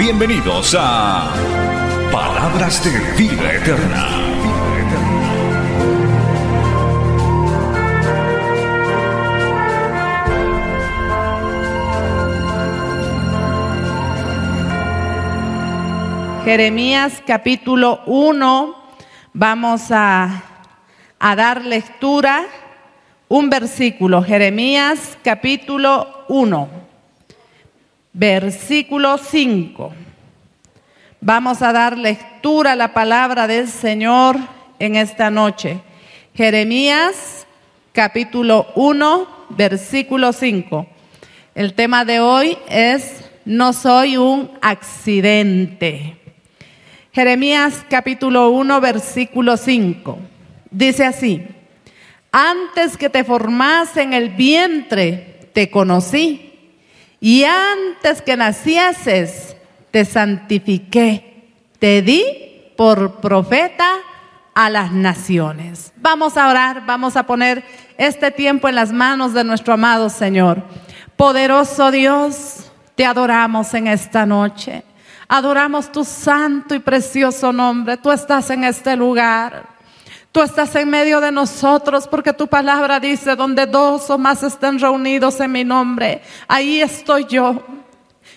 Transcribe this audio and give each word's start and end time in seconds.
Bienvenidos 0.00 0.74
a 0.78 1.30
Palabras 2.10 2.82
de 2.82 2.90
Vida 3.22 3.52
Eterna. 3.52 4.06
Jeremías 16.44 17.22
capítulo 17.26 18.00
1, 18.06 18.76
vamos 19.34 19.90
a, 19.90 20.42
a, 21.18 21.36
dar 21.36 21.62
lectura, 21.62 22.46
un 23.28 23.50
versículo, 23.50 24.22
Jeremías 24.22 25.18
capítulo 25.22 26.24
1, 26.30 26.79
versículo 28.12 29.18
5. 29.18 29.92
Vamos 31.20 31.62
a 31.62 31.72
dar 31.72 31.98
lectura 31.98 32.72
a 32.72 32.76
la 32.76 32.94
palabra 32.94 33.46
del 33.46 33.68
Señor 33.68 34.36
en 34.78 34.96
esta 34.96 35.30
noche. 35.30 35.80
Jeremías 36.34 37.46
capítulo 37.92 38.68
1, 38.74 39.28
versículo 39.50 40.32
5. 40.32 40.86
El 41.54 41.74
tema 41.74 42.04
de 42.04 42.20
hoy 42.20 42.56
es, 42.68 43.24
no 43.44 43.72
soy 43.72 44.16
un 44.16 44.50
accidente. 44.62 46.16
Jeremías 47.12 47.84
capítulo 47.88 48.50
1, 48.50 48.80
versículo 48.80 49.56
5. 49.56 50.18
Dice 50.70 51.04
así, 51.04 51.44
antes 52.32 52.96
que 52.96 53.10
te 53.10 53.24
formase 53.24 54.02
en 54.02 54.14
el 54.14 54.30
vientre, 54.30 55.48
te 55.52 55.68
conocí, 55.68 56.49
y 57.20 57.44
antes 57.44 58.22
que 58.22 58.36
nacieses, 58.36 59.56
te 59.90 60.04
santifiqué, 60.04 61.52
te 61.78 62.02
di 62.02 62.24
por 62.76 63.20
profeta 63.20 63.96
a 64.54 64.70
las 64.70 64.92
naciones. 64.92 65.92
Vamos 65.96 66.36
a 66.36 66.48
orar, 66.48 66.86
vamos 66.86 67.16
a 67.16 67.24
poner 67.24 67.62
este 67.98 68.30
tiempo 68.30 68.68
en 68.68 68.74
las 68.74 68.92
manos 68.92 69.34
de 69.34 69.44
nuestro 69.44 69.74
amado 69.74 70.08
Señor. 70.08 70.62
Poderoso 71.16 71.90
Dios, 71.90 72.70
te 72.94 73.04
adoramos 73.04 73.74
en 73.74 73.86
esta 73.86 74.24
noche. 74.24 74.82
Adoramos 75.28 75.92
tu 75.92 76.04
santo 76.04 76.74
y 76.74 76.78
precioso 76.78 77.52
nombre. 77.52 77.96
Tú 77.98 78.10
estás 78.10 78.50
en 78.50 78.64
este 78.64 78.96
lugar. 78.96 79.68
Tú 80.32 80.42
estás 80.42 80.76
en 80.76 80.88
medio 80.88 81.20
de 81.20 81.32
nosotros 81.32 82.06
porque 82.06 82.32
tu 82.32 82.46
palabra 82.46 83.00
dice, 83.00 83.34
donde 83.34 83.66
dos 83.66 84.08
o 84.10 84.18
más 84.18 84.44
estén 84.44 84.78
reunidos 84.78 85.40
en 85.40 85.50
mi 85.50 85.64
nombre, 85.64 86.22
ahí 86.46 86.80
estoy 86.80 87.24
yo. 87.24 87.60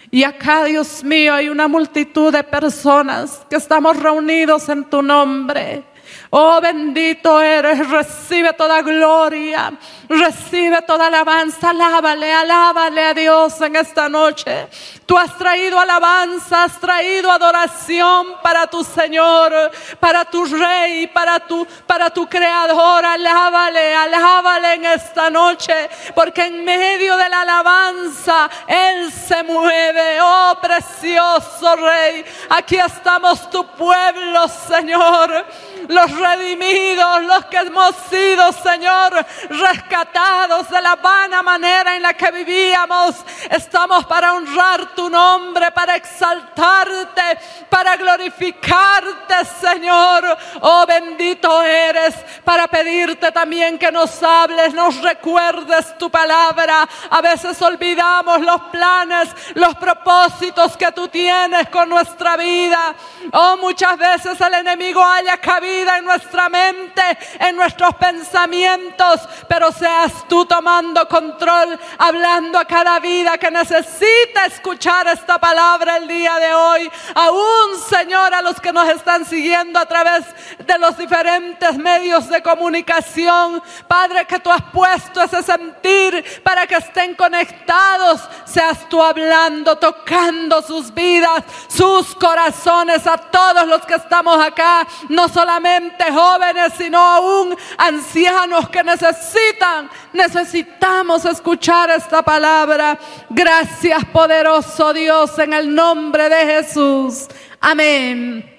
Y 0.09 0.23
acá, 0.23 0.63
Dios 0.65 1.03
mío, 1.03 1.35
hay 1.35 1.49
una 1.49 1.67
multitud 1.67 2.31
de 2.31 2.43
personas 2.43 3.45
que 3.49 3.57
estamos 3.57 3.97
reunidos 3.97 4.69
en 4.69 4.83
tu 4.85 5.03
nombre. 5.03 5.83
Oh 6.29 6.59
bendito 6.59 7.39
eres, 7.39 7.87
recibe 7.89 8.53
toda 8.53 8.81
gloria, 8.81 9.71
recibe 10.09 10.81
toda 10.81 11.07
alabanza, 11.07 11.69
alábale, 11.69 12.33
alábale 12.33 13.01
a 13.03 13.13
Dios 13.13 13.61
en 13.61 13.75
esta 13.75 14.09
noche. 14.09 14.67
Tú 15.05 15.15
has 15.15 15.37
traído 15.37 15.79
alabanza, 15.79 16.63
has 16.63 16.79
traído 16.79 17.29
adoración 17.29 18.35
para 18.41 18.65
tu 18.65 18.83
Señor, 18.83 19.53
para 19.99 20.25
tu 20.25 20.45
Rey, 20.45 21.05
para 21.07 21.39
tu, 21.39 21.67
para 21.85 22.09
tu 22.09 22.27
Creador. 22.27 23.05
Alábale, 23.05 23.93
alábale 23.93 24.73
en 24.73 24.85
esta 24.85 25.29
noche, 25.29 25.89
porque 26.15 26.45
en 26.45 26.65
medio 26.65 27.15
de 27.15 27.29
la 27.29 27.41
alabanza 27.41 28.49
Él 28.67 29.11
se 29.11 29.43
mueve. 29.43 30.19
Oh 30.19 30.57
precioso 30.59 31.75
Rey, 31.75 32.25
aquí 32.49 32.77
estamos 32.77 33.49
tu 33.51 33.63
pueblo, 33.67 34.47
Señor 34.47 35.45
los 35.87 36.11
redimidos, 36.11 37.23
los 37.23 37.45
que 37.45 37.57
hemos 37.57 37.95
sido, 38.09 38.51
Señor, 38.51 39.25
rescatados 39.49 40.69
de 40.69 40.81
la 40.81 40.95
vana 40.95 41.41
manera 41.41 41.95
en 41.95 42.03
la 42.03 42.13
que 42.13 42.31
vivíamos. 42.31 43.15
Estamos 43.49 44.05
para 44.05 44.33
honrar 44.33 44.93
tu 44.95 45.09
nombre, 45.09 45.71
para 45.71 45.95
exaltarte, 45.95 47.39
para 47.69 47.95
glorificarte, 47.95 49.33
Señor. 49.59 50.37
Oh, 50.61 50.85
bendito 50.85 51.61
eres, 51.63 52.15
para 52.43 52.67
pedirte 52.67 53.31
también 53.31 53.77
que 53.77 53.91
nos 53.91 54.21
hables, 54.21 54.73
nos 54.73 55.01
recuerdes 55.01 55.97
tu 55.97 56.09
palabra. 56.09 56.87
A 57.09 57.21
veces 57.21 57.61
olvidamos 57.61 58.41
los 58.41 58.61
planes, 58.71 59.29
los 59.55 59.75
propósitos 59.75 60.77
que 60.77 60.91
tú 60.91 61.07
tienes 61.07 61.69
con 61.69 61.89
nuestra 61.89 62.37
vida. 62.37 62.95
Oh, 63.31 63.57
muchas 63.57 63.97
veces 63.97 64.39
el 64.39 64.53
enemigo 64.53 65.03
haya 65.03 65.37
cabido 65.37 65.72
en 65.81 66.05
nuestra 66.05 66.49
mente, 66.49 67.01
en 67.39 67.55
nuestros 67.55 67.95
pensamientos, 67.95 69.21
pero 69.47 69.71
seas 69.71 70.27
tú 70.27 70.45
tomando 70.45 71.07
control, 71.07 71.79
hablando 71.97 72.59
a 72.59 72.65
cada 72.65 72.99
vida 72.99 73.37
que 73.37 73.49
necesita 73.49 74.45
escuchar 74.45 75.07
esta 75.07 75.39
palabra 75.39 75.97
el 75.97 76.07
día 76.07 76.35
de 76.35 76.53
hoy. 76.53 76.91
Aún, 77.15 77.79
Señor, 77.89 78.33
a 78.33 78.41
los 78.41 78.59
que 78.61 78.71
nos 78.71 78.87
están 78.89 79.25
siguiendo 79.25 79.79
a 79.79 79.85
través 79.85 80.23
de 80.59 80.77
los 80.77 80.97
diferentes 80.97 81.77
medios 81.77 82.29
de 82.29 82.41
comunicación, 82.41 83.61
Padre, 83.87 84.25
que 84.25 84.39
tú 84.39 84.51
has 84.51 84.63
puesto 84.71 85.21
ese 85.21 85.41
sentir 85.41 86.41
para 86.43 86.67
que 86.67 86.75
estén 86.75 87.15
conectados, 87.15 88.21
seas 88.45 88.87
tú 88.89 89.01
hablando, 89.01 89.77
tocando 89.77 90.61
sus 90.61 90.93
vidas, 90.93 91.43
sus 91.67 92.13
corazones, 92.15 93.07
a 93.07 93.17
todos 93.17 93.67
los 93.67 93.85
que 93.85 93.95
estamos 93.95 94.43
acá, 94.43 94.87
no 95.09 95.27
solamente 95.27 95.62
jóvenes, 96.11 96.73
sino 96.77 96.99
aún 96.99 97.55
ancianos 97.77 98.69
que 98.69 98.83
necesitan, 98.83 99.89
necesitamos 100.11 101.25
escuchar 101.25 101.89
esta 101.91 102.21
palabra. 102.21 102.97
Gracias, 103.29 104.03
poderoso 104.05 104.93
Dios, 104.93 105.37
en 105.39 105.53
el 105.53 105.73
nombre 105.73 106.29
de 106.29 106.45
Jesús. 106.45 107.27
Amén. 107.59 108.49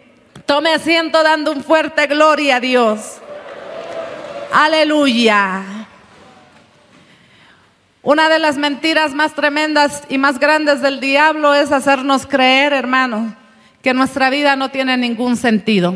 Tome 0.47 0.75
asiento 0.75 1.23
dando 1.23 1.53
un 1.53 1.63
fuerte 1.63 2.07
gloria 2.07 2.57
a 2.57 2.61
Dios. 2.61 3.19
Aleluya. 4.53 5.63
Una 8.03 8.29
de 8.29 8.39
las 8.39 8.59
mentiras 8.59 9.15
más 9.15 9.35
tremendas 9.35 10.03
y 10.11 10.19
más 10.19 10.39
grandes 10.39 10.83
del 10.83 11.01
diablo 11.01 11.55
es 11.55 11.73
hacernos 11.73 12.27
creer, 12.27 12.75
hermano, 12.75 13.35
que 13.81 13.95
nuestra 13.95 14.29
vida 14.29 14.57
no 14.57 14.71
tiene 14.71 14.99
ningún 14.99 15.39
sentido 15.39 15.95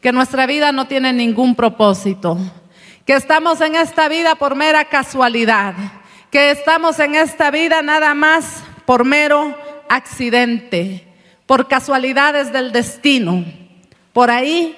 que 0.00 0.12
nuestra 0.12 0.46
vida 0.46 0.72
no 0.72 0.86
tiene 0.86 1.12
ningún 1.12 1.54
propósito, 1.54 2.38
que 3.04 3.14
estamos 3.14 3.60
en 3.60 3.74
esta 3.74 4.08
vida 4.08 4.34
por 4.34 4.54
mera 4.54 4.86
casualidad, 4.86 5.74
que 6.30 6.50
estamos 6.50 6.98
en 6.98 7.14
esta 7.14 7.50
vida 7.50 7.82
nada 7.82 8.14
más 8.14 8.62
por 8.86 9.04
mero 9.04 9.56
accidente, 9.88 11.06
por 11.46 11.68
casualidades 11.68 12.52
del 12.52 12.72
destino. 12.72 13.44
Por 14.12 14.30
ahí 14.30 14.76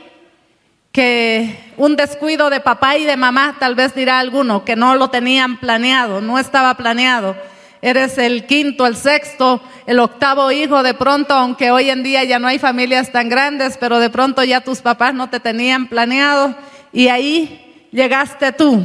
que 0.91 1.73
un 1.77 1.97
descuido 1.97 2.51
de 2.51 2.61
papá 2.61 2.97
y 2.97 3.05
de 3.05 3.17
mamá, 3.17 3.57
tal 3.59 3.75
vez 3.75 3.95
dirá 3.95 4.19
alguno, 4.19 4.65
que 4.65 4.77
no 4.77 4.95
lo 4.95 5.09
tenían 5.09 5.59
planeado, 5.59 6.21
no 6.21 6.39
estaba 6.39 6.75
planeado 6.75 7.37
eres 7.83 8.17
el 8.17 8.47
quinto, 8.47 8.87
el 8.87 8.97
sexto, 8.97 9.61
el 9.87 9.99
octavo 9.99 10.53
hijo, 10.53 10.85
de 10.85 10.95
pronto, 10.95 11.35
aunque 11.35 11.73
hoy 11.73 11.91
en 11.91 12.05
día 12.05 12.23
ya 12.23 12.39
no 12.39 12.47
hay 12.47 12.61
familias 12.61 13.11
tan 13.11 13.29
grandes, 13.29 13.77
pero 13.79 13.99
de 13.99 14.09
pronto 14.09 14.45
ya 14.45 14.61
tus 14.61 14.81
papás 14.81 15.13
no 15.13 15.29
te 15.29 15.41
tenían 15.41 15.89
planeado 15.89 16.55
y 16.93 17.09
ahí 17.09 17.89
llegaste 17.91 18.53
tú. 18.53 18.85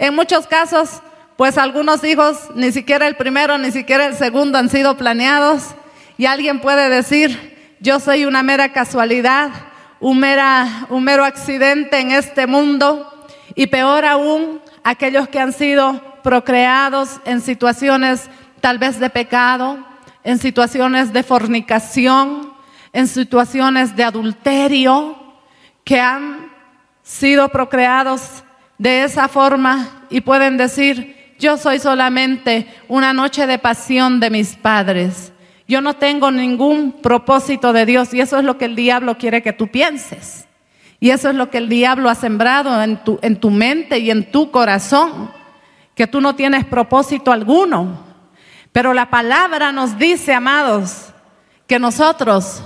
En 0.00 0.14
muchos 0.16 0.48
casos, 0.48 1.00
pues 1.36 1.56
algunos 1.58 2.02
hijos, 2.02 2.36
ni 2.56 2.72
siquiera 2.72 3.06
el 3.06 3.16
primero, 3.16 3.56
ni 3.56 3.70
siquiera 3.70 4.06
el 4.06 4.16
segundo 4.16 4.58
han 4.58 4.68
sido 4.68 4.96
planeados. 4.96 5.74
Y 6.18 6.26
alguien 6.26 6.60
puede 6.60 6.88
decir, 6.88 7.76
yo 7.80 8.00
soy 8.00 8.24
una 8.24 8.42
mera 8.42 8.72
casualidad, 8.72 9.50
un, 10.00 10.18
mera, 10.18 10.86
un 10.90 11.04
mero 11.04 11.24
accidente 11.24 11.98
en 11.98 12.10
este 12.10 12.46
mundo. 12.46 13.26
Y 13.54 13.68
peor 13.68 14.04
aún, 14.04 14.60
aquellos 14.82 15.28
que 15.28 15.38
han 15.38 15.52
sido 15.52 16.13
procreados 16.24 17.20
en 17.26 17.42
situaciones 17.42 18.28
tal 18.60 18.78
vez 18.78 18.98
de 18.98 19.10
pecado, 19.10 19.78
en 20.24 20.38
situaciones 20.38 21.12
de 21.12 21.22
fornicación, 21.22 22.50
en 22.94 23.06
situaciones 23.06 23.94
de 23.94 24.04
adulterio, 24.04 25.16
que 25.84 26.00
han 26.00 26.50
sido 27.02 27.50
procreados 27.50 28.42
de 28.78 29.04
esa 29.04 29.28
forma 29.28 30.06
y 30.08 30.22
pueden 30.22 30.56
decir, 30.56 31.34
yo 31.38 31.58
soy 31.58 31.78
solamente 31.78 32.66
una 32.88 33.12
noche 33.12 33.46
de 33.46 33.58
pasión 33.58 34.18
de 34.18 34.30
mis 34.30 34.56
padres. 34.56 35.30
Yo 35.68 35.82
no 35.82 35.94
tengo 35.94 36.30
ningún 36.30 37.02
propósito 37.02 37.74
de 37.74 37.84
Dios 37.84 38.14
y 38.14 38.22
eso 38.22 38.38
es 38.38 38.44
lo 38.44 38.56
que 38.56 38.64
el 38.64 38.76
diablo 38.76 39.18
quiere 39.18 39.42
que 39.42 39.52
tú 39.52 39.68
pienses. 39.68 40.46
Y 41.00 41.10
eso 41.10 41.28
es 41.28 41.34
lo 41.34 41.50
que 41.50 41.58
el 41.58 41.68
diablo 41.68 42.08
ha 42.08 42.14
sembrado 42.14 42.82
en 42.82 42.96
tu, 43.04 43.18
en 43.20 43.36
tu 43.36 43.50
mente 43.50 43.98
y 43.98 44.10
en 44.10 44.30
tu 44.30 44.50
corazón, 44.50 45.30
que 45.94 46.06
tú 46.06 46.20
no 46.20 46.34
tienes 46.34 46.64
propósito 46.64 47.32
alguno. 47.32 48.04
Pero 48.72 48.92
la 48.92 49.08
palabra 49.10 49.72
nos 49.72 49.96
dice, 49.98 50.34
amados, 50.34 51.12
que 51.66 51.78
nosotros 51.78 52.62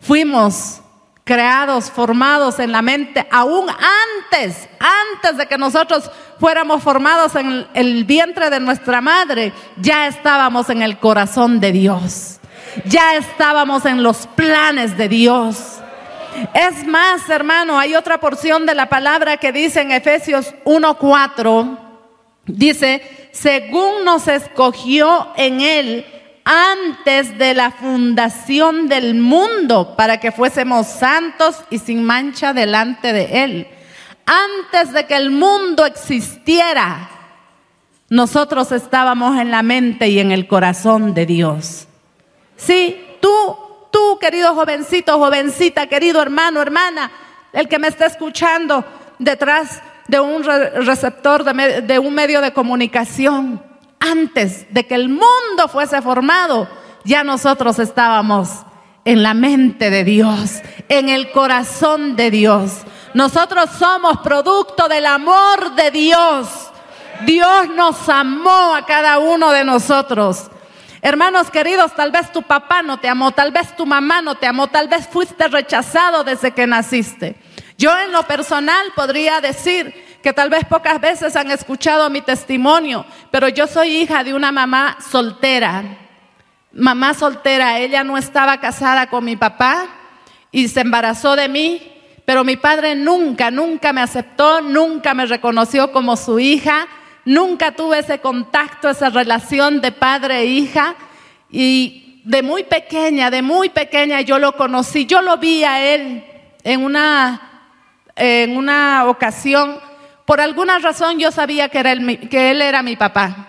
fuimos 0.00 0.80
creados, 1.24 1.90
formados 1.90 2.58
en 2.58 2.72
la 2.72 2.82
mente, 2.82 3.26
aún 3.30 3.68
antes, 3.68 4.68
antes 4.80 5.36
de 5.36 5.46
que 5.46 5.58
nosotros 5.58 6.10
fuéramos 6.40 6.82
formados 6.82 7.36
en 7.36 7.66
el 7.74 8.04
vientre 8.04 8.50
de 8.50 8.58
nuestra 8.58 9.00
madre, 9.00 9.52
ya 9.76 10.08
estábamos 10.08 10.70
en 10.70 10.82
el 10.82 10.98
corazón 10.98 11.60
de 11.60 11.70
Dios, 11.72 12.40
ya 12.86 13.14
estábamos 13.14 13.84
en 13.84 14.02
los 14.02 14.26
planes 14.28 14.96
de 14.96 15.08
Dios. 15.08 15.76
Es 16.54 16.86
más, 16.86 17.28
hermano, 17.28 17.78
hay 17.78 17.94
otra 17.94 18.18
porción 18.18 18.66
de 18.66 18.74
la 18.74 18.88
palabra 18.88 19.36
que 19.36 19.52
dice 19.52 19.82
en 19.82 19.92
Efesios 19.92 20.54
1.4, 20.64 21.89
dice, 22.46 23.28
según 23.32 24.04
nos 24.04 24.28
escogió 24.28 25.28
en 25.36 25.60
él, 25.60 26.06
antes 26.44 27.38
de 27.38 27.54
la 27.54 27.70
fundación 27.70 28.88
del 28.88 29.14
mundo 29.14 29.94
para 29.96 30.18
que 30.18 30.32
fuésemos 30.32 30.86
santos 30.86 31.56
y 31.70 31.78
sin 31.78 32.02
mancha 32.02 32.52
delante 32.52 33.12
de 33.12 33.44
Él. 33.44 33.68
Antes 34.26 34.92
de 34.92 35.06
que 35.06 35.14
el 35.14 35.30
mundo 35.30 35.84
existiera, 35.86 37.08
nosotros 38.08 38.72
estábamos 38.72 39.38
en 39.38 39.50
la 39.50 39.62
mente 39.62 40.08
y 40.08 40.18
en 40.18 40.32
el 40.32 40.48
corazón 40.48 41.14
de 41.14 41.26
Dios. 41.26 41.86
Sí, 42.56 43.00
tú, 43.20 43.56
tú, 43.92 44.18
querido 44.20 44.54
jovencito, 44.54 45.18
jovencita, 45.18 45.86
querido 45.86 46.20
hermano, 46.20 46.60
hermana, 46.60 47.10
el 47.52 47.68
que 47.68 47.78
me 47.78 47.88
está 47.88 48.06
escuchando 48.06 48.84
detrás 49.18 49.82
de 50.10 50.18
un 50.18 50.42
receptor, 50.42 51.44
de, 51.44 51.82
de 51.82 51.98
un 52.00 52.12
medio 52.12 52.40
de 52.40 52.52
comunicación 52.52 53.62
antes 54.00 54.66
de 54.74 54.84
que 54.86 54.96
el 54.96 55.08
mundo 55.08 55.68
fuese 55.70 56.02
formado, 56.02 56.66
ya 57.04 57.22
nosotros 57.22 57.78
estábamos 57.78 58.48
en 59.04 59.22
la 59.22 59.34
mente 59.34 59.88
de 59.88 60.02
Dios, 60.02 60.62
en 60.88 61.08
el 61.08 61.30
corazón 61.30 62.16
de 62.16 62.30
Dios. 62.30 62.78
Nosotros 63.14 63.70
somos 63.78 64.18
producto 64.18 64.88
del 64.88 65.06
amor 65.06 65.76
de 65.76 65.90
Dios. 65.92 66.48
Dios 67.24 67.68
nos 67.76 68.08
amó 68.08 68.74
a 68.74 68.84
cada 68.86 69.18
uno 69.18 69.52
de 69.52 69.64
nosotros. 69.64 70.50
Hermanos 71.02 71.50
queridos, 71.50 71.94
tal 71.94 72.10
vez 72.10 72.32
tu 72.32 72.42
papá 72.42 72.82
no 72.82 72.98
te 72.98 73.08
amó, 73.08 73.30
tal 73.30 73.52
vez 73.52 73.74
tu 73.76 73.86
mamá 73.86 74.22
no 74.22 74.34
te 74.34 74.46
amó, 74.46 74.66
tal 74.66 74.88
vez 74.88 75.06
fuiste 75.06 75.46
rechazado 75.48 76.24
desde 76.24 76.50
que 76.50 76.66
naciste. 76.66 77.36
Yo 77.80 77.98
en 77.98 78.12
lo 78.12 78.24
personal 78.24 78.92
podría 78.94 79.40
decir 79.40 80.18
que 80.22 80.34
tal 80.34 80.50
vez 80.50 80.66
pocas 80.66 81.00
veces 81.00 81.34
han 81.34 81.50
escuchado 81.50 82.10
mi 82.10 82.20
testimonio, 82.20 83.06
pero 83.30 83.48
yo 83.48 83.66
soy 83.66 84.02
hija 84.02 84.22
de 84.22 84.34
una 84.34 84.52
mamá 84.52 84.98
soltera. 85.10 85.82
Mamá 86.72 87.14
soltera, 87.14 87.78
ella 87.78 88.04
no 88.04 88.18
estaba 88.18 88.60
casada 88.60 89.08
con 89.08 89.24
mi 89.24 89.34
papá 89.34 89.86
y 90.52 90.68
se 90.68 90.82
embarazó 90.82 91.36
de 91.36 91.48
mí, 91.48 91.80
pero 92.26 92.44
mi 92.44 92.58
padre 92.58 92.94
nunca, 92.96 93.50
nunca 93.50 93.94
me 93.94 94.02
aceptó, 94.02 94.60
nunca 94.60 95.14
me 95.14 95.24
reconoció 95.24 95.90
como 95.90 96.18
su 96.18 96.38
hija, 96.38 96.86
nunca 97.24 97.72
tuve 97.72 98.00
ese 98.00 98.18
contacto, 98.18 98.90
esa 98.90 99.08
relación 99.08 99.80
de 99.80 99.92
padre 99.92 100.40
e 100.40 100.44
hija. 100.44 100.96
Y 101.50 102.20
de 102.26 102.42
muy 102.42 102.62
pequeña, 102.62 103.30
de 103.30 103.40
muy 103.40 103.70
pequeña 103.70 104.20
yo 104.20 104.38
lo 104.38 104.52
conocí, 104.52 105.06
yo 105.06 105.22
lo 105.22 105.38
vi 105.38 105.64
a 105.64 105.82
él 105.94 106.26
en 106.62 106.84
una, 106.84 107.49
en 108.16 108.56
una 108.56 109.06
ocasión 109.06 109.78
por 110.30 110.40
alguna 110.40 110.78
razón 110.78 111.18
yo 111.18 111.32
sabía 111.32 111.70
que, 111.70 111.80
él 111.80 112.62
era 112.62 112.84
mi 112.84 112.94
papá. 112.94 113.48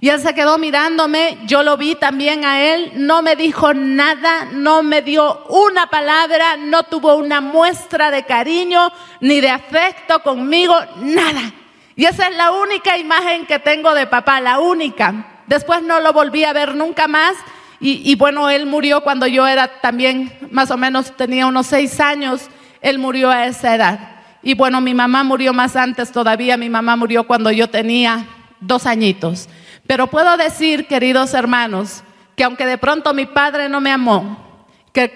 Y 0.00 0.08
él 0.08 0.18
se 0.22 0.32
quedó 0.32 0.56
mirándome, 0.56 1.36
yo 1.44 1.62
lo 1.62 1.76
vi 1.76 1.96
también 1.96 2.46
a 2.46 2.62
él, 2.62 2.92
no 2.94 3.20
me 3.20 3.36
dijo 3.36 3.74
nada, 3.74 4.46
no 4.50 4.82
me 4.82 5.02
dio 5.02 5.44
una 5.50 5.90
palabra, 5.90 6.56
no 6.56 6.84
tuvo 6.84 7.16
una 7.16 7.42
muestra 7.42 8.10
de 8.10 8.22
cariño 8.22 8.90
ni 9.20 9.42
de 9.42 9.50
afecto 9.50 10.22
conmigo, 10.22 10.74
nada. 11.02 11.52
Y 11.94 12.06
esa 12.06 12.28
es 12.28 12.36
la 12.36 12.52
única 12.52 12.96
imagen 12.96 13.44
que 13.44 13.58
tengo 13.58 13.92
de 13.92 14.06
papá, 14.06 14.40
la 14.40 14.60
única. 14.60 15.42
Después 15.46 15.82
no 15.82 16.00
lo 16.00 16.14
volví 16.14 16.44
a 16.44 16.54
ver 16.54 16.74
nunca 16.74 17.06
más. 17.06 17.34
Y, 17.80 18.00
y 18.10 18.14
bueno, 18.14 18.48
él 18.48 18.64
murió 18.64 19.02
cuando 19.02 19.26
yo 19.26 19.46
era 19.46 19.78
también, 19.82 20.32
más 20.50 20.70
o 20.70 20.78
menos 20.78 21.14
tenía 21.18 21.46
unos 21.46 21.66
seis 21.66 22.00
años, 22.00 22.48
él 22.84 22.98
murió 22.98 23.30
a 23.30 23.46
esa 23.46 23.74
edad. 23.74 23.98
Y 24.42 24.54
bueno, 24.54 24.78
mi 24.82 24.92
mamá 24.92 25.24
murió 25.24 25.54
más 25.54 25.74
antes 25.74 26.12
todavía, 26.12 26.58
mi 26.58 26.68
mamá 26.68 26.96
murió 26.96 27.26
cuando 27.26 27.50
yo 27.50 27.70
tenía 27.70 28.26
dos 28.60 28.84
añitos. 28.84 29.48
Pero 29.86 30.06
puedo 30.08 30.36
decir, 30.36 30.86
queridos 30.86 31.32
hermanos, 31.32 32.04
que 32.36 32.44
aunque 32.44 32.66
de 32.66 32.76
pronto 32.76 33.14
mi 33.14 33.24
padre 33.24 33.70
no 33.70 33.80
me 33.80 33.90
amó, 33.90 34.68
que, 34.92 35.14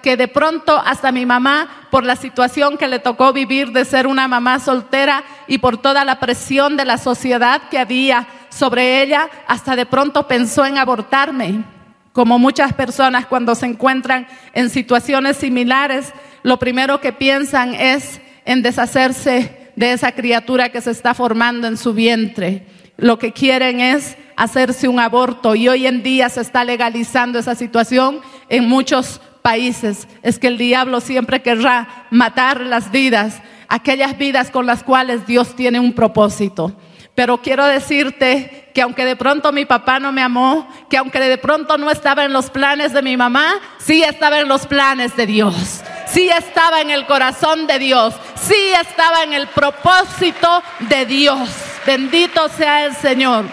que, 0.00 0.16
de 0.16 0.28
pronto 0.28 0.80
hasta 0.86 1.10
mi 1.10 1.26
mamá, 1.26 1.88
por 1.90 2.04
la 2.04 2.14
situación 2.14 2.78
que 2.78 2.86
le 2.86 3.00
tocó 3.00 3.32
vivir 3.32 3.72
de 3.72 3.84
ser 3.84 4.06
una 4.06 4.28
mamá 4.28 4.60
soltera 4.60 5.24
y 5.48 5.58
por 5.58 5.78
toda 5.78 6.04
la 6.04 6.20
presión 6.20 6.76
de 6.76 6.84
la 6.84 6.98
sociedad 6.98 7.62
que 7.68 7.80
había 7.80 8.28
sobre 8.48 9.02
ella, 9.02 9.28
hasta 9.48 9.74
de 9.74 9.86
pronto 9.86 10.28
pensó 10.28 10.64
en 10.64 10.78
abortarme. 10.78 11.64
Como 12.12 12.38
muchas 12.38 12.72
personas 12.72 13.26
cuando 13.26 13.54
se 13.56 13.66
encuentran 13.66 14.26
en 14.54 14.70
situaciones 14.70 15.36
similares, 15.36 16.14
lo 16.46 16.60
primero 16.60 17.00
que 17.00 17.12
piensan 17.12 17.74
es 17.74 18.20
en 18.44 18.62
deshacerse 18.62 19.72
de 19.74 19.90
esa 19.90 20.12
criatura 20.12 20.68
que 20.68 20.80
se 20.80 20.92
está 20.92 21.12
formando 21.12 21.66
en 21.66 21.76
su 21.76 21.92
vientre. 21.92 22.64
Lo 22.96 23.18
que 23.18 23.32
quieren 23.32 23.80
es 23.80 24.16
hacerse 24.36 24.86
un 24.86 25.00
aborto 25.00 25.56
y 25.56 25.66
hoy 25.66 25.88
en 25.88 26.04
día 26.04 26.28
se 26.28 26.40
está 26.40 26.62
legalizando 26.62 27.40
esa 27.40 27.56
situación 27.56 28.20
en 28.48 28.68
muchos 28.68 29.20
países. 29.42 30.06
Es 30.22 30.38
que 30.38 30.46
el 30.46 30.56
diablo 30.56 31.00
siempre 31.00 31.42
querrá 31.42 32.06
matar 32.12 32.60
las 32.60 32.92
vidas, 32.92 33.42
aquellas 33.66 34.16
vidas 34.16 34.52
con 34.52 34.66
las 34.66 34.84
cuales 34.84 35.26
Dios 35.26 35.56
tiene 35.56 35.80
un 35.80 35.94
propósito. 35.94 36.76
Pero 37.16 37.42
quiero 37.42 37.66
decirte 37.66 38.70
que 38.72 38.82
aunque 38.82 39.04
de 39.04 39.16
pronto 39.16 39.50
mi 39.50 39.64
papá 39.64 39.98
no 39.98 40.12
me 40.12 40.22
amó, 40.22 40.68
que 40.88 40.96
aunque 40.96 41.18
de 41.18 41.38
pronto 41.38 41.76
no 41.76 41.90
estaba 41.90 42.24
en 42.24 42.32
los 42.32 42.50
planes 42.50 42.92
de 42.92 43.02
mi 43.02 43.16
mamá, 43.16 43.54
sí 43.78 44.04
estaba 44.04 44.38
en 44.38 44.46
los 44.46 44.68
planes 44.68 45.16
de 45.16 45.26
Dios 45.26 45.82
sí 46.16 46.30
estaba 46.30 46.80
en 46.80 46.88
el 46.88 47.04
corazón 47.04 47.66
de 47.66 47.78
Dios, 47.78 48.14
sí 48.40 48.72
estaba 48.80 49.22
en 49.22 49.34
el 49.34 49.48
propósito 49.48 50.62
de 50.88 51.04
Dios. 51.04 51.46
Bendito 51.84 52.48
sea 52.48 52.86
el 52.86 52.96
Señor. 52.96 53.44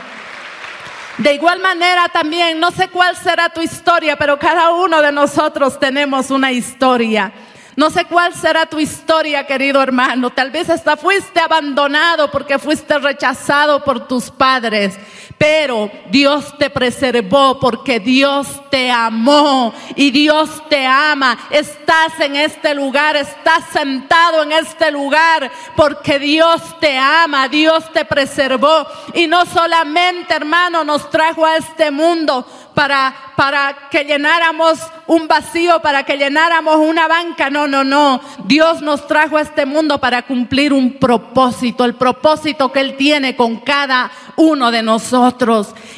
De 1.17 1.34
igual 1.34 1.60
manera 1.60 2.08
también, 2.08 2.62
no 2.62 2.72
sé 2.72 2.88
cuál 2.88 3.17
será 3.17 3.50
tu 3.50 3.62
historia, 3.62 4.15
pero 4.15 4.39
cada 4.39 4.72
uno 4.72 5.01
de 5.01 5.12
nosotros 5.12 5.77
tenemos 5.77 6.32
una 6.32 6.53
historia. 6.53 7.34
No 7.75 7.89
sé 7.89 8.05
cuál 8.05 8.34
será 8.34 8.65
tu 8.65 8.79
historia, 8.79 9.46
querido 9.46 9.82
hermano. 9.84 10.29
Tal 10.29 10.50
vez 10.50 10.70
hasta 10.70 10.96
fuiste 10.96 11.41
abandonado 11.41 12.32
porque 12.32 12.60
fuiste 12.60 12.98
rechazado 12.98 13.84
por 13.84 14.08
tus 14.08 14.32
padres 14.32 14.98
pero 15.43 15.91
Dios 16.09 16.57
te 16.57 16.69
preservó 16.69 17.59
porque 17.59 18.00
Dios 18.00 18.47
te 18.69 18.89
amó 18.89 19.73
y 19.93 20.09
Dios 20.09 20.50
te 20.69 20.85
ama. 20.88 21.38
Estás 21.50 22.17
en 22.21 22.38
este 22.38 22.73
lugar, 22.73 23.17
estás 23.17 23.65
sentado 23.73 24.43
en 24.43 24.53
este 24.53 24.89
lugar 24.89 25.51
porque 25.75 26.17
Dios 26.17 26.62
te 26.79 26.97
ama, 26.97 27.50
Dios 27.50 27.91
te 27.91 28.05
preservó 28.05 28.88
y 29.13 29.27
no 29.27 29.45
solamente, 29.45 30.33
hermano, 30.33 30.85
nos 30.85 31.09
trajo 31.09 31.45
a 31.45 31.57
este 31.57 31.91
mundo 31.91 32.47
para, 32.73 33.13
para 33.35 33.89
que 33.91 34.05
llenáramos 34.05 34.79
un 35.07 35.27
vacío, 35.27 35.81
para 35.81 36.03
que 36.03 36.17
llenáramos 36.17 36.77
una 36.77 37.07
banca. 37.07 37.50
No, 37.50 37.67
no, 37.67 37.83
no. 37.83 38.21
Dios 38.45 38.81
nos 38.81 39.05
trajo 39.07 39.38
a 39.38 39.41
este 39.41 39.65
mundo 39.65 40.00
para 40.00 40.23
cumplir 40.23 40.73
un 40.73 40.93
propósito, 40.93 41.85
el 41.85 41.95
propósito 41.95 42.71
que 42.71 42.79
Él 42.79 42.95
tiene 42.97 43.35
con 43.35 43.57
cada 43.57 44.09
uno 44.38 44.71
de 44.71 44.81
nosotros. 44.81 45.32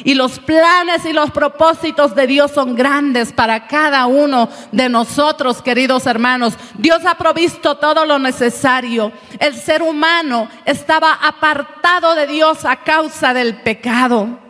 Y 0.04 0.14
los 0.14 0.38
planes 0.38 1.04
y 1.04 1.12
los 1.12 1.30
propósitos 1.30 2.14
de 2.14 2.26
Dios 2.26 2.50
son 2.52 2.74
grandes 2.74 3.32
para 3.32 3.66
cada 3.66 4.06
uno 4.06 4.48
de 4.72 4.88
nosotros, 4.88 5.62
queridos 5.62 6.06
hermanos. 6.06 6.54
Dios 6.78 7.04
ha 7.04 7.16
provisto 7.16 7.76
todo 7.76 8.04
lo 8.04 8.18
necesario. 8.18 9.12
El 9.38 9.54
ser 9.54 9.82
humano 9.82 10.48
estaba 10.64 11.12
apartado 11.12 12.14
de 12.14 12.26
Dios 12.26 12.64
a 12.64 12.76
causa 12.76 13.34
del 13.34 13.56
pecado. 13.62 14.46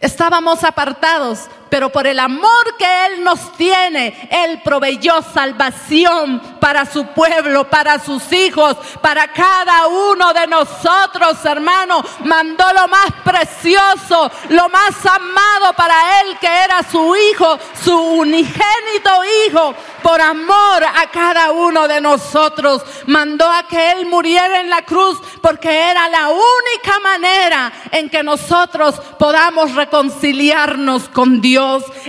Estábamos 0.00 0.62
apartados, 0.62 1.48
pero 1.68 1.90
por 1.90 2.06
el 2.06 2.18
amor 2.18 2.76
que 2.78 3.06
Él 3.06 3.24
nos 3.24 3.52
tiene, 3.56 4.28
Él 4.30 4.60
proveyó 4.62 5.22
salvación 5.22 6.40
para 6.60 6.86
su 6.86 7.06
pueblo, 7.08 7.68
para 7.68 7.98
sus 7.98 8.32
hijos, 8.32 8.76
para 9.00 9.32
cada 9.32 9.86
uno 9.86 10.32
de 10.32 10.46
nosotros, 10.46 11.44
hermano. 11.44 12.02
Mandó 12.24 12.64
lo 12.72 12.88
más 12.88 13.12
precioso, 13.24 14.30
lo 14.48 14.68
más 14.68 15.04
amado 15.06 15.72
para 15.76 16.20
Él, 16.20 16.38
que 16.38 16.46
era 16.46 16.82
su 16.90 17.14
hijo, 17.16 17.58
su 17.84 17.96
unigénito 17.96 19.10
hijo, 19.46 19.74
por 20.02 20.20
amor 20.20 20.84
a 20.84 21.10
cada 21.12 21.52
uno 21.52 21.86
de 21.88 22.00
nosotros. 22.00 22.82
Mandó 23.06 23.50
a 23.50 23.66
que 23.66 23.92
Él 23.92 24.06
muriera 24.06 24.60
en 24.60 24.70
la 24.70 24.82
cruz 24.82 25.18
porque 25.42 25.90
era 25.90 26.08
la 26.08 26.28
única 26.28 26.98
manera 27.00 27.72
en 27.90 28.08
que 28.08 28.22
nosotros 28.22 28.96
podamos 29.18 29.74
reconciliarnos 29.74 31.08
con 31.08 31.40
Dios. 31.40 31.57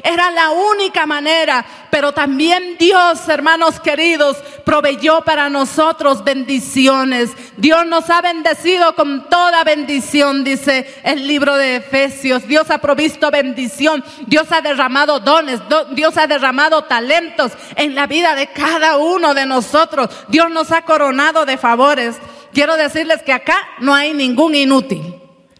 Era 0.03 0.31
la 0.31 0.51
única 0.51 1.05
manera. 1.05 1.65
Pero 1.89 2.11
también 2.11 2.77
Dios, 2.77 3.27
hermanos 3.27 3.79
queridos, 3.79 4.37
proveyó 4.63 5.21
para 5.21 5.49
nosotros 5.49 6.23
bendiciones. 6.23 7.31
Dios 7.57 7.85
nos 7.87 8.09
ha 8.09 8.21
bendecido 8.21 8.93
con 8.95 9.27
toda 9.29 9.63
bendición, 9.63 10.43
dice 10.43 11.01
el 11.03 11.27
libro 11.27 11.55
de 11.55 11.77
Efesios. 11.77 12.47
Dios 12.47 12.69
ha 12.69 12.77
provisto 12.77 13.31
bendición. 13.31 14.03
Dios 14.27 14.51
ha 14.51 14.61
derramado 14.61 15.19
dones. 15.19 15.59
Dios 15.91 16.17
ha 16.17 16.27
derramado 16.27 16.83
talentos 16.83 17.51
en 17.75 17.95
la 17.95 18.05
vida 18.07 18.35
de 18.35 18.47
cada 18.47 18.97
uno 18.97 19.33
de 19.33 19.45
nosotros. 19.45 20.09
Dios 20.27 20.49
nos 20.51 20.71
ha 20.71 20.83
coronado 20.83 21.45
de 21.45 21.57
favores. 21.57 22.17
Quiero 22.53 22.77
decirles 22.77 23.23
que 23.23 23.33
acá 23.33 23.57
no 23.79 23.93
hay 23.93 24.13
ningún 24.13 24.55
inútil. 24.55 25.15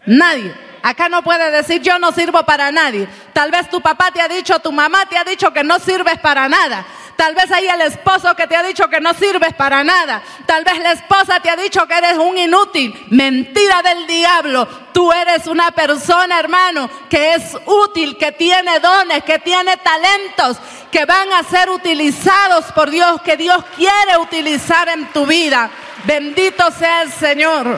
Nadie. 0.06 0.69
Acá 0.82 1.08
no 1.08 1.22
puede 1.22 1.50
decir 1.50 1.82
yo 1.82 1.98
no 1.98 2.12
sirvo 2.12 2.42
para 2.44 2.72
nadie. 2.72 3.08
Tal 3.32 3.50
vez 3.50 3.68
tu 3.68 3.80
papá 3.80 4.10
te 4.10 4.20
ha 4.20 4.28
dicho, 4.28 4.58
tu 4.60 4.72
mamá 4.72 5.06
te 5.06 5.18
ha 5.18 5.24
dicho 5.24 5.52
que 5.52 5.62
no 5.62 5.78
sirves 5.78 6.18
para 6.18 6.48
nada. 6.48 6.84
Tal 7.20 7.34
vez 7.34 7.52
hay 7.52 7.66
el 7.66 7.82
esposo 7.82 8.34
que 8.34 8.46
te 8.46 8.56
ha 8.56 8.62
dicho 8.62 8.88
que 8.88 8.98
no 8.98 9.12
sirves 9.12 9.52
para 9.52 9.84
nada. 9.84 10.22
Tal 10.46 10.64
vez 10.64 10.78
la 10.78 10.92
esposa 10.92 11.38
te 11.38 11.50
ha 11.50 11.56
dicho 11.56 11.86
que 11.86 11.92
eres 11.92 12.16
un 12.16 12.38
inútil. 12.38 13.08
Mentira 13.10 13.82
del 13.82 14.06
diablo. 14.06 14.66
Tú 14.94 15.12
eres 15.12 15.46
una 15.46 15.70
persona, 15.70 16.40
hermano, 16.40 16.88
que 17.10 17.34
es 17.34 17.58
útil, 17.66 18.16
que 18.16 18.32
tiene 18.32 18.80
dones, 18.80 19.22
que 19.22 19.38
tiene 19.38 19.76
talentos, 19.76 20.56
que 20.90 21.04
van 21.04 21.30
a 21.34 21.42
ser 21.42 21.68
utilizados 21.68 22.72
por 22.72 22.88
Dios, 22.88 23.20
que 23.20 23.36
Dios 23.36 23.62
quiere 23.76 24.16
utilizar 24.18 24.88
en 24.88 25.12
tu 25.12 25.26
vida. 25.26 25.68
Bendito 26.04 26.70
sea 26.70 27.02
el 27.02 27.12
Señor. 27.12 27.76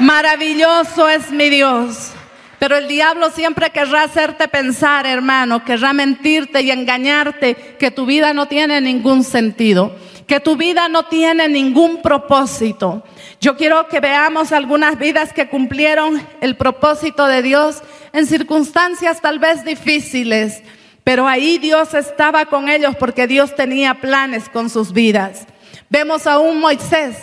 Maravilloso 0.00 1.10
es 1.10 1.30
mi 1.30 1.50
Dios. 1.50 2.12
Pero 2.58 2.76
el 2.76 2.88
diablo 2.88 3.30
siempre 3.30 3.70
querrá 3.70 4.04
hacerte 4.04 4.48
pensar, 4.48 5.06
hermano, 5.06 5.64
querrá 5.64 5.92
mentirte 5.92 6.62
y 6.62 6.70
engañarte 6.70 7.54
que 7.78 7.90
tu 7.90 8.06
vida 8.06 8.32
no 8.32 8.48
tiene 8.48 8.80
ningún 8.80 9.24
sentido, 9.24 9.94
que 10.26 10.40
tu 10.40 10.56
vida 10.56 10.88
no 10.88 11.04
tiene 11.04 11.48
ningún 11.48 12.00
propósito. 12.00 13.02
Yo 13.40 13.56
quiero 13.56 13.88
que 13.88 14.00
veamos 14.00 14.52
algunas 14.52 14.98
vidas 14.98 15.32
que 15.34 15.48
cumplieron 15.48 16.22
el 16.40 16.56
propósito 16.56 17.26
de 17.26 17.42
Dios 17.42 17.82
en 18.12 18.26
circunstancias 18.26 19.20
tal 19.20 19.38
vez 19.38 19.64
difíciles, 19.64 20.62
pero 21.04 21.28
ahí 21.28 21.58
Dios 21.58 21.92
estaba 21.92 22.46
con 22.46 22.68
ellos 22.68 22.94
porque 22.96 23.26
Dios 23.26 23.54
tenía 23.54 24.00
planes 24.00 24.48
con 24.48 24.70
sus 24.70 24.92
vidas. 24.92 25.46
Vemos 25.88 26.26
a 26.26 26.38
un 26.38 26.60
Moisés, 26.60 27.16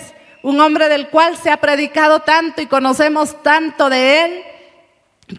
un 0.47 0.61
hombre 0.61 0.87
del 0.87 1.09
cual 1.09 1.35
se 1.35 1.49
ha 1.49 1.57
predicado 1.57 2.21
tanto 2.21 2.61
y 2.61 2.67
conocemos 2.67 3.43
tanto 3.43 3.89
de 3.89 4.23
él 4.23 4.43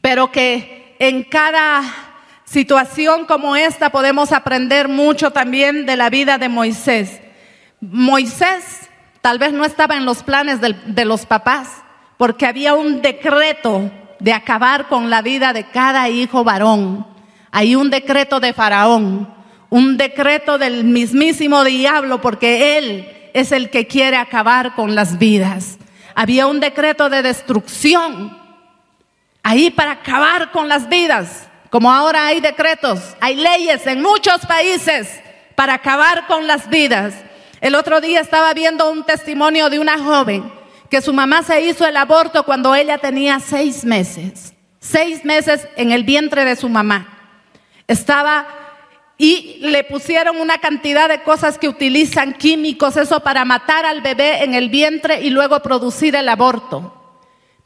pero 0.03 0.31
que 0.31 0.95
en 0.99 1.25
cada 1.25 1.83
situación 2.45 3.25
como 3.25 3.57
esta 3.57 3.89
podemos 3.89 4.33
aprender 4.33 4.87
mucho 4.87 5.31
también 5.31 5.87
de 5.87 5.97
la 5.97 6.11
vida 6.11 6.37
de 6.37 6.51
Moisés. 6.51 7.23
Moisés 7.81 8.91
tal 9.23 9.39
vez 9.39 9.55
no 9.55 9.65
estaba 9.65 9.97
en 9.97 10.05
los 10.05 10.23
planes 10.23 10.61
de, 10.61 11.05
los 11.07 11.25
papás, 11.25 11.69
porque 12.19 12.45
había 12.45 12.75
un 12.75 13.01
decreto 13.01 13.91
de 14.21 14.35
acabar 14.35 14.89
con 14.89 15.09
la 15.09 15.23
vida 15.23 15.55
de 15.55 15.65
cada 15.71 16.11
hijo 16.11 16.45
varón. 16.45 17.07
Hay 17.51 17.77
un 17.77 17.89
decreto 17.89 18.41
de 18.41 18.53
Faraón, 18.53 19.33
un 19.71 19.97
decreto 19.97 20.59
del 20.59 20.85
mismísimo 20.85 21.65
diablo, 21.65 22.21
porque 22.21 22.77
él 22.77 23.18
es 23.41 23.53
el 23.53 23.71
que 23.71 23.87
quiere 23.87 24.17
acabar 24.17 24.75
con 24.75 24.95
las 24.95 25.19
vidas. 25.19 25.79
Había 26.15 26.47
un 26.47 26.61
decreto 26.61 27.09
de 27.09 27.23
destrucción 27.23 28.37
ahí 29.43 29.71
para 29.71 29.93
acabar 29.93 30.51
con 30.51 30.69
las 30.69 30.89
vidas, 30.89 31.49
como 31.71 31.93
ahora 31.93 32.27
hay 32.27 32.41
decretos, 32.41 33.01
hay 33.21 33.37
leyes 33.37 33.87
en 33.87 34.03
muchos 34.03 34.45
países 34.47 35.09
para 35.55 35.75
acabar 35.75 36.27
con 36.27 36.47
las 36.47 36.69
vidas. 36.69 37.15
El 37.61 37.75
otro 37.75 38.01
día 38.01 38.21
estaba 38.21 38.55
viendo 38.55 38.91
un 38.91 39.05
testimonio 39.05 39.71
de 39.71 39.79
una 39.79 39.99
joven 39.99 40.53
que 40.91 41.03
su 41.03 41.13
mamá 41.13 41.43
se 41.43 41.61
hizo 41.61 41.87
el 41.87 41.97
aborto 41.97 42.45
cuando 42.45 42.75
ella 42.75 42.99
tenía 42.99 43.41
seis 43.41 43.85
meses, 43.85 44.55
seis 44.81 45.25
meses 45.25 45.69
en 45.77 45.93
el 45.93 46.05
vientre 46.05 46.45
de 46.45 46.57
su 46.57 46.69
mamá. 46.69 47.19
Estaba 47.87 48.47
y 49.21 49.59
le 49.61 49.83
pusieron 49.83 50.41
una 50.41 50.59
cantidad 50.59 51.09
de 51.09 51.23
cosas 51.23 51.59
que 51.59 51.69
utilizan 51.69 52.35
químicos, 52.35 52.97
eso 52.97 53.21
para 53.21 53.45
matar 53.45 53.85
al 53.85 54.01
bebé 54.01 54.45
en 54.45 54.55
el 54.55 54.69
vientre 54.71 55.21
y 55.21 55.31
luego 55.31 55.61
producir 55.61 56.15
el 56.15 56.29
aborto. 56.29 56.95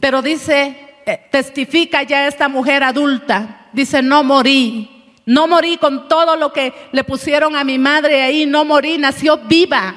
Pero 0.01 0.23
dice 0.23 0.93
eh, 1.05 1.29
testifica 1.31 2.05
ya 2.05 2.29
esta 2.29 2.49
mujer 2.49 2.85
adulta, 2.85 3.67
dice, 3.73 4.03
no 4.03 4.23
morí, 4.23 4.89
no 5.27 5.49
morí 5.49 5.77
con 5.77 6.09
todo 6.09 6.37
lo 6.37 6.53
que 6.53 6.73
le 6.93 7.03
pusieron 7.03 7.57
a 7.57 7.65
mi 7.65 7.77
madre 7.77 8.23
ahí, 8.23 8.47
no 8.47 8.65
morí, 8.65 8.99
nació 8.99 9.39
viva, 9.39 9.95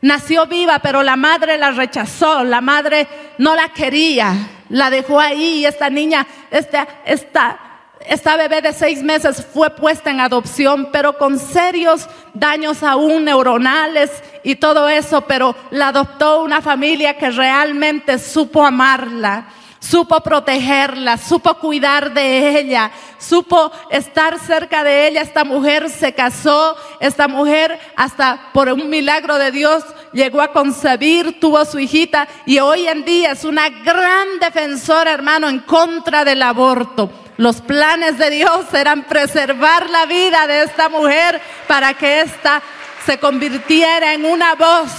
nació 0.00 0.46
viva, 0.46 0.78
pero 0.78 1.02
la 1.02 1.16
madre 1.16 1.58
la 1.58 1.72
rechazó, 1.72 2.42
la 2.42 2.62
madre 2.62 3.06
no 3.36 3.54
la 3.54 3.68
quería, 3.68 4.34
la 4.70 4.88
dejó 4.88 5.20
ahí 5.20 5.58
y 5.58 5.66
esta 5.66 5.90
niña, 5.90 6.26
esta, 6.50 6.88
esta, 7.04 7.65
esta 8.08 8.36
bebé 8.36 8.62
de 8.62 8.72
seis 8.72 9.02
meses 9.02 9.44
fue 9.52 9.70
puesta 9.70 10.10
en 10.10 10.20
adopción, 10.20 10.90
pero 10.92 11.18
con 11.18 11.38
serios 11.38 12.08
daños 12.34 12.82
aún 12.82 13.24
neuronales 13.24 14.10
y 14.42 14.56
todo 14.56 14.88
eso, 14.88 15.22
pero 15.22 15.54
la 15.70 15.88
adoptó 15.88 16.42
una 16.42 16.60
familia 16.62 17.16
que 17.16 17.30
realmente 17.30 18.18
supo 18.18 18.64
amarla 18.64 19.46
supo 19.86 20.20
protegerla, 20.20 21.16
supo 21.16 21.54
cuidar 21.54 22.12
de 22.12 22.58
ella, 22.58 22.90
supo 23.18 23.70
estar 23.90 24.38
cerca 24.38 24.82
de 24.82 25.08
ella. 25.08 25.22
Esta 25.22 25.44
mujer 25.44 25.90
se 25.90 26.12
casó, 26.12 26.76
esta 27.00 27.28
mujer 27.28 27.78
hasta 27.94 28.50
por 28.52 28.68
un 28.68 28.88
milagro 28.88 29.38
de 29.38 29.50
Dios 29.50 29.84
llegó 30.12 30.40
a 30.40 30.52
concebir, 30.52 31.38
tuvo 31.40 31.64
su 31.64 31.78
hijita 31.78 32.26
y 32.46 32.58
hoy 32.58 32.86
en 32.88 33.04
día 33.04 33.32
es 33.32 33.44
una 33.44 33.68
gran 33.68 34.38
defensora, 34.40 35.12
hermano, 35.12 35.48
en 35.48 35.60
contra 35.60 36.24
del 36.24 36.42
aborto. 36.42 37.25
Los 37.36 37.60
planes 37.60 38.18
de 38.18 38.30
Dios 38.30 38.72
eran 38.72 39.04
preservar 39.04 39.90
la 39.90 40.06
vida 40.06 40.46
de 40.46 40.62
esta 40.62 40.88
mujer 40.88 41.40
para 41.66 41.94
que 41.94 42.20
ésta 42.20 42.62
se 43.04 43.18
convirtiera 43.18 44.14
en 44.14 44.24
una 44.24 44.54
voz 44.54 44.90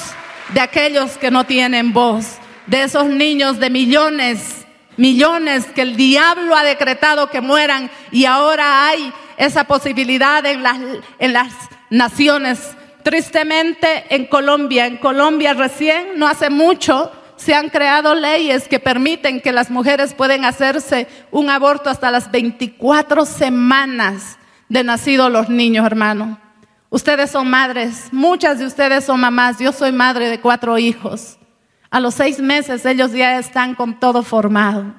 de 0.54 0.62
aquellos 0.62 1.18
que 1.18 1.32
no 1.32 1.46
tienen 1.46 1.94
voz, 1.94 2.38
de 2.68 2.84
esos 2.84 3.06
niños 3.08 3.60
de 3.60 3.70
millones 3.70 4.58
millones 4.98 5.66
que 5.74 5.84
el 5.84 5.96
diablo 5.96 6.56
ha 6.56 6.64
decretado 6.64 7.30
que 7.30 7.40
mueran 7.40 7.90
y 8.12 8.26
ahora 8.26 8.88
hay 8.88 9.14
esa 9.38 9.64
posibilidad 9.64 10.46
en 10.46 10.64
las, 10.64 10.78
en 11.20 11.34
las 11.34 11.54
naciones. 11.90 12.60
Tristemente 13.04 14.06
en 14.10 14.26
Colombia, 14.26 14.86
en 14.86 14.98
Colombia 14.98 15.54
recién, 15.54 16.18
no 16.20 16.28
hace 16.28 16.50
mucho, 16.50 17.12
se 17.38 17.54
han 17.54 17.70
creado 17.70 18.16
leyes 18.16 18.68
que 18.68 18.80
permiten 18.80 19.40
que 19.40 19.52
las 19.52 19.70
mujeres 19.70 20.14
pueden 20.14 20.44
hacerse 20.44 21.08
un 21.32 21.50
aborto 21.50 21.90
hasta 21.90 22.12
las 22.12 22.30
24 22.32 23.26
semanas 23.26 24.38
de 24.68 24.84
nacido 24.84 25.30
los 25.30 25.48
niños, 25.50 25.86
hermano. 25.86 26.40
Ustedes 26.90 27.32
son 27.32 27.50
madres, 27.50 28.08
muchas 28.12 28.60
de 28.60 28.66
ustedes 28.66 29.06
son 29.06 29.20
mamás, 29.20 29.60
yo 29.60 29.72
soy 29.72 29.92
madre 29.92 30.30
de 30.30 30.40
cuatro 30.40 30.78
hijos. 30.78 31.38
A 31.90 32.00
los 32.00 32.16
seis 32.16 32.40
meses 32.40 32.86
ellos 32.86 33.12
ya 33.12 33.38
están 33.38 33.76
con 33.76 34.00
todo 34.00 34.24
formado. 34.24 34.94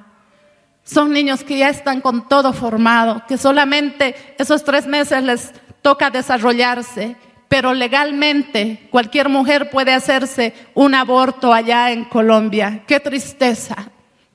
Son 0.83 1.11
niños 1.11 1.43
que 1.43 1.57
ya 1.57 1.69
están 1.69 2.01
con 2.01 2.27
todo 2.27 2.53
formado, 2.53 3.23
que 3.27 3.37
solamente 3.37 4.15
esos 4.39 4.63
tres 4.63 4.87
meses 4.87 5.23
les 5.23 5.53
toca 5.81 6.09
desarrollarse, 6.09 7.15
pero 7.49 7.73
legalmente 7.73 8.87
cualquier 8.91 9.27
mujer 9.27 9.69
puede 9.71 9.91
hacerse 9.91 10.53
un 10.75 10.95
aborto 10.95 11.51
allá 11.51 11.91
en 11.91 12.05
Colombia. 12.05 12.83
Qué 12.87 12.99
tristeza, 12.99 13.75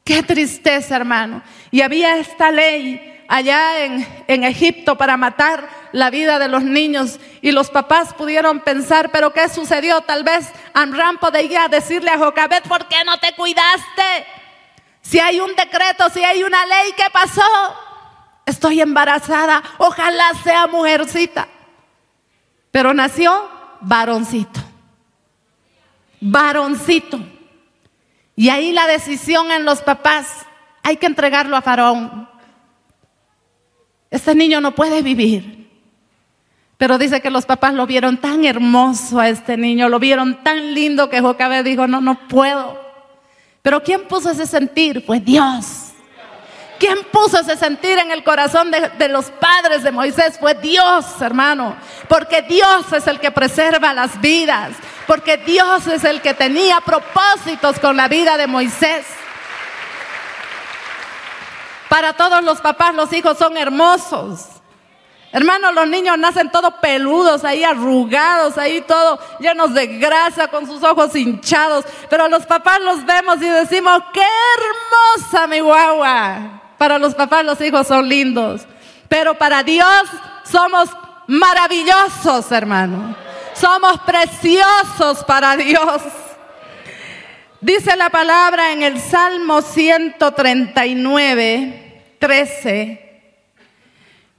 qué 0.04 0.22
tristeza, 0.22 0.96
hermano. 0.96 1.42
Y 1.70 1.80
había 1.80 2.18
esta 2.18 2.50
ley 2.50 3.24
allá 3.28 3.84
en, 3.84 4.06
en, 4.26 4.44
Egipto 4.44 4.98
para 4.98 5.16
matar 5.16 5.66
la 5.92 6.10
vida 6.10 6.38
de 6.38 6.48
los 6.48 6.64
niños 6.64 7.20
y 7.40 7.52
los 7.52 7.70
papás 7.70 8.12
pudieron 8.12 8.60
pensar, 8.60 9.10
pero 9.10 9.32
¿qué 9.32 9.48
sucedió? 9.48 10.00
Tal 10.02 10.24
vez 10.24 10.50
Amram 10.74 11.16
podía 11.18 11.68
decirle 11.68 12.10
a 12.10 12.18
Jocabet, 12.18 12.66
¿por 12.68 12.86
qué 12.88 13.04
no 13.06 13.16
te 13.18 13.32
cuidaste? 13.32 14.26
Si 15.00 15.20
hay 15.20 15.40
un 15.40 15.54
decreto, 15.54 16.10
si 16.10 16.22
hay 16.24 16.42
una 16.42 16.66
ley, 16.66 16.92
¿qué 16.96 17.06
pasó? 17.12 17.42
estoy 18.46 18.80
embarazada, 18.80 19.62
ojalá 19.78 20.32
sea 20.42 20.66
mujercita. 20.66 21.48
Pero 22.74 22.92
nació 22.92 23.48
varoncito, 23.82 24.58
varoncito. 26.20 27.20
Y 28.34 28.48
ahí 28.48 28.72
la 28.72 28.88
decisión 28.88 29.52
en 29.52 29.64
los 29.64 29.80
papás, 29.80 30.44
hay 30.82 30.96
que 30.96 31.06
entregarlo 31.06 31.56
a 31.56 31.62
Faraón. 31.62 32.28
Este 34.10 34.34
niño 34.34 34.60
no 34.60 34.74
puede 34.74 35.02
vivir. 35.02 35.70
Pero 36.76 36.98
dice 36.98 37.20
que 37.20 37.30
los 37.30 37.46
papás 37.46 37.74
lo 37.74 37.86
vieron 37.86 38.16
tan 38.16 38.44
hermoso 38.44 39.20
a 39.20 39.28
este 39.28 39.56
niño, 39.56 39.88
lo 39.88 40.00
vieron 40.00 40.42
tan 40.42 40.74
lindo 40.74 41.08
que 41.08 41.20
Jocabe 41.20 41.62
dijo, 41.62 41.86
no, 41.86 42.00
no 42.00 42.26
puedo. 42.26 42.76
Pero 43.62 43.84
¿quién 43.84 44.08
puso 44.08 44.32
ese 44.32 44.48
sentir? 44.48 45.00
Fue 45.06 45.20
Dios. 45.20 45.83
¿Quién 46.78 47.04
puso 47.04 47.38
ese 47.38 47.56
sentir 47.56 47.98
en 47.98 48.10
el 48.10 48.24
corazón 48.24 48.70
de, 48.70 49.08
los 49.08 49.30
padres 49.30 49.82
de 49.82 49.92
Moisés? 49.92 50.38
Fue 50.38 50.54
Dios, 50.54 51.04
hermano. 51.20 51.76
Porque 52.08 52.42
Dios 52.42 52.92
es 52.92 53.06
el 53.06 53.20
que 53.20 53.30
preserva 53.30 53.92
las 53.92 54.20
vidas. 54.20 54.72
Porque 55.06 55.36
Dios 55.36 55.86
es 55.86 56.04
el 56.04 56.20
que 56.20 56.34
tenía 56.34 56.80
propósitos 56.80 57.78
con 57.78 57.96
la 57.96 58.08
vida 58.08 58.36
de 58.36 58.46
Moisés. 58.46 59.06
Para 61.88 62.14
todos 62.14 62.42
los 62.42 62.60
papás 62.60 62.94
los 62.94 63.12
hijos 63.12 63.38
son 63.38 63.56
hermosos. 63.56 64.48
Hermanos, 65.30 65.74
los 65.74 65.88
niños 65.88 66.16
nacen 66.16 66.50
todos 66.50 66.74
peludos, 66.74 67.44
ahí 67.44 67.64
arrugados, 67.64 68.56
ahí 68.56 68.80
todos 68.82 69.18
llenos 69.40 69.74
de 69.74 69.86
grasa, 69.98 70.46
con 70.48 70.66
sus 70.66 70.82
ojos 70.84 71.14
hinchados. 71.16 71.84
Pero 72.08 72.28
los 72.28 72.46
papás 72.46 72.80
los 72.80 73.04
vemos 73.04 73.38
y 73.38 73.48
decimos, 73.48 74.00
qué 74.12 74.22
hermosa 74.22 75.46
mi 75.48 75.60
guagua. 75.60 76.63
Para 76.84 76.98
los 76.98 77.14
papás 77.14 77.46
los 77.46 77.58
hijos 77.62 77.86
son 77.86 78.06
lindos. 78.06 78.66
Pero 79.08 79.38
para 79.38 79.62
Dios 79.62 80.02
somos 80.44 80.90
maravillosos, 81.26 82.52
hermano. 82.52 83.16
Somos 83.54 83.98
preciosos 84.00 85.24
para 85.24 85.56
Dios. 85.56 86.02
Dice 87.62 87.96
la 87.96 88.10
palabra 88.10 88.74
en 88.74 88.82
el 88.82 89.00
Salmo 89.00 89.62
139, 89.62 92.02
13 92.18 93.00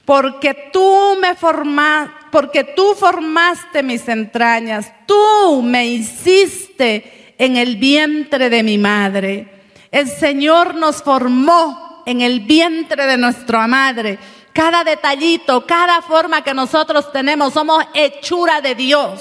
porque 0.05 0.69
tú 0.71 1.17
me 1.19 1.33
formaste, 1.33 2.13
porque 2.31 2.63
tú 2.63 2.93
formaste 2.93 3.81
mis 3.81 4.07
entrañas, 4.07 4.93
tú 5.07 5.63
me 5.63 5.87
hiciste 5.87 7.33
en 7.39 7.57
el 7.57 7.77
vientre 7.77 8.51
de 8.51 8.61
mi 8.61 8.77
madre. 8.77 9.47
El 9.89 10.07
Señor 10.07 10.75
nos 10.75 11.01
formó 11.01 11.84
en 12.05 12.21
el 12.21 12.41
vientre 12.41 13.05
de 13.05 13.17
nuestra 13.17 13.67
madre. 13.67 14.19
Cada 14.53 14.83
detallito, 14.83 15.65
cada 15.65 16.01
forma 16.01 16.43
que 16.43 16.53
nosotros 16.53 17.11
tenemos, 17.11 17.53
somos 17.53 17.83
hechura 17.93 18.61
de 18.61 18.75
Dios. 18.75 19.19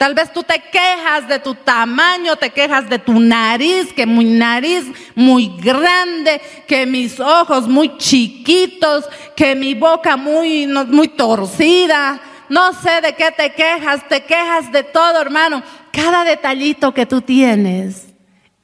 Tal 0.00 0.14
vez 0.14 0.32
tú 0.32 0.42
te 0.42 0.62
quejas 0.72 1.28
de 1.28 1.40
tu 1.40 1.54
tamaño, 1.54 2.34
te 2.36 2.48
quejas 2.48 2.88
de 2.88 2.98
tu 2.98 3.20
nariz, 3.20 3.92
que 3.92 4.06
mi 4.06 4.24
nariz 4.24 4.86
muy 5.14 5.52
grande, 5.58 6.40
que 6.66 6.86
mis 6.86 7.20
ojos 7.20 7.68
muy 7.68 7.98
chiquitos, 7.98 9.04
que 9.36 9.54
mi 9.54 9.74
boca 9.74 10.16
muy, 10.16 10.66
muy 10.66 11.08
torcida. 11.08 12.18
No 12.48 12.72
sé 12.72 13.02
de 13.02 13.12
qué 13.14 13.30
te 13.30 13.52
quejas, 13.52 14.08
te 14.08 14.24
quejas 14.24 14.72
de 14.72 14.84
todo, 14.84 15.20
hermano. 15.20 15.62
Cada 15.92 16.24
detallito 16.24 16.94
que 16.94 17.04
tú 17.04 17.20
tienes 17.20 18.06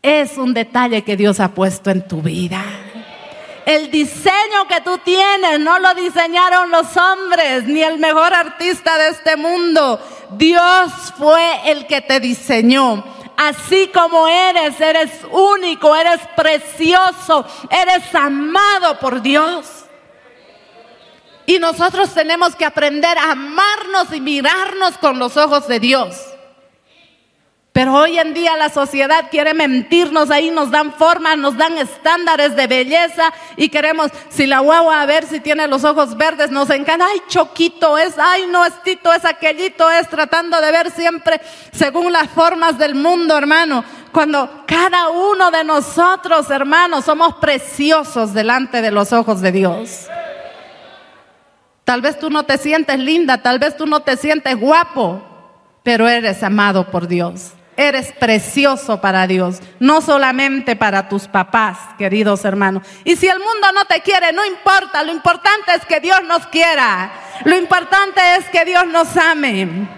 es 0.00 0.38
un 0.38 0.54
detalle 0.54 1.02
que 1.02 1.18
Dios 1.18 1.38
ha 1.38 1.52
puesto 1.54 1.90
en 1.90 2.09
tu 2.09 2.23
vida. 2.23 2.64
El 3.66 3.90
diseño 3.90 4.68
que 4.68 4.80
tú 4.80 4.96
tienes 4.99 5.58
no 5.58 5.80
lo 5.80 5.92
diseñaron 5.94 6.70
los 6.70 6.96
hombres, 6.96 7.64
ni 7.64 7.82
el 7.82 7.99
mejor 7.99 8.32
artista 8.32 8.96
de 8.96 9.08
este 9.08 9.37
mundo. 9.37 10.00
Dios 10.30 10.92
fue 11.18 11.69
el 11.73 11.88
que 11.88 12.00
te 12.00 12.21
diseñó. 12.21 13.04
Así 13.36 13.91
como 13.93 14.28
eres, 14.28 14.80
eres 14.80 15.10
único, 15.32 15.97
eres 15.97 16.21
precioso, 16.36 17.45
eres 17.69 18.14
amado 18.14 19.00
por 19.00 19.21
Dios. 19.21 19.67
Y 21.45 21.58
nosotros 21.58 22.14
tenemos 22.14 22.54
que 22.54 22.64
aprender 22.64 23.19
a 23.19 23.32
amarnos 23.32 24.12
y 24.12 24.21
mirarnos 24.21 24.97
con 24.99 25.19
los 25.19 25.36
ojos 25.36 25.67
de 25.67 25.80
Dios. 25.80 26.35
Pero 27.76 27.93
hoy 27.93 28.19
en 28.19 28.32
día 28.32 28.56
la 28.56 28.71
sociedad 28.71 29.26
quiere 29.30 29.52
mentirnos, 29.52 30.30
ahí 30.30 30.50
nos 30.50 30.71
dan 30.71 30.95
formas, 30.95 31.36
nos 31.36 31.58
dan 31.58 31.76
estándares 31.76 32.56
de 32.56 32.67
belleza 32.67 33.30
y 33.54 33.69
queremos, 33.69 34.10
si 34.30 34.47
la 34.47 34.60
guagua 34.60 35.02
a 35.02 35.04
ver 35.04 35.26
si 35.26 35.41
tiene 35.41 35.69
los 35.69 35.84
ojos 35.84 36.17
verdes, 36.17 36.50
nos 36.50 36.71
encanta, 36.71 37.04
ay 37.04 37.21
choquito 37.28 37.99
es, 37.99 38.19
ay 38.19 38.47
no 38.50 38.65
es 38.65 38.82
tito, 38.82 39.12
es 39.12 39.26
aquellito 39.26 39.91
es, 39.91 40.08
tratando 40.08 40.58
de 40.58 40.73
ver 40.73 40.91
siempre 40.91 41.39
según 41.71 42.15
las 42.15 42.30
formas 42.30 42.78
del 42.78 42.95
mundo, 42.95 43.36
hermano. 43.36 43.84
Cuando 44.10 44.65
cada 44.67 45.10
uno 45.10 45.50
de 45.50 45.62
nosotros, 45.62 46.49
hermanos, 46.49 47.04
somos 47.04 47.34
preciosos 47.34 48.32
delante 48.32 48.80
de 48.80 48.91
los 48.91 49.12
ojos 49.12 49.43
de 49.43 49.52
Dios. 49.52 50.06
Tal 51.84 52.00
vez 52.00 52.19
tú 52.19 52.30
no 52.30 52.45
te 52.45 52.56
sientes 52.56 52.99
linda, 52.99 53.43
tal 53.43 53.58
vez 53.58 53.76
tú 53.76 53.84
no 53.84 54.00
te 54.00 54.17
sientes 54.17 54.58
guapo, 54.58 55.21
pero 55.82 56.08
eres 56.08 56.43
amado 56.43 56.91
por 56.91 57.06
Dios. 57.06 57.52
Eres 57.76 58.12
precioso 58.12 59.00
para 59.02 59.26
Dios, 59.26 59.60
no 59.78 60.00
solamente 60.00 60.76
para 60.76 61.10
tus 61.10 61.28
papás, 61.28 61.78
queridos 61.99 62.45
hermanos. 62.47 62.82
Y 63.04 63.17
si 63.17 63.28
el 63.28 63.39
mundo 63.39 63.71
no 63.75 63.84
te 63.84 64.00
quiere, 64.00 64.32
no 64.32 64.45
importa, 64.47 65.02
lo 65.02 65.12
importante 65.12 65.75
es 65.75 65.84
que 65.84 66.00
Dios 66.00 66.23
nos 66.25 66.47
quiera. 66.47 67.12
Lo 67.45 67.54
importante 67.54 68.21
es 68.36 68.49
que 68.49 68.65
Dios 68.65 68.86
nos 68.86 69.15
ame. 69.17 69.89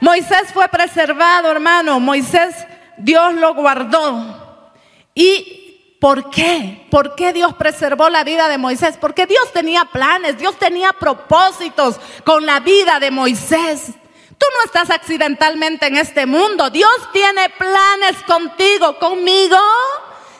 Moisés 0.00 0.52
fue 0.52 0.68
preservado, 0.68 1.50
hermano. 1.50 1.98
Moisés, 1.98 2.54
Dios 2.98 3.34
lo 3.34 3.54
guardó. 3.54 4.72
¿Y 5.14 5.96
por 6.00 6.30
qué? 6.30 6.86
¿Por 6.90 7.14
qué 7.14 7.32
Dios 7.32 7.54
preservó 7.54 8.08
la 8.08 8.24
vida 8.24 8.48
de 8.48 8.58
Moisés? 8.58 8.96
Porque 8.98 9.26
Dios 9.26 9.52
tenía 9.52 9.84
planes, 9.86 10.38
Dios 10.38 10.58
tenía 10.58 10.92
propósitos 10.92 12.00
con 12.24 12.44
la 12.44 12.60
vida 12.60 12.98
de 13.00 13.10
Moisés. 13.10 13.92
Tú 14.40 14.46
no 14.54 14.64
estás 14.64 14.88
accidentalmente 14.88 15.86
en 15.86 15.98
este 15.98 16.24
mundo. 16.24 16.70
Dios 16.70 16.90
tiene 17.12 17.50
planes 17.50 18.22
contigo, 18.26 18.98
conmigo. 18.98 19.58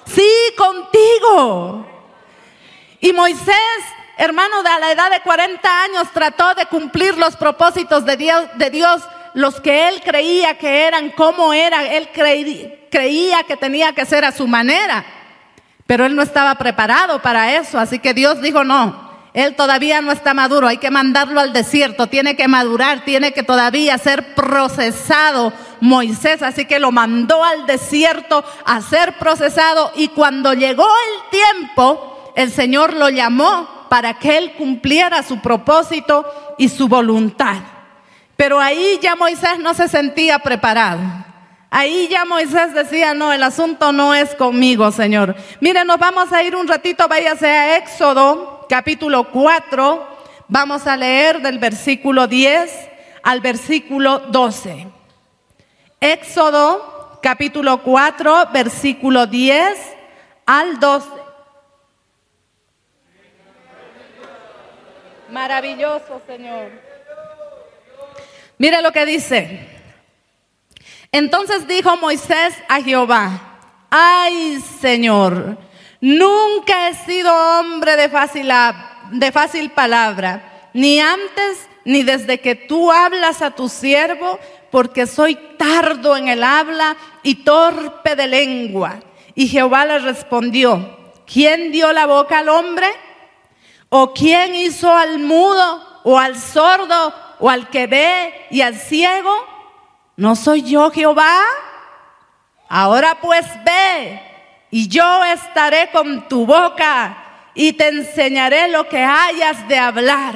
Sí, 0.06 0.26
contigo. 0.56 1.86
Y 3.00 3.12
Moisés, 3.12 3.84
hermano 4.16 4.62
de 4.62 4.70
a 4.70 4.78
la 4.78 4.92
edad 4.92 5.10
de 5.10 5.20
40 5.20 5.82
años, 5.82 6.08
trató 6.14 6.54
de 6.54 6.64
cumplir 6.64 7.18
los 7.18 7.36
propósitos 7.36 8.06
de 8.06 8.16
Dios, 8.16 8.46
de 8.54 8.70
Dios 8.70 9.02
los 9.34 9.60
que 9.60 9.88
él 9.88 10.00
creía 10.02 10.56
que 10.56 10.86
eran, 10.86 11.10
como 11.10 11.52
era, 11.52 11.86
él 11.86 12.08
creía 12.10 13.42
que 13.42 13.56
tenía 13.58 13.92
que 13.92 14.06
ser 14.06 14.24
a 14.24 14.32
su 14.32 14.46
manera. 14.46 15.04
Pero 15.86 16.06
él 16.06 16.16
no 16.16 16.22
estaba 16.22 16.54
preparado 16.54 17.20
para 17.20 17.54
eso, 17.54 17.78
así 17.78 17.98
que 17.98 18.14
Dios 18.14 18.40
dijo, 18.40 18.64
no, 18.64 19.09
él 19.32 19.54
todavía 19.54 20.00
no 20.00 20.10
está 20.10 20.34
maduro, 20.34 20.66
hay 20.66 20.78
que 20.78 20.90
mandarlo 20.90 21.40
al 21.40 21.52
desierto, 21.52 22.08
tiene 22.08 22.34
que 22.34 22.48
madurar, 22.48 23.04
tiene 23.04 23.32
que 23.32 23.44
todavía 23.44 23.96
ser 23.96 24.34
procesado 24.34 25.52
Moisés, 25.80 26.42
así 26.42 26.64
que 26.64 26.80
lo 26.80 26.90
mandó 26.90 27.44
al 27.44 27.64
desierto 27.66 28.44
a 28.64 28.80
ser 28.82 29.18
procesado 29.18 29.92
y 29.94 30.08
cuando 30.08 30.52
llegó 30.52 30.84
el 30.84 31.30
tiempo, 31.30 32.32
el 32.34 32.50
Señor 32.50 32.94
lo 32.94 33.08
llamó 33.08 33.86
para 33.88 34.18
que 34.18 34.36
él 34.36 34.52
cumpliera 34.54 35.22
su 35.22 35.40
propósito 35.40 36.24
y 36.58 36.68
su 36.68 36.88
voluntad. 36.88 37.56
Pero 38.36 38.58
ahí 38.58 38.98
ya 39.00 39.14
Moisés 39.14 39.58
no 39.60 39.74
se 39.74 39.86
sentía 39.88 40.38
preparado. 40.40 41.00
Ahí 41.70 42.08
ya 42.10 42.24
Moisés 42.24 42.74
decía, 42.74 43.14
no, 43.14 43.32
el 43.32 43.42
asunto 43.44 43.92
no 43.92 44.12
es 44.12 44.34
conmigo, 44.34 44.90
Señor. 44.90 45.36
Miren, 45.60 45.86
nos 45.86 45.98
vamos 45.98 46.32
a 46.32 46.42
ir 46.42 46.56
un 46.56 46.66
ratito, 46.66 47.06
váyase 47.06 47.46
a 47.46 47.76
Éxodo 47.76 48.59
capítulo 48.70 49.24
4, 49.32 50.06
vamos 50.46 50.86
a 50.86 50.96
leer 50.96 51.42
del 51.42 51.58
versículo 51.58 52.28
10 52.28 52.70
al 53.24 53.40
versículo 53.40 54.20
12. 54.20 54.86
Éxodo 55.98 57.18
capítulo 57.20 57.82
4, 57.82 58.50
versículo 58.52 59.26
10 59.26 59.76
al 60.46 60.78
12. 60.78 61.08
Maravilloso, 65.30 66.22
Señor. 66.28 66.70
Mire 68.56 68.82
lo 68.82 68.92
que 68.92 69.04
dice. 69.04 69.66
Entonces 71.10 71.66
dijo 71.66 71.96
Moisés 71.96 72.54
a 72.68 72.80
Jehová, 72.80 73.58
ay 73.90 74.60
Señor, 74.80 75.58
Nunca 76.00 76.88
he 76.88 76.94
sido 76.94 77.30
hombre 77.32 77.96
de 77.96 78.08
fácil, 78.08 78.50
de 79.10 79.32
fácil 79.32 79.70
palabra, 79.70 80.70
ni 80.72 80.98
antes 80.98 81.68
ni 81.84 82.02
desde 82.02 82.40
que 82.40 82.54
tú 82.54 82.90
hablas 82.90 83.42
a 83.42 83.50
tu 83.50 83.68
siervo, 83.68 84.38
porque 84.70 85.06
soy 85.06 85.34
tardo 85.58 86.16
en 86.16 86.28
el 86.28 86.42
habla 86.42 86.96
y 87.22 87.36
torpe 87.36 88.16
de 88.16 88.26
lengua. 88.28 89.00
Y 89.34 89.48
Jehová 89.48 89.84
le 89.84 89.98
respondió, 89.98 90.98
¿quién 91.26 91.72
dio 91.72 91.92
la 91.92 92.06
boca 92.06 92.38
al 92.38 92.48
hombre? 92.48 92.86
¿O 93.88 94.12
quién 94.14 94.54
hizo 94.54 94.94
al 94.94 95.18
mudo 95.18 96.00
o 96.04 96.18
al 96.18 96.38
sordo 96.38 97.12
o 97.40 97.50
al 97.50 97.68
que 97.68 97.86
ve 97.86 98.46
y 98.50 98.60
al 98.60 98.76
ciego? 98.76 99.34
¿No 100.16 100.36
soy 100.36 100.62
yo 100.62 100.90
Jehová? 100.90 101.40
Ahora 102.68 103.18
pues 103.20 103.44
ve 103.64 104.29
y 104.70 104.88
yo 104.88 105.24
estaré 105.24 105.90
con 105.90 106.28
tu 106.28 106.46
boca 106.46 107.16
y 107.54 107.72
te 107.72 107.88
enseñaré 107.88 108.68
lo 108.68 108.88
que 108.88 109.02
hayas 109.02 109.66
de 109.68 109.78
hablar. 109.78 110.34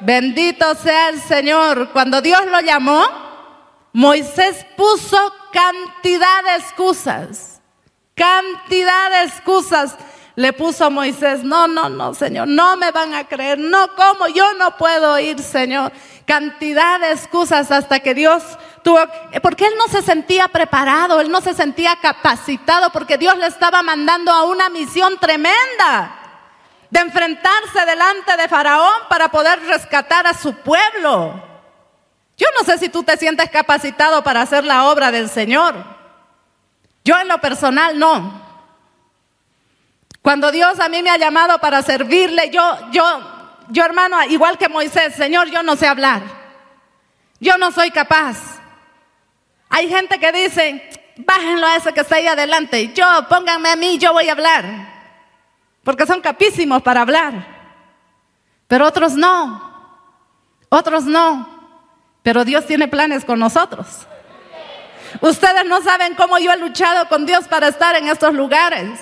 Bendito 0.00 0.74
sea 0.74 1.10
el 1.10 1.20
Señor. 1.20 1.90
Cuando 1.92 2.22
Dios 2.22 2.46
lo 2.46 2.60
llamó, 2.60 3.06
Moisés 3.92 4.64
puso 4.76 5.18
cantidad 5.52 6.44
de 6.44 6.56
excusas, 6.56 7.60
cantidad 8.14 9.10
de 9.10 9.24
excusas. 9.24 9.96
Le 10.36 10.54
puso 10.54 10.86
a 10.86 10.90
Moisés, 10.90 11.44
no, 11.44 11.68
no, 11.68 11.90
no, 11.90 12.14
Señor, 12.14 12.48
no 12.48 12.76
me 12.78 12.92
van 12.92 13.12
a 13.12 13.24
creer, 13.24 13.58
no, 13.58 13.94
¿cómo? 13.94 14.26
Yo 14.28 14.54
no 14.54 14.76
puedo 14.78 15.18
ir, 15.18 15.42
Señor. 15.42 15.92
Cantidad 16.24 16.98
de 17.00 17.12
excusas 17.12 17.70
hasta 17.70 18.00
que 18.00 18.14
Dios 18.14 18.42
tuvo, 18.82 19.00
porque 19.42 19.66
él 19.66 19.74
no 19.76 19.88
se 19.88 20.02
sentía 20.02 20.48
preparado, 20.48 21.20
él 21.20 21.30
no 21.30 21.40
se 21.40 21.54
sentía 21.54 21.96
capacitado, 21.96 22.90
porque 22.90 23.18
Dios 23.18 23.36
le 23.36 23.46
estaba 23.46 23.82
mandando 23.82 24.32
a 24.32 24.44
una 24.44 24.68
misión 24.68 25.18
tremenda 25.18 26.16
de 26.90 27.00
enfrentarse 27.00 27.86
delante 27.86 28.36
de 28.36 28.48
Faraón 28.48 29.02
para 29.08 29.30
poder 29.30 29.60
rescatar 29.66 30.26
a 30.26 30.34
su 30.34 30.54
pueblo. 30.54 31.42
Yo 32.36 32.46
no 32.58 32.64
sé 32.64 32.78
si 32.78 32.88
tú 32.88 33.02
te 33.02 33.16
sientes 33.16 33.50
capacitado 33.50 34.22
para 34.22 34.42
hacer 34.42 34.64
la 34.64 34.84
obra 34.88 35.10
del 35.10 35.28
Señor. 35.28 35.74
Yo 37.04 37.18
en 37.18 37.28
lo 37.28 37.40
personal 37.40 37.98
no. 37.98 38.40
Cuando 40.22 40.50
Dios 40.50 40.80
a 40.80 40.88
mí 40.88 41.02
me 41.02 41.10
ha 41.10 41.16
llamado 41.16 41.58
para 41.60 41.82
servirle, 41.82 42.50
yo, 42.50 42.78
yo, 42.90 43.20
yo 43.68 43.84
hermano, 43.84 44.22
igual 44.24 44.58
que 44.58 44.68
Moisés, 44.68 45.14
Señor, 45.14 45.48
yo 45.50 45.62
no 45.62 45.76
sé 45.76 45.86
hablar. 45.86 46.22
Yo 47.38 47.56
no 47.56 47.72
soy 47.72 47.90
capaz. 47.90 48.59
Hay 49.70 49.88
gente 49.88 50.18
que 50.18 50.32
dice, 50.32 50.90
bájenlo 51.16 51.66
a 51.66 51.76
ese 51.76 51.92
que 51.92 52.00
está 52.00 52.16
ahí 52.16 52.26
adelante. 52.26 52.92
Yo, 52.92 53.06
pónganme 53.28 53.70
a 53.70 53.76
mí, 53.76 53.96
yo 53.98 54.12
voy 54.12 54.28
a 54.28 54.32
hablar 54.32 54.90
porque 55.82 56.06
son 56.06 56.20
capísimos 56.20 56.82
para 56.82 57.02
hablar. 57.02 57.32
Pero 58.66 58.86
otros 58.86 59.14
no, 59.14 60.06
otros 60.68 61.04
no. 61.04 61.58
Pero 62.22 62.44
Dios 62.44 62.66
tiene 62.66 62.86
planes 62.86 63.24
con 63.24 63.38
nosotros. 63.38 64.06
Ustedes 65.20 65.64
no 65.64 65.82
saben 65.82 66.14
cómo 66.14 66.38
yo 66.38 66.52
he 66.52 66.58
luchado 66.58 67.08
con 67.08 67.26
Dios 67.26 67.48
para 67.48 67.68
estar 67.68 67.96
en 67.96 68.08
estos 68.08 68.34
lugares. 68.34 69.00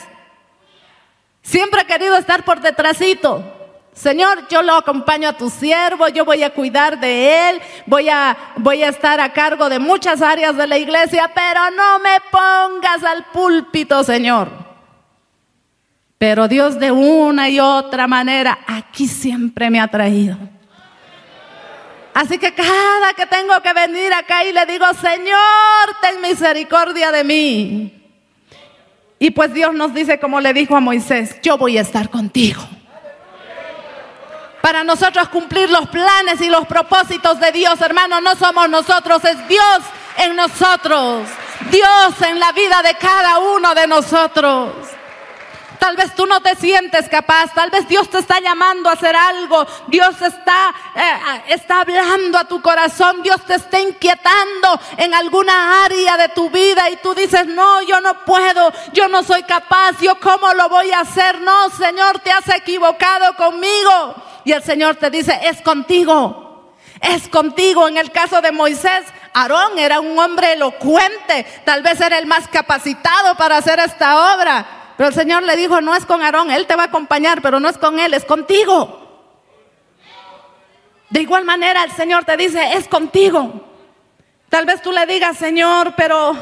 Siempre 1.42 1.82
he 1.82 1.86
querido 1.86 2.16
estar 2.16 2.44
por 2.44 2.60
detrásito. 2.60 3.57
Señor, 3.98 4.46
yo 4.48 4.62
lo 4.62 4.76
acompaño 4.76 5.28
a 5.28 5.32
tu 5.32 5.50
siervo, 5.50 6.06
yo 6.06 6.24
voy 6.24 6.44
a 6.44 6.50
cuidar 6.50 7.00
de 7.00 7.50
él, 7.50 7.60
voy 7.84 8.08
a, 8.08 8.36
voy 8.56 8.84
a 8.84 8.90
estar 8.90 9.18
a 9.18 9.32
cargo 9.32 9.68
de 9.68 9.80
muchas 9.80 10.22
áreas 10.22 10.56
de 10.56 10.68
la 10.68 10.78
iglesia, 10.78 11.28
pero 11.34 11.68
no 11.72 11.98
me 11.98 12.20
pongas 12.30 13.02
al 13.02 13.24
púlpito, 13.32 14.04
Señor. 14.04 14.50
Pero 16.16 16.46
Dios 16.46 16.78
de 16.78 16.92
una 16.92 17.48
y 17.48 17.58
otra 17.58 18.06
manera 18.06 18.60
aquí 18.68 19.08
siempre 19.08 19.68
me 19.68 19.80
ha 19.80 19.88
traído. 19.88 20.36
Así 22.14 22.38
que 22.38 22.54
cada 22.54 23.14
que 23.16 23.26
tengo 23.26 23.60
que 23.60 23.72
venir 23.72 24.12
acá 24.12 24.44
y 24.44 24.52
le 24.52 24.64
digo, 24.66 24.86
Señor, 24.94 25.96
ten 26.00 26.20
misericordia 26.20 27.10
de 27.10 27.24
mí. 27.24 28.12
Y 29.18 29.32
pues 29.32 29.52
Dios 29.52 29.74
nos 29.74 29.92
dice, 29.92 30.20
como 30.20 30.40
le 30.40 30.52
dijo 30.52 30.76
a 30.76 30.80
Moisés, 30.80 31.40
yo 31.42 31.58
voy 31.58 31.78
a 31.78 31.80
estar 31.80 32.08
contigo. 32.10 32.62
Para 34.62 34.84
nosotros 34.84 35.28
cumplir 35.28 35.70
los 35.70 35.88
planes 35.88 36.40
y 36.40 36.48
los 36.48 36.66
propósitos 36.66 37.38
de 37.40 37.52
Dios, 37.52 37.80
hermano, 37.80 38.20
no 38.20 38.34
somos 38.34 38.68
nosotros, 38.68 39.24
es 39.24 39.48
Dios 39.48 39.80
en 40.18 40.36
nosotros. 40.36 41.26
Dios 41.70 42.22
en 42.22 42.38
la 42.38 42.52
vida 42.52 42.82
de 42.82 42.94
cada 42.94 43.38
uno 43.38 43.74
de 43.74 43.86
nosotros. 43.86 44.72
Tal 45.78 45.94
vez 45.96 46.12
tú 46.14 46.26
no 46.26 46.40
te 46.40 46.56
sientes 46.56 47.08
capaz, 47.08 47.54
tal 47.54 47.70
vez 47.70 47.86
Dios 47.86 48.10
te 48.10 48.18
está 48.18 48.40
llamando 48.40 48.88
a 48.88 48.94
hacer 48.94 49.14
algo, 49.14 49.64
Dios 49.86 50.20
está, 50.20 50.74
eh, 50.94 51.42
está 51.48 51.82
hablando 51.82 52.36
a 52.36 52.44
tu 52.44 52.60
corazón, 52.60 53.22
Dios 53.22 53.40
te 53.46 53.54
está 53.54 53.78
inquietando 53.78 54.80
en 54.96 55.14
alguna 55.14 55.84
área 55.84 56.16
de 56.16 56.30
tu 56.30 56.50
vida 56.50 56.90
y 56.90 56.96
tú 56.96 57.14
dices, 57.14 57.46
no, 57.46 57.80
yo 57.82 58.00
no 58.00 58.24
puedo, 58.24 58.72
yo 58.92 59.06
no 59.06 59.22
soy 59.22 59.44
capaz, 59.44 60.00
yo 60.00 60.18
cómo 60.18 60.52
lo 60.54 60.68
voy 60.68 60.90
a 60.90 61.00
hacer, 61.00 61.40
no, 61.42 61.70
Señor, 61.70 62.18
te 62.18 62.32
has 62.32 62.48
equivocado 62.48 63.34
conmigo. 63.36 64.16
Y 64.48 64.52
el 64.52 64.62
Señor 64.62 64.96
te 64.96 65.10
dice, 65.10 65.38
es 65.42 65.60
contigo, 65.60 66.72
es 67.02 67.28
contigo. 67.28 67.86
En 67.86 67.98
el 67.98 68.10
caso 68.10 68.40
de 68.40 68.50
Moisés, 68.50 69.04
Aarón 69.34 69.78
era 69.78 70.00
un 70.00 70.18
hombre 70.18 70.54
elocuente, 70.54 71.44
tal 71.66 71.82
vez 71.82 72.00
era 72.00 72.16
el 72.16 72.24
más 72.24 72.48
capacitado 72.48 73.34
para 73.34 73.58
hacer 73.58 73.78
esta 73.78 74.34
obra. 74.34 74.94
Pero 74.96 75.10
el 75.10 75.14
Señor 75.14 75.42
le 75.42 75.54
dijo, 75.54 75.82
no 75.82 75.94
es 75.94 76.06
con 76.06 76.22
Aarón, 76.22 76.50
Él 76.50 76.66
te 76.66 76.76
va 76.76 76.84
a 76.84 76.86
acompañar, 76.86 77.42
pero 77.42 77.60
no 77.60 77.68
es 77.68 77.76
con 77.76 77.98
Él, 78.00 78.14
es 78.14 78.24
contigo. 78.24 79.28
De 81.10 81.20
igual 81.20 81.44
manera 81.44 81.84
el 81.84 81.92
Señor 81.92 82.24
te 82.24 82.38
dice, 82.38 82.72
es 82.72 82.88
contigo. 82.88 83.52
Tal 84.48 84.64
vez 84.64 84.80
tú 84.80 84.92
le 84.92 85.04
digas, 85.04 85.36
Señor, 85.36 85.92
pero 85.94 86.34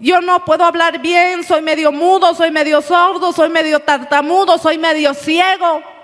yo 0.00 0.20
no 0.20 0.44
puedo 0.44 0.64
hablar 0.64 0.98
bien, 0.98 1.44
soy 1.44 1.62
medio 1.62 1.92
mudo, 1.92 2.34
soy 2.34 2.50
medio 2.50 2.82
sordo, 2.82 3.32
soy 3.32 3.48
medio 3.48 3.78
tartamudo, 3.78 4.58
soy 4.58 4.76
medio 4.76 5.14
ciego. 5.14 5.97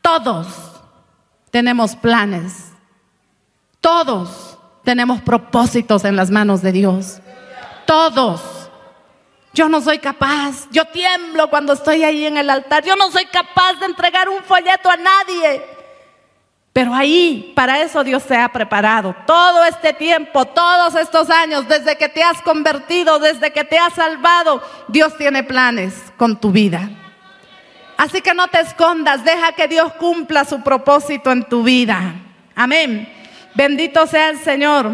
Todos 0.00 0.46
tenemos 1.50 1.96
planes. 1.96 2.72
Todos 3.80 4.58
tenemos 4.84 5.20
propósitos 5.22 6.04
en 6.04 6.16
las 6.16 6.30
manos 6.30 6.62
de 6.62 6.72
Dios. 6.72 7.20
Todos. 7.86 8.40
Yo 9.52 9.68
no 9.68 9.80
soy 9.80 9.98
capaz, 9.98 10.68
yo 10.70 10.84
tiemblo 10.86 11.50
cuando 11.50 11.72
estoy 11.72 12.04
ahí 12.04 12.24
en 12.24 12.36
el 12.36 12.48
altar, 12.48 12.84
yo 12.84 12.94
no 12.94 13.10
soy 13.10 13.26
capaz 13.26 13.74
de 13.80 13.86
entregar 13.86 14.28
un 14.28 14.44
folleto 14.44 14.88
a 14.88 14.96
nadie. 14.96 15.62
Pero 16.72 16.94
ahí, 16.94 17.52
para 17.56 17.82
eso 17.82 18.04
Dios 18.04 18.22
se 18.22 18.36
ha 18.36 18.48
preparado. 18.50 19.14
Todo 19.26 19.64
este 19.64 19.92
tiempo, 19.92 20.44
todos 20.44 20.94
estos 20.94 21.28
años, 21.28 21.66
desde 21.66 21.96
que 21.96 22.08
te 22.08 22.22
has 22.22 22.40
convertido, 22.42 23.18
desde 23.18 23.52
que 23.52 23.64
te 23.64 23.76
has 23.76 23.94
salvado, 23.94 24.62
Dios 24.86 25.16
tiene 25.16 25.42
planes 25.42 25.94
con 26.16 26.40
tu 26.40 26.52
vida. 26.52 26.88
Así 28.00 28.22
que 28.22 28.32
no 28.32 28.48
te 28.48 28.60
escondas, 28.60 29.24
deja 29.24 29.52
que 29.52 29.68
Dios 29.68 29.92
cumpla 29.92 30.46
su 30.46 30.62
propósito 30.62 31.30
en 31.32 31.44
tu 31.44 31.62
vida. 31.62 32.14
Amén. 32.54 33.06
Bendito 33.54 34.06
sea 34.06 34.30
el 34.30 34.38
Señor. 34.38 34.90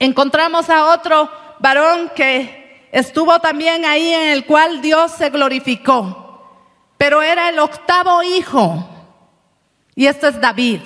Encontramos 0.00 0.68
a 0.68 0.86
otro 0.86 1.30
varón 1.60 2.10
que 2.16 2.88
estuvo 2.90 3.38
también 3.38 3.84
ahí 3.84 4.12
en 4.12 4.30
el 4.30 4.44
cual 4.44 4.82
Dios 4.82 5.12
se 5.12 5.30
glorificó. 5.30 6.42
Pero 6.98 7.22
era 7.22 7.48
el 7.48 7.60
octavo 7.60 8.24
hijo. 8.24 8.88
Y 9.94 10.08
este 10.08 10.26
es 10.26 10.40
David. 10.40 10.80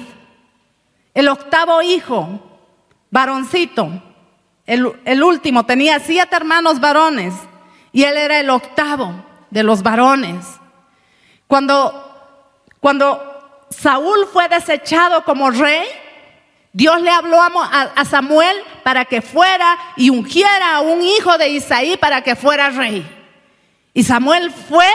El 1.15 1.27
octavo 1.27 1.81
hijo, 1.81 2.39
varoncito. 3.11 3.89
El, 4.67 5.23
último 5.23 5.65
tenía 5.65 6.01
siete 6.01 6.37
hermanos 6.37 6.81
varones 6.81 7.33
y 7.93 8.03
él 8.03 8.19
era 8.19 8.41
el 8.41 8.51
octavo 8.51 9.25
de 9.49 9.63
los 9.63 9.83
varones. 9.83 10.60
Cuando, 11.51 11.93
cuando 12.79 13.67
Saúl 13.71 14.29
fue 14.33 14.49
desechado 14.49 15.25
como 15.25 15.51
rey, 15.51 15.85
Dios 16.73 17.03
le 17.03 17.11
habló 17.11 17.43
a, 17.43 18.05
Samuel 18.05 18.57
para 18.85 19.05
que 19.05 19.21
fuera 19.21 19.77
y 19.97 20.11
ungiera 20.11 20.77
a 20.77 20.81
un 20.81 21.03
hijo 21.03 21.37
de 21.39 21.49
Isaí 21.49 21.97
para 21.97 22.23
que 22.23 22.37
fuera 22.37 22.71
rey. 22.71 23.05
Y 23.93 24.05
Samuel 24.05 24.53
fue 24.53 24.87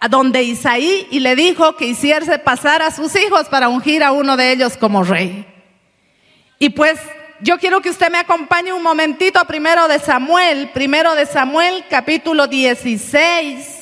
a 0.00 0.08
donde 0.08 0.42
Isaí 0.42 1.06
y 1.12 1.20
le 1.20 1.36
dijo 1.36 1.76
que 1.76 1.86
hiciese 1.86 2.40
pasar 2.40 2.82
a 2.82 2.90
sus 2.90 3.14
hijos 3.14 3.48
para 3.48 3.68
ungir 3.68 4.02
a 4.02 4.10
uno 4.10 4.36
de 4.36 4.50
ellos 4.50 4.76
como 4.76 5.04
rey. 5.04 5.46
Y 6.58 6.70
pues 6.70 6.98
yo 7.38 7.56
quiero 7.60 7.80
que 7.80 7.90
usted 7.90 8.10
me 8.10 8.18
acompañe 8.18 8.72
un 8.72 8.82
momentito 8.82 9.44
primero 9.44 9.86
de 9.86 10.00
Samuel, 10.00 10.70
primero 10.74 11.14
de 11.14 11.24
Samuel 11.24 11.84
capítulo 11.88 12.48
16. 12.48 13.77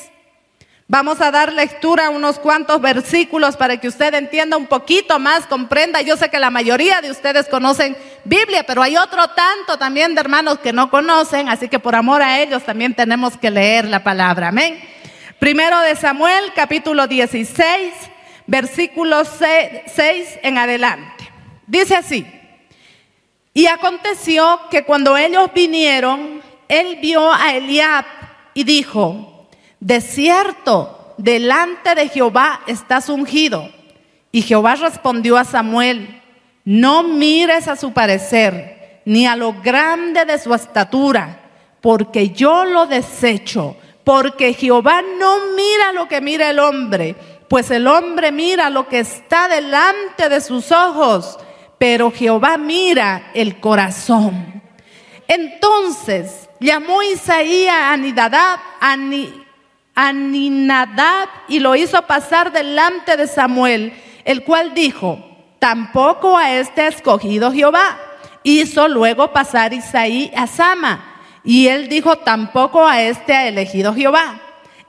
Vamos 0.89 1.19
a 1.19 1.31
dar 1.31 1.51
lectura 1.51 2.05
a 2.05 2.09
unos 2.09 2.39
cuantos 2.39 2.79
versículos 2.79 3.57
para 3.57 3.75
que 3.75 3.89
usted 3.89 4.13
entienda 4.13 4.55
un 4.55 4.67
poquito 4.67 5.19
más, 5.19 5.45
comprenda. 5.45 6.01
Yo 6.01 6.15
sé 6.15 6.29
que 6.29 6.39
la 6.39 6.49
mayoría 6.49 7.01
de 7.01 7.11
ustedes 7.11 7.49
conocen 7.49 7.97
Biblia, 8.23 8.63
pero 8.65 8.81
hay 8.81 8.95
otro 8.95 9.27
tanto 9.31 9.77
también 9.77 10.15
de 10.15 10.21
hermanos 10.21 10.59
que 10.59 10.71
no 10.71 10.89
conocen, 10.89 11.49
así 11.49 11.67
que 11.67 11.77
por 11.77 11.93
amor 11.93 12.21
a 12.21 12.39
ellos 12.39 12.63
también 12.63 12.93
tenemos 12.93 13.35
que 13.35 13.51
leer 13.51 13.83
la 13.83 14.01
palabra. 14.01 14.47
Amén. 14.47 14.79
Primero 15.39 15.77
de 15.81 15.97
Samuel, 15.97 16.53
capítulo 16.55 17.05
16, 17.05 17.93
versículo 18.45 19.23
6 19.25 20.39
en 20.41 20.57
adelante. 20.57 21.29
Dice 21.65 21.97
así, 21.97 22.25
y 23.53 23.67
aconteció 23.67 24.61
que 24.71 24.85
cuando 24.85 25.17
ellos 25.17 25.49
vinieron, 25.53 26.41
él 26.69 26.99
vio 27.01 27.29
a 27.33 27.55
Eliab 27.55 28.05
y 28.53 28.63
dijo, 28.63 29.36
de 29.79 30.01
cierto, 30.01 31.13
delante 31.17 31.95
de 31.95 32.09
Jehová 32.09 32.61
estás 32.67 33.09
ungido. 33.09 33.69
Y 34.31 34.41
Jehová 34.41 34.75
respondió 34.75 35.37
a 35.37 35.45
Samuel, 35.45 36.21
no 36.63 37.03
mires 37.03 37.67
a 37.67 37.75
su 37.75 37.93
parecer, 37.93 39.01
ni 39.05 39.25
a 39.25 39.35
lo 39.35 39.53
grande 39.53 40.25
de 40.25 40.37
su 40.37 40.53
estatura, 40.53 41.39
porque 41.81 42.29
yo 42.29 42.65
lo 42.65 42.85
desecho, 42.85 43.77
porque 44.03 44.53
Jehová 44.53 45.01
no 45.17 45.53
mira 45.55 45.93
lo 45.93 46.07
que 46.07 46.21
mira 46.21 46.49
el 46.49 46.59
hombre, 46.59 47.15
pues 47.47 47.71
el 47.71 47.87
hombre 47.87 48.31
mira 48.31 48.69
lo 48.69 48.87
que 48.87 48.99
está 48.99 49.47
delante 49.47 50.27
de 50.27 50.41
sus 50.41 50.71
ojos, 50.71 51.39
pero 51.77 52.11
Jehová 52.11 52.57
mira 52.57 53.31
el 53.33 53.59
corazón. 53.59 54.61
Entonces 55.27 56.49
llamó 56.59 57.01
Isaías 57.03 57.97
a 58.81 58.97
Aninadab 59.99 61.27
y 61.47 61.59
lo 61.59 61.75
hizo 61.75 61.99
pasar 62.03 62.51
delante 62.51 63.17
de 63.17 63.25
Samuel, 63.25 63.93
el 64.25 64.43
cual 64.43 64.75
dijo, 64.75 65.17
tampoco 65.57 66.37
a 66.37 66.53
este 66.53 66.83
ha 66.83 66.87
escogido 66.89 67.51
Jehová. 67.51 67.97
Hizo 68.43 68.87
luego 68.87 69.33
pasar 69.33 69.73
Isaí 69.73 70.31
a 70.35 70.45
Sama, 70.45 71.03
y 71.43 71.67
él 71.67 71.89
dijo, 71.89 72.15
tampoco 72.17 72.85
a 72.85 73.01
este 73.01 73.33
ha 73.33 73.47
elegido 73.47 73.95
Jehová. 73.95 74.39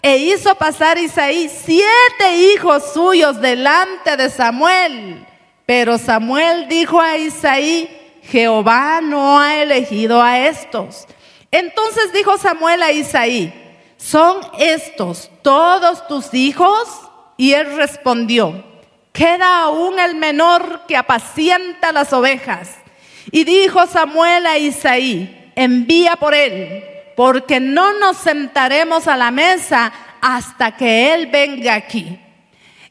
E 0.03 0.19
hizo 0.19 0.55
pasar 0.57 0.99
Isaí 0.99 1.49
siete 1.49 2.53
hijos 2.53 2.93
suyos 2.93 3.41
delante 3.41 4.15
de 4.15 4.29
Samuel. 4.29 5.27
Pero 5.65 5.97
Samuel 5.97 6.69
dijo 6.69 7.01
a 7.01 7.17
Isaí, 7.17 7.89
Jehová 8.25 9.01
no 9.03 9.41
ha 9.41 9.63
elegido 9.63 10.23
a 10.23 10.39
estos. 10.41 11.07
Entonces 11.51 12.13
dijo 12.13 12.37
Samuel 12.37 12.83
a 12.83 12.93
Isaí, 12.93 13.68
¿son 13.99 14.39
estos 14.59 15.31
todos 15.43 16.07
tus 16.09 16.33
hijos? 16.33 16.89
Y 17.37 17.53
él 17.53 17.77
respondió, 17.77 18.65
queda 19.13 19.65
aún 19.65 20.01
el 20.01 20.15
menor 20.15 20.87
que 20.89 20.97
apacienta 20.97 21.93
las 21.93 22.13
ovejas. 22.15 22.77
Y 23.31 23.45
dijo 23.45 23.87
Samuel 23.87 24.47
a 24.47 24.57
Isaí, 24.57 25.53
envía 25.55 26.17
por 26.17 26.35
él, 26.35 26.83
porque 27.17 27.61
no 27.61 27.93
nos 27.99 28.17
sentaremos 28.17 29.07
a 29.07 29.17
la 29.17 29.31
mesa 29.31 29.93
hasta 30.21 30.77
que 30.77 31.15
él 31.15 31.27
venga 31.27 31.75
aquí. 31.75 32.19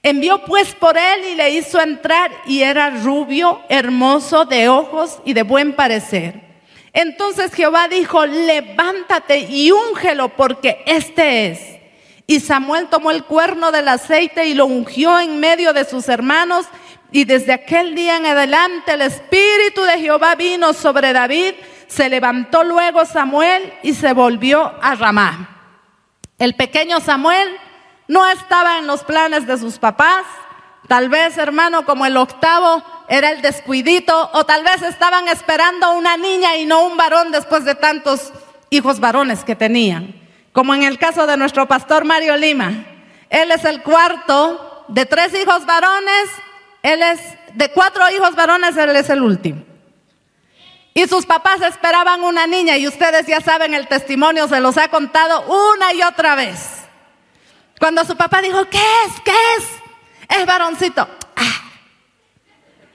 Envió 0.03 0.45
pues 0.45 0.73
por 0.75 0.97
él 0.97 1.25
y 1.31 1.35
le 1.35 1.49
hizo 1.49 1.81
entrar 1.81 2.31
y 2.45 2.61
era 2.61 2.89
rubio, 2.89 3.61
hermoso 3.67 4.45
de 4.45 4.69
ojos 4.69 5.19
y 5.25 5.33
de 5.33 5.43
buen 5.43 5.73
parecer. 5.73 6.46
Entonces 6.97 7.53
Jehová 7.53 7.87
dijo, 7.87 8.25
levántate 8.25 9.37
y 9.37 9.71
úngelo 9.71 10.29
porque 10.29 10.81
este 10.87 11.45
es. 11.45 11.59
Y 12.25 12.39
Samuel 12.39 12.87
tomó 12.87 13.11
el 13.11 13.23
cuerno 13.23 13.71
del 13.71 13.87
aceite 13.87 14.47
y 14.47 14.55
lo 14.55 14.65
ungió 14.65 15.19
en 15.19 15.39
medio 15.39 15.73
de 15.73 15.85
sus 15.85 16.09
hermanos. 16.09 16.65
Y 17.11 17.25
desde 17.25 17.53
aquel 17.53 17.93
día 17.93 18.17
en 18.17 18.25
adelante 18.25 18.93
el 18.93 19.03
Espíritu 19.03 19.83
de 19.83 19.99
Jehová 19.99 20.33
vino 20.33 20.73
sobre 20.73 21.13
David. 21.13 21.53
Se 21.85 22.09
levantó 22.09 22.63
luego 22.63 23.05
Samuel 23.05 23.71
y 23.83 23.93
se 23.93 24.13
volvió 24.13 24.73
a 24.81 24.95
Ramá. 24.95 25.83
El 26.39 26.55
pequeño 26.55 26.99
Samuel 26.99 27.47
no 28.07 28.25
estaba 28.25 28.79
en 28.79 28.87
los 28.87 29.03
planes 29.03 29.45
de 29.45 29.59
sus 29.59 29.77
papás. 29.77 30.25
Tal 30.87 31.09
vez, 31.09 31.37
hermano, 31.37 31.85
como 31.85 32.07
el 32.07 32.17
octavo 32.17 32.83
era 33.07 33.31
el 33.31 33.41
descuidito, 33.41 34.29
o 34.33 34.45
tal 34.45 34.63
vez 34.63 34.81
estaban 34.81 35.27
esperando 35.27 35.93
una 35.93 36.17
niña 36.17 36.57
y 36.57 36.65
no 36.65 36.85
un 36.85 36.97
varón 36.97 37.31
después 37.31 37.63
de 37.63 37.75
tantos 37.75 38.33
hijos 38.69 38.99
varones 38.99 39.43
que 39.43 39.55
tenían. 39.55 40.13
Como 40.51 40.73
en 40.73 40.83
el 40.83 40.97
caso 40.97 41.25
de 41.25 41.37
nuestro 41.37 41.67
pastor 41.67 42.03
Mario 42.03 42.35
Lima. 42.35 42.85
Él 43.29 43.51
es 43.51 43.65
el 43.65 43.81
cuarto 43.81 44.85
de 44.87 45.05
tres 45.05 45.33
hijos 45.33 45.65
varones, 45.65 46.29
él 46.81 47.01
es 47.01 47.19
de 47.53 47.69
cuatro 47.71 48.03
hijos 48.09 48.35
varones, 48.35 48.75
él 48.77 48.95
es 48.95 49.09
el 49.09 49.21
último. 49.21 49.63
Y 50.93 51.07
sus 51.07 51.25
papás 51.25 51.61
esperaban 51.61 52.23
una 52.23 52.47
niña 52.47 52.77
y 52.77 52.87
ustedes 52.87 53.27
ya 53.27 53.39
saben 53.39 53.73
el 53.73 53.87
testimonio, 53.87 54.47
se 54.47 54.59
los 54.59 54.77
ha 54.77 54.87
contado 54.87 55.43
una 55.75 55.93
y 55.93 56.01
otra 56.01 56.35
vez. 56.35 56.77
Cuando 57.79 58.03
su 58.03 58.17
papá 58.17 58.41
dijo, 58.41 58.65
¿qué 58.69 58.81
es? 59.05 59.21
¿Qué 59.23 59.31
es? 59.57 60.39
Es 60.39 60.45
varoncito. 60.45 61.07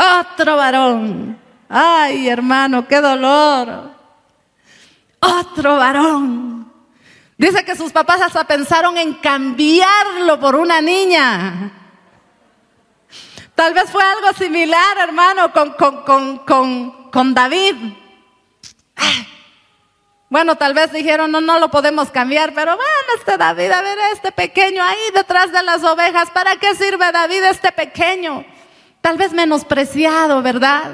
Otro 0.02 0.56
varón. 0.56 1.38
Ay, 1.68 2.28
hermano, 2.28 2.88
qué 2.88 3.00
dolor. 3.00 3.90
Otro 5.20 5.76
varón. 5.76 6.72
Dice 7.36 7.64
que 7.64 7.76
sus 7.76 7.92
papás 7.92 8.20
hasta 8.20 8.44
pensaron 8.44 8.96
en 8.98 9.14
cambiarlo 9.14 10.40
por 10.40 10.56
una 10.56 10.80
niña. 10.80 11.72
Tal 13.54 13.74
vez 13.74 13.90
fue 13.90 14.02
algo 14.02 14.32
similar, 14.32 14.98
hermano, 14.98 15.52
con, 15.52 15.72
con, 15.74 16.02
con, 16.02 16.38
con, 16.38 17.10
con 17.10 17.34
David. 17.34 17.76
Ah, 18.96 19.26
bueno, 20.28 20.56
tal 20.56 20.72
vez 20.74 20.92
dijeron, 20.92 21.30
no, 21.30 21.40
no 21.40 21.58
lo 21.58 21.70
podemos 21.70 22.10
cambiar, 22.10 22.54
pero 22.54 22.74
bueno, 22.74 22.90
este 23.18 23.36
David, 23.36 23.70
a 23.70 23.82
ver, 23.82 23.98
este 24.12 24.32
pequeño 24.32 24.82
ahí 24.82 25.10
detrás 25.14 25.52
de 25.52 25.62
las 25.62 25.84
ovejas, 25.84 26.30
¿para 26.30 26.56
qué 26.56 26.74
sirve 26.74 27.12
David 27.12 27.44
este 27.44 27.70
pequeño? 27.70 28.44
Tal 29.02 29.18
vez 29.18 29.32
menospreciado, 29.32 30.40
¿verdad? 30.40 30.92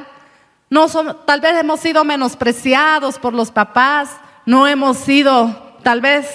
Tal 1.25 1.41
vez 1.41 1.57
hemos 1.61 1.81
sido 1.81 2.05
menospreciados 2.05 3.19
por 3.19 3.33
los 3.33 3.53
papás, 3.53 4.11
no 4.45 4.67
hemos 4.67 4.97
sido, 4.99 5.77
tal 5.83 6.01
vez, 6.01 6.27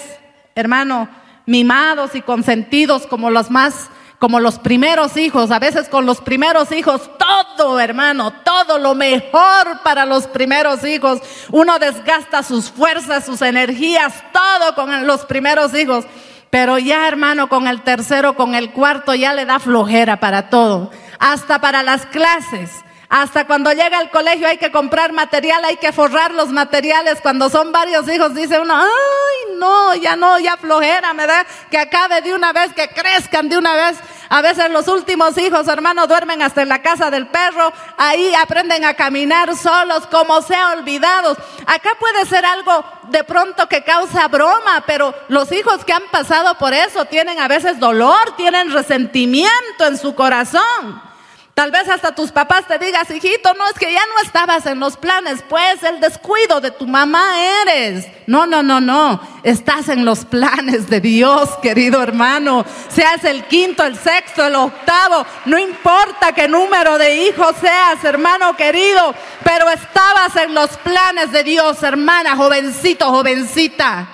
hermano, 0.55 1.09
mimados 1.45 2.15
y 2.15 2.21
consentidos 2.21 3.05
como 3.05 3.29
los 3.29 3.51
más 3.51 3.89
como 4.23 4.39
los 4.39 4.57
primeros 4.57 5.17
hijos, 5.17 5.51
a 5.51 5.59
veces 5.59 5.89
con 5.89 6.05
los 6.05 6.21
primeros 6.21 6.71
hijos, 6.71 7.09
todo 7.19 7.77
hermano, 7.77 8.31
todo 8.45 8.79
lo 8.79 8.95
mejor 8.95 9.81
para 9.83 10.05
los 10.05 10.27
primeros 10.27 10.85
hijos. 10.85 11.19
Uno 11.51 11.77
desgasta 11.77 12.41
sus 12.41 12.71
fuerzas, 12.71 13.25
sus 13.25 13.41
energías, 13.41 14.13
todo 14.31 14.75
con 14.75 15.05
los 15.05 15.25
primeros 15.25 15.73
hijos. 15.73 16.05
Pero 16.49 16.77
ya 16.77 17.05
hermano, 17.05 17.49
con 17.49 17.67
el 17.67 17.81
tercero, 17.81 18.37
con 18.37 18.55
el 18.55 18.71
cuarto, 18.71 19.13
ya 19.13 19.33
le 19.33 19.43
da 19.43 19.59
flojera 19.59 20.21
para 20.21 20.49
todo, 20.49 20.89
hasta 21.23 21.59
para 21.59 21.83
las 21.83 22.05
clases. 22.07 22.69
Hasta 23.07 23.45
cuando 23.45 23.71
llega 23.71 23.99
al 23.99 24.09
colegio 24.09 24.47
hay 24.47 24.57
que 24.57 24.71
comprar 24.71 25.13
material, 25.13 25.63
hay 25.63 25.77
que 25.77 25.93
forrar 25.93 26.33
los 26.33 26.49
materiales. 26.49 27.21
Cuando 27.21 27.49
son 27.49 27.71
varios 27.71 28.09
hijos 28.09 28.33
dice 28.33 28.59
uno, 28.59 28.75
ay, 28.75 29.55
no, 29.57 29.95
ya 29.95 30.15
no, 30.15 30.37
ya 30.39 30.57
flojera, 30.57 31.13
me 31.13 31.25
da 31.25 31.45
que 31.69 31.77
acabe 31.77 32.21
de 32.21 32.33
una 32.33 32.51
vez, 32.51 32.73
que 32.73 32.89
crezcan 32.89 33.47
de 33.47 33.57
una 33.57 33.75
vez. 33.75 33.99
A 34.29 34.41
veces 34.41 34.69
los 34.71 34.87
últimos 34.87 35.37
hijos, 35.37 35.67
hermanos, 35.67 36.07
duermen 36.07 36.41
hasta 36.41 36.63
en 36.63 36.69
la 36.69 36.81
casa 36.81 37.11
del 37.11 37.27
perro, 37.27 37.71
ahí 37.97 38.33
aprenden 38.33 38.83
a 38.83 38.95
caminar 38.95 39.55
solos, 39.55 40.07
como 40.07 40.41
sea 40.41 40.71
olvidados. 40.71 41.37
Acá 41.67 41.91
puede 41.99 42.25
ser 42.25 42.43
algo 42.43 42.83
de 43.09 43.23
pronto 43.23 43.69
que 43.69 43.83
causa 43.83 44.27
broma, 44.27 44.83
pero 44.87 45.13
los 45.27 45.51
hijos 45.51 45.85
que 45.85 45.93
han 45.93 46.07
pasado 46.11 46.57
por 46.57 46.73
eso 46.73 47.05
tienen 47.05 47.39
a 47.39 47.47
veces 47.47 47.79
dolor, 47.79 48.35
tienen 48.35 48.73
resentimiento 48.73 49.85
en 49.85 49.99
su 49.99 50.15
corazón. 50.15 51.12
Tal 51.53 51.69
vez 51.69 51.87
hasta 51.87 52.15
tus 52.15 52.31
papás 52.31 52.65
te 52.67 52.79
digas, 52.79 53.11
hijito, 53.11 53.53
no 53.53 53.67
es 53.67 53.73
que 53.73 53.93
ya 53.93 54.01
no 54.07 54.25
estabas 54.25 54.65
en 54.65 54.79
los 54.79 54.97
planes, 54.97 55.43
pues 55.47 55.83
el 55.83 55.99
descuido 55.99 56.59
de 56.59 56.71
tu 56.71 56.87
mamá 56.87 57.35
eres. 57.61 58.07
No, 58.25 58.47
no, 58.47 58.63
no, 58.63 58.81
no. 58.81 59.21
Estás 59.43 59.89
en 59.89 60.03
los 60.03 60.25
planes 60.25 60.89
de 60.89 60.99
Dios, 60.99 61.51
querido 61.61 62.01
hermano. 62.01 62.65
Seas 62.89 63.23
el 63.25 63.43
quinto, 63.43 63.83
el 63.83 63.99
sexto, 63.99 64.43
el 64.43 64.55
octavo. 64.55 65.27
No 65.45 65.59
importa 65.59 66.33
qué 66.33 66.47
número 66.47 66.97
de 66.97 67.27
hijos 67.27 67.55
seas, 67.61 68.03
hermano 68.03 68.57
querido, 68.57 69.13
pero 69.43 69.69
estabas 69.69 70.35
en 70.37 70.55
los 70.55 70.71
planes 70.77 71.31
de 71.31 71.43
Dios, 71.43 71.83
hermana, 71.83 72.35
jovencito, 72.35 73.11
jovencita. 73.11 74.07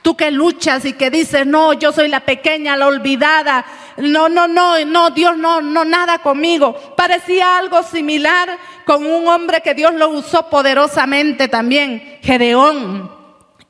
Tú 0.00 0.16
que 0.16 0.30
luchas 0.30 0.84
y 0.84 0.92
que 0.92 1.10
dices, 1.10 1.46
no, 1.46 1.72
yo 1.72 1.90
soy 1.90 2.08
la 2.08 2.20
pequeña, 2.20 2.76
la 2.76 2.86
olvidada. 2.86 3.64
No, 3.96 4.28
no, 4.28 4.48
no, 4.48 4.84
no, 4.84 5.10
Dios 5.10 5.36
no, 5.36 5.60
no, 5.60 5.84
nada 5.84 6.18
conmigo. 6.18 6.74
Parecía 6.96 7.58
algo 7.58 7.82
similar 7.82 8.58
con 8.84 9.06
un 9.06 9.28
hombre 9.28 9.60
que 9.60 9.74
Dios 9.74 9.94
lo 9.94 10.08
usó 10.10 10.48
poderosamente 10.50 11.48
también, 11.48 12.18
Gedeón. 12.22 13.10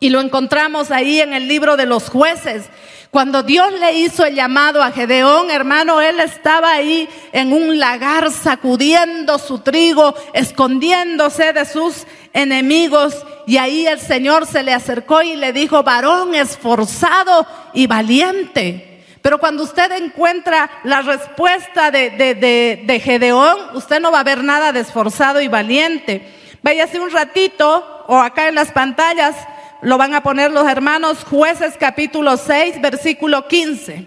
Y 0.00 0.10
lo 0.10 0.20
encontramos 0.20 0.90
ahí 0.90 1.20
en 1.20 1.32
el 1.32 1.48
libro 1.48 1.76
de 1.76 1.86
los 1.86 2.08
jueces. 2.08 2.68
Cuando 3.10 3.44
Dios 3.44 3.72
le 3.78 3.92
hizo 3.92 4.24
el 4.24 4.34
llamado 4.34 4.82
a 4.82 4.90
Gedeón, 4.90 5.48
hermano, 5.50 6.00
él 6.00 6.18
estaba 6.18 6.72
ahí 6.72 7.08
en 7.32 7.52
un 7.52 7.78
lagar 7.78 8.30
sacudiendo 8.32 9.38
su 9.38 9.60
trigo, 9.60 10.16
escondiéndose 10.32 11.52
de 11.52 11.64
sus 11.64 12.06
enemigos. 12.32 13.24
Y 13.46 13.58
ahí 13.58 13.86
el 13.86 14.00
Señor 14.00 14.46
se 14.46 14.64
le 14.64 14.74
acercó 14.74 15.22
y 15.22 15.36
le 15.36 15.52
dijo, 15.52 15.84
varón 15.84 16.34
esforzado 16.34 17.46
y 17.72 17.86
valiente. 17.86 18.93
Pero 19.24 19.38
cuando 19.38 19.62
usted 19.62 19.90
encuentra 19.92 20.70
la 20.82 21.00
respuesta 21.00 21.90
de, 21.90 22.10
de, 22.10 23.00
Gedeón, 23.00 23.56
usted 23.72 23.98
no 23.98 24.12
va 24.12 24.20
a 24.20 24.22
ver 24.22 24.44
nada 24.44 24.70
de 24.70 24.80
esforzado 24.80 25.40
y 25.40 25.48
valiente. 25.48 26.30
Váyase 26.62 27.00
un 27.00 27.10
ratito 27.10 28.04
o 28.06 28.18
acá 28.18 28.48
en 28.48 28.54
las 28.54 28.70
pantallas 28.70 29.34
lo 29.80 29.96
van 29.96 30.12
a 30.12 30.22
poner 30.22 30.50
los 30.50 30.68
hermanos 30.68 31.24
jueces 31.24 31.76
capítulo 31.80 32.36
6, 32.36 32.82
versículo 32.82 33.48
15. 33.48 34.06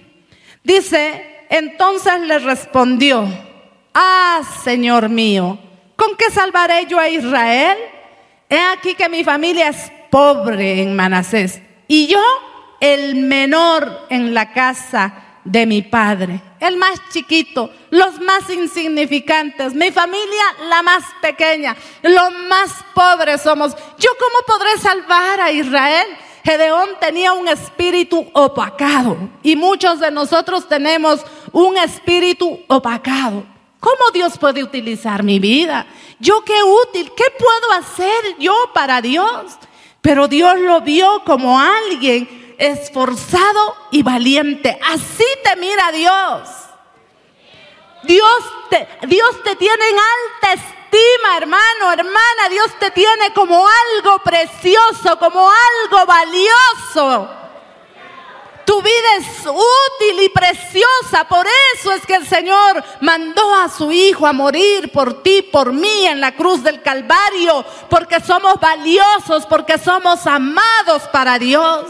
Dice, 0.64 1.46
entonces 1.50 2.20
le 2.22 2.38
respondió, 2.38 3.28
ah, 3.96 4.42
Señor 4.64 5.10
mío, 5.10 5.58
¿con 5.96 6.16
qué 6.16 6.30
salvaré 6.30 6.86
yo 6.86 7.00
a 7.00 7.10
Israel? 7.10 7.80
He 8.52 8.60
aquí 8.60 8.94
que 8.94 9.10
mi 9.10 9.24
familia 9.24 9.70
es 9.70 9.92
pobre 10.12 10.84
en 10.84 10.96
Manasés 10.96 11.60
y 11.88 12.06
yo 12.06 12.22
el 12.80 13.16
menor 13.16 14.08
en 14.10 14.34
la 14.34 14.52
casa 14.52 15.24
de 15.44 15.66
mi 15.66 15.82
padre, 15.82 16.42
el 16.60 16.76
más 16.76 17.02
chiquito, 17.10 17.72
los 17.90 18.20
más 18.20 18.50
insignificantes, 18.50 19.74
mi 19.74 19.92
familia 19.92 20.44
la 20.68 20.84
más 20.84 21.04
pequeña, 21.22 21.76
los 22.04 22.32
más 22.50 22.72
pobres 22.94 23.42
somos. 23.42 23.74
¿Yo 23.98 24.10
cómo 24.20 24.46
podré 24.46 24.78
salvar 24.78 25.40
a 25.40 25.52
Israel? 25.52 26.06
Gedeón 26.44 26.90
tenía 27.00 27.34
un 27.34 27.48
espíritu 27.48 28.26
opacado 28.34 29.18
y 29.44 29.56
muchos 29.56 30.00
de 30.00 30.12
nosotros 30.12 30.68
tenemos 30.68 31.22
un 31.52 31.78
espíritu 31.78 32.60
opacado. 32.68 33.46
¿Cómo 33.80 34.12
Dios 34.14 34.38
puede 34.38 34.64
utilizar 34.64 35.24
mi 35.24 35.40
vida? 35.40 35.86
¿Yo 36.20 36.44
qué 36.44 36.62
útil? 36.64 37.12
¿Qué 37.16 37.26
puedo 37.38 37.72
hacer 37.80 38.38
yo 38.40 38.54
para 38.74 39.02
Dios? 39.02 39.58
Pero 40.02 40.28
Dios 40.28 40.60
lo 40.60 40.82
vio 40.82 41.22
como 41.26 41.60
alguien 41.60 42.47
esforzado 42.58 43.76
y 43.92 44.04
valiente. 44.04 44.80
Así 44.92 45.26
te 45.44 45.56
mira 45.56 45.92
Dios. 45.92 46.50
Dios 48.04 48.38
te, 48.70 48.88
Dios 49.08 49.44
te 49.44 49.56
tiene 49.56 49.90
en 49.90 49.96
alta 49.96 50.64
estima, 50.64 51.38
hermano, 51.38 51.92
hermana. 51.92 52.50
Dios 52.50 52.68
te 52.80 52.92
tiene 52.92 53.34
como 53.34 53.66
algo 53.68 54.20
precioso, 54.20 55.18
como 55.20 55.50
algo 55.50 56.06
valioso. 56.06 57.30
Tu 58.66 58.82
vida 58.82 59.16
es 59.18 59.46
útil 59.46 60.24
y 60.24 60.30
preciosa. 60.30 61.24
Por 61.30 61.48
eso 61.74 61.94
es 61.94 62.06
que 62.06 62.16
el 62.16 62.28
Señor 62.28 62.84
mandó 63.00 63.56
a 63.56 63.70
su 63.70 63.92
Hijo 63.94 64.28
a 64.28 64.34
morir 64.34 64.92
por 64.92 65.24
ti, 65.24 65.42
por 65.42 65.72
mí 65.72 66.06
en 66.06 66.20
la 66.20 66.36
cruz 66.36 66.64
del 66.64 66.82
Calvario. 66.82 67.66
Porque 67.90 68.20
somos 68.20 68.60
valiosos, 68.60 69.46
porque 69.46 69.78
somos 69.78 70.28
amados 70.28 71.04
para 71.14 71.40
Dios. 71.40 71.86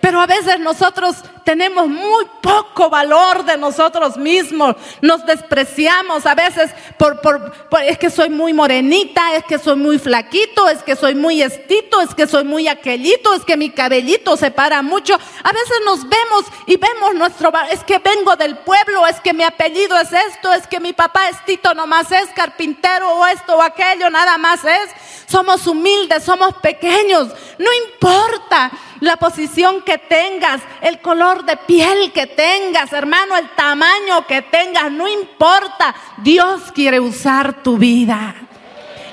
Pero 0.00 0.20
a 0.20 0.26
veces 0.26 0.58
nosotros 0.60 1.16
tenemos 1.44 1.88
muy 1.88 2.26
poco 2.40 2.88
valor 2.88 3.44
de 3.44 3.56
nosotros 3.56 4.16
mismos, 4.16 4.76
nos 5.00 5.24
despreciamos 5.26 6.26
a 6.26 6.34
veces 6.34 6.70
por, 6.98 7.20
por, 7.20 7.52
es 7.84 7.98
que 7.98 8.10
soy 8.10 8.30
muy 8.30 8.52
morenita, 8.52 9.34
es 9.36 9.44
que 9.44 9.58
soy 9.58 9.76
muy 9.76 9.98
flaquito, 9.98 10.68
es 10.68 10.82
que 10.82 10.96
soy 10.96 11.14
muy 11.14 11.42
estito, 11.42 12.00
es 12.00 12.14
que 12.14 12.26
soy 12.26 12.44
muy 12.44 12.68
aquelito, 12.68 13.34
es 13.34 13.44
que 13.44 13.56
mi 13.56 13.70
cabellito 13.70 14.36
se 14.36 14.50
para 14.50 14.82
mucho. 14.82 15.14
A 15.14 15.52
veces 15.52 15.76
nos 15.84 16.08
vemos 16.08 16.44
y 16.66 16.76
vemos 16.76 17.14
nuestro, 17.14 17.52
es 17.70 17.82
que 17.84 17.98
vengo 17.98 18.36
del 18.36 18.58
pueblo, 18.58 19.06
es 19.06 19.20
que 19.20 19.32
mi 19.32 19.44
apellido 19.44 19.98
es 19.98 20.12
esto, 20.12 20.52
es 20.52 20.66
que 20.66 20.80
mi 20.80 20.92
papá 20.92 21.28
es 21.28 21.44
Tito, 21.44 21.74
nomás 21.74 22.10
es 22.12 22.28
carpintero 22.34 23.10
o 23.14 23.26
esto 23.26 23.56
o 23.56 23.62
aquello, 23.62 24.10
nada 24.10 24.38
más 24.38 24.64
es. 24.64 24.90
Somos 25.26 25.66
humildes, 25.66 26.24
somos 26.24 26.54
pequeños, 26.56 27.28
no 27.58 27.68
importa 27.86 28.70
la 29.00 29.16
posición 29.16 29.82
que 29.82 29.96
tengas, 29.96 30.60
el 30.82 31.00
de 31.38 31.56
piel 31.56 32.12
que 32.12 32.26
tengas, 32.26 32.92
hermano, 32.92 33.36
el 33.36 33.48
tamaño 33.50 34.26
que 34.26 34.42
tengas, 34.42 34.90
no 34.90 35.08
importa. 35.08 35.94
Dios 36.18 36.72
quiere 36.74 37.00
usar 37.00 37.62
tu 37.62 37.78
vida. 37.78 38.34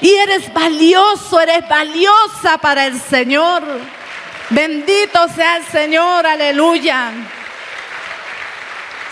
Y 0.02 0.14
eres 0.14 0.54
valioso, 0.54 1.40
eres 1.40 1.68
valiosa 1.68 2.58
para 2.60 2.86
el 2.86 3.00
Señor. 3.00 3.64
Bendito 4.50 5.28
sea 5.30 5.58
el 5.58 5.66
Señor, 5.66 6.26
aleluya. 6.26 7.12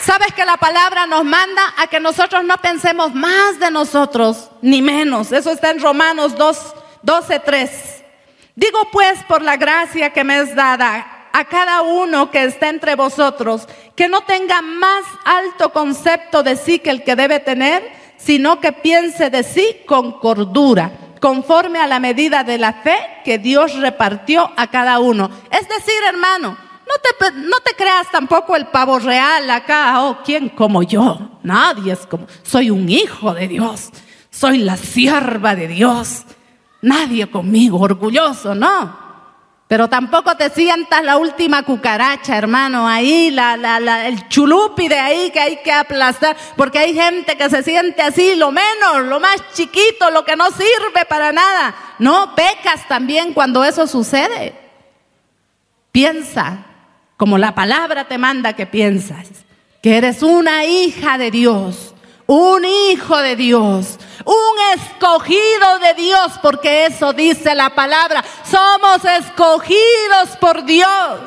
Sabes 0.02 0.34
que 0.34 0.46
la 0.46 0.58
palabra 0.58 1.08
nos 1.08 1.24
manda 1.24 1.74
a 1.78 1.88
que 1.88 2.00
nosotros 2.00 2.44
no 2.44 2.58
pensemos 2.58 3.14
más 3.14 3.60
de 3.60 3.72
nosotros, 3.72 4.50
ni 4.62 4.82
menos. 4.82 5.32
Eso 5.32 5.52
está 5.52 5.72
en 5.72 5.82
Romanos 5.82 6.36
2, 6.36 6.76
12, 7.02 7.40
3. 7.40 7.72
Digo 8.56 8.90
pues 8.92 9.24
por 9.24 9.42
la 9.42 9.58
gracia 9.58 10.12
que 10.12 10.24
me 10.24 10.40
es 10.40 10.56
dada 10.56 11.15
a 11.36 11.44
cada 11.44 11.82
uno 11.82 12.32
que 12.32 12.46
está 12.46 12.70
entre 12.70 12.96
vosotros, 12.96 13.68
que 13.94 14.08
no 14.08 14.22
tenga 14.22 14.62
más 14.62 15.04
alto 15.26 15.74
concepto 15.74 16.44
de 16.44 16.56
sí 16.56 16.80
que 16.80 16.92
el 16.92 17.04
que 17.04 17.18
debe 17.18 17.42
tener, 17.42 17.84
sino 18.16 18.62
que 18.62 18.72
piense 18.72 19.30
de 19.30 19.44
sí 19.44 19.82
con 19.86 20.14
cordura, 20.20 20.94
conforme 21.20 21.80
a 21.80 21.88
la 21.88 22.00
medida 22.00 22.46
de 22.46 22.58
la 22.58 22.72
fe 22.72 22.96
que 23.26 23.38
Dios 23.38 23.76
repartió 23.76 24.50
a 24.56 24.68
cada 24.68 25.00
uno. 25.00 25.30
Es 25.52 25.68
decir, 25.68 26.02
hermano, 26.08 26.58
no 26.88 26.94
te, 27.02 27.32
no 27.34 27.60
te 27.60 27.74
creas 27.76 28.10
tampoco 28.10 28.56
el 28.56 28.68
pavo 28.68 28.98
real 29.00 29.50
acá, 29.50 30.06
oh, 30.06 30.20
¿quién 30.24 30.48
como 30.48 30.84
yo? 30.84 31.40
Nadie 31.44 31.92
es 31.92 32.06
como, 32.06 32.28
soy 32.44 32.70
un 32.70 32.88
hijo 32.88 33.34
de 33.34 33.50
Dios, 33.50 33.90
soy 34.30 34.60
la 34.60 34.78
sierva 34.78 35.54
de 35.54 35.68
Dios 35.68 36.24
nadie 36.86 37.28
conmigo, 37.28 37.80
orgulloso, 37.80 38.56
no. 38.56 39.05
Pero 39.68 39.88
tampoco 39.88 40.36
te 40.36 40.52
sientas 40.52 41.04
la 41.04 41.18
última 41.18 41.64
cucaracha, 41.64 42.38
hermano, 42.38 42.88
ahí, 42.88 43.32
la, 43.32 43.58
la, 43.58 44.08
el 44.08 44.28
chulupi 44.28 44.88
de 44.88 45.00
ahí 45.00 45.32
que 45.32 45.40
hay 45.40 45.58
que 45.64 45.72
aplastar, 45.72 46.38
porque 46.56 46.78
hay 46.78 46.94
gente 46.94 47.36
que 47.36 47.50
se 47.50 47.64
siente 47.64 48.04
así, 48.04 48.36
lo 48.36 48.52
menos, 48.52 49.06
lo 49.06 49.20
más 49.20 49.38
chiquito, 49.54 50.12
lo 50.12 50.24
que 50.24 50.36
no 50.36 50.52
sirve 50.52 51.06
para 51.10 51.32
nada. 51.32 51.76
No, 51.98 52.36
pecas 52.36 52.88
también 52.88 53.34
cuando 53.34 53.64
eso 53.64 53.88
sucede. 53.88 54.54
Piensa, 55.92 56.60
como 57.18 57.40
la 57.40 57.56
palabra 57.56 58.08
te 58.08 58.20
manda 58.20 58.54
que 58.54 58.68
piensas, 58.68 59.30
que 59.82 59.98
eres 59.98 60.22
una 60.22 60.66
hija 60.66 61.18
de 61.18 61.32
Dios, 61.32 61.96
un 62.28 62.66
hijo 62.66 63.18
de 63.18 63.36
Dios, 63.36 63.98
un 64.26 64.80
escogido 64.80 65.80
de 65.80 65.94
Dios, 65.94 66.34
porque 66.42 66.88
eso 66.88 67.14
dice 67.14 67.54
la 67.56 67.70
palabra. 67.70 68.24
Somos 68.44 69.06
escogidos 69.06 70.36
por 70.42 70.66
Dios, 70.66 71.20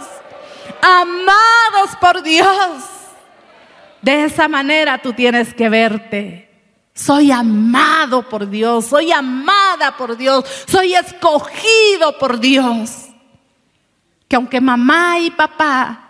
amados 0.83 1.97
por 2.01 2.23
Dios. 2.23 2.85
De 4.03 4.25
esa 4.25 4.49
manera 4.49 4.99
tú 4.99 5.13
tienes 5.13 5.55
que 5.55 5.69
verte. 5.69 6.45
Soy 6.93 7.31
amado 7.31 8.29
por 8.29 8.49
Dios, 8.51 8.87
soy 8.87 9.13
amada 9.13 9.97
por 9.97 10.17
Dios, 10.17 10.45
soy 10.67 10.95
escogido 10.95 12.19
por 12.19 12.41
Dios. 12.41 13.07
Que 14.27 14.35
aunque 14.35 14.61
mamá 14.61 15.21
y 15.21 15.31
papá 15.31 16.09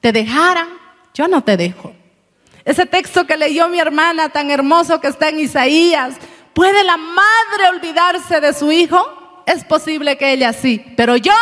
te 0.00 0.10
dejaran, 0.10 0.68
yo 1.12 1.28
no 1.28 1.44
te 1.44 1.58
dejo. 1.58 1.94
Ese 2.64 2.86
texto 2.86 3.26
que 3.26 3.36
leyó 3.36 3.68
mi 3.68 3.80
hermana 3.80 4.28
tan 4.28 4.50
hermoso 4.50 5.00
que 5.00 5.08
está 5.08 5.28
en 5.28 5.40
Isaías, 5.40 6.14
¿puede 6.54 6.84
la 6.84 6.96
madre 6.96 7.68
olvidarse 7.70 8.40
de 8.40 8.52
su 8.52 8.70
hijo? 8.70 9.42
Es 9.46 9.64
posible 9.64 10.16
que 10.16 10.32
ella 10.32 10.52
sí, 10.52 10.84
pero 10.96 11.16
yo 11.16 11.34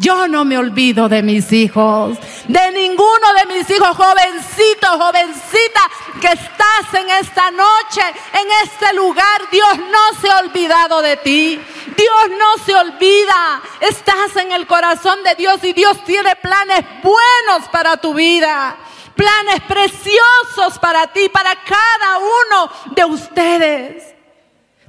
yo 0.00 0.28
no 0.28 0.44
me 0.44 0.56
olvido 0.56 1.08
de 1.08 1.24
mis 1.24 1.52
hijos, 1.52 2.16
de 2.46 2.70
ninguno 2.70 3.32
de 3.36 3.52
mis 3.52 3.68
hijos, 3.68 3.96
jovencito, 3.96 4.86
jovencita, 4.90 5.80
que 6.20 6.28
estás 6.28 6.94
en 6.94 7.10
esta 7.10 7.50
noche, 7.50 8.02
en 8.32 8.46
este 8.62 8.94
lugar. 8.94 9.50
Dios 9.50 9.76
no 9.76 10.20
se 10.20 10.30
ha 10.30 10.38
olvidado 10.38 11.02
de 11.02 11.16
ti. 11.16 11.60
Dios 11.96 12.38
no 12.38 12.64
se 12.64 12.76
olvida. 12.76 13.60
Estás 13.80 14.36
en 14.36 14.52
el 14.52 14.68
corazón 14.68 15.24
de 15.24 15.34
Dios 15.34 15.64
y 15.64 15.72
Dios 15.72 16.04
tiene 16.04 16.36
planes 16.36 16.84
buenos 17.02 17.68
para 17.72 17.96
tu 17.96 18.14
vida 18.14 18.76
planes 19.18 19.60
preciosos 19.66 20.78
para 20.80 21.08
ti, 21.08 21.28
para 21.28 21.56
cada 21.56 22.18
uno 22.18 22.70
de 22.94 23.04
ustedes. 23.04 24.14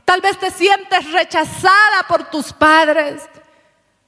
Tal 0.06 0.22
vez 0.22 0.38
te 0.38 0.52
sientes 0.52 1.12
rechazada 1.12 2.04
por 2.08 2.30
tus 2.30 2.54
padres. 2.54 3.28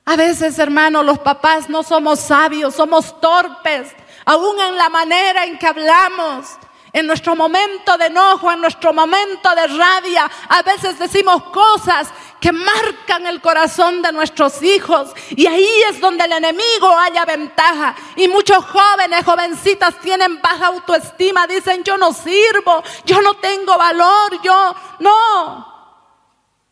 A 0.05 0.15
veces, 0.15 0.60
hermano, 0.60 1.01
los 1.01 1.17
papás 1.17 1.69
no 1.69 1.81
somos 1.81 2.19
sabios, 2.19 2.75
somos 2.75 3.19
torpes, 3.19 3.96
aún 4.23 4.60
en 4.60 4.77
la 4.77 4.89
manera 4.89 5.46
en 5.46 5.58
que 5.58 5.65
hablamos. 5.65 6.46
En 6.94 7.08
nuestro 7.08 7.35
momento 7.35 7.98
de 7.98 8.08
enojo, 8.08 8.52
en 8.52 8.60
nuestro 8.60 8.92
momento 8.94 9.50
de 9.56 9.67
rabia, 9.67 10.29
a 10.50 10.62
veces 10.62 11.00
decimos 11.00 11.44
cosas 11.44 12.10
que 12.42 12.52
marcan 12.52 13.27
el 13.27 13.39
corazón 13.39 14.02
de 14.02 14.12
nuestros 14.12 14.62
hijos. 14.62 15.13
Y 15.29 15.48
ahí 15.48 15.69
es 15.89 16.02
donde 16.02 16.25
el 16.25 16.33
enemigo 16.33 16.89
haya 17.00 17.23
ventaja. 17.23 17.96
Y 18.17 18.27
muchos 18.27 18.65
jóvenes, 18.65 19.23
jovencitas 19.23 20.00
tienen 20.00 20.42
baja 20.42 20.67
autoestima. 20.67 21.48
Dicen, 21.48 21.83
yo 21.83 21.98
no 21.98 22.12
sirvo, 22.12 22.83
yo 23.06 23.21
no 23.21 23.35
tengo 23.35 23.77
valor, 23.77 24.42
yo 24.44 24.75
no. 25.00 25.67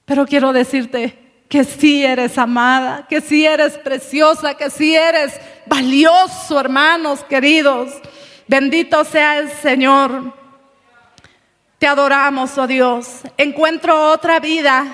Pero 0.04 0.26
quiero 0.26 0.52
decirte 0.52 1.46
que 1.48 1.64
sí 1.64 2.04
eres 2.04 2.38
amada, 2.38 3.06
que 3.08 3.22
sí 3.22 3.46
eres 3.46 3.78
preciosa, 3.78 4.56
que 4.56 4.70
sí 4.70 4.96
eres 4.96 5.40
valioso, 5.66 6.60
hermanos 6.60 7.24
queridos. 7.24 7.94
Bendito 8.50 9.06
sea 9.06 9.38
el 9.38 9.52
Señor. 9.52 10.34
Te 11.78 11.86
adoramos, 11.86 12.58
oh 12.58 12.66
Dios. 12.66 13.22
Encuentro 13.38 14.10
otra 14.10 14.40
vida 14.40 14.88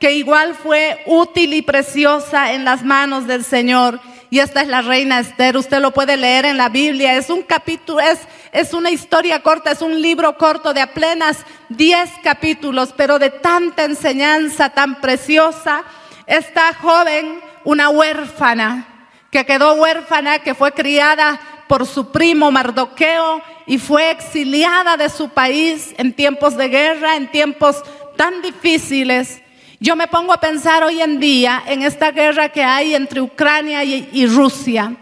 que 0.00 0.12
igual 0.12 0.54
fue 0.54 1.02
útil 1.04 1.52
y 1.52 1.60
preciosa 1.60 2.54
en 2.54 2.64
las 2.64 2.82
manos 2.82 3.26
del 3.26 3.44
Señor. 3.44 4.00
y 4.30 4.38
esta 4.38 4.62
es 4.62 4.68
la 4.68 4.80
reina 4.80 5.20
Esther. 5.20 5.58
Usted 5.58 5.82
lo 5.82 5.90
puede 5.90 6.16
leer 6.16 6.46
en 6.46 6.56
la 6.56 6.70
Biblia. 6.70 7.14
Es 7.14 7.28
un 7.28 7.42
capítulo, 7.42 8.00
es, 8.00 8.20
es 8.52 8.72
una 8.72 8.90
historia 8.90 9.42
corta, 9.42 9.72
es 9.72 9.82
un 9.82 10.00
libro 10.00 10.38
corto 10.38 10.72
de 10.72 10.80
apenas 10.80 11.44
10 11.68 12.10
capítulos, 12.22 12.94
pero 12.96 13.18
de 13.18 13.28
tanta 13.28 13.84
enseñanza 13.84 14.70
tan 14.70 15.02
preciosa. 15.02 15.84
Esta 16.26 16.72
joven, 16.72 17.38
una 17.64 17.90
huérfana, 17.90 19.10
que 19.30 19.44
quedó 19.44 19.74
huérfana, 19.74 20.38
que 20.38 20.54
fue 20.54 20.72
criada 20.72 21.38
por 21.74 21.86
su 21.88 22.12
primo 22.12 22.52
Mardoqueo 22.52 23.42
y 23.66 23.78
fue 23.78 24.12
exiliada 24.12 24.96
de 24.96 25.08
su 25.08 25.30
país 25.30 25.92
en 25.98 26.12
tiempos 26.12 26.56
de 26.56 26.68
guerra, 26.68 27.16
en 27.16 27.28
tiempos 27.32 27.82
tan 28.14 28.42
difíciles. 28.42 29.42
Yo 29.80 29.96
me 29.96 30.06
pongo 30.06 30.32
a 30.32 30.38
pensar 30.38 30.84
hoy 30.84 31.00
en 31.00 31.18
día 31.18 31.64
en 31.66 31.82
esta 31.82 32.12
guerra 32.12 32.50
que 32.50 32.62
hay 32.62 32.94
entre 32.94 33.20
Ucrania 33.20 33.82
y, 33.82 34.24
Rusia. 34.26 34.94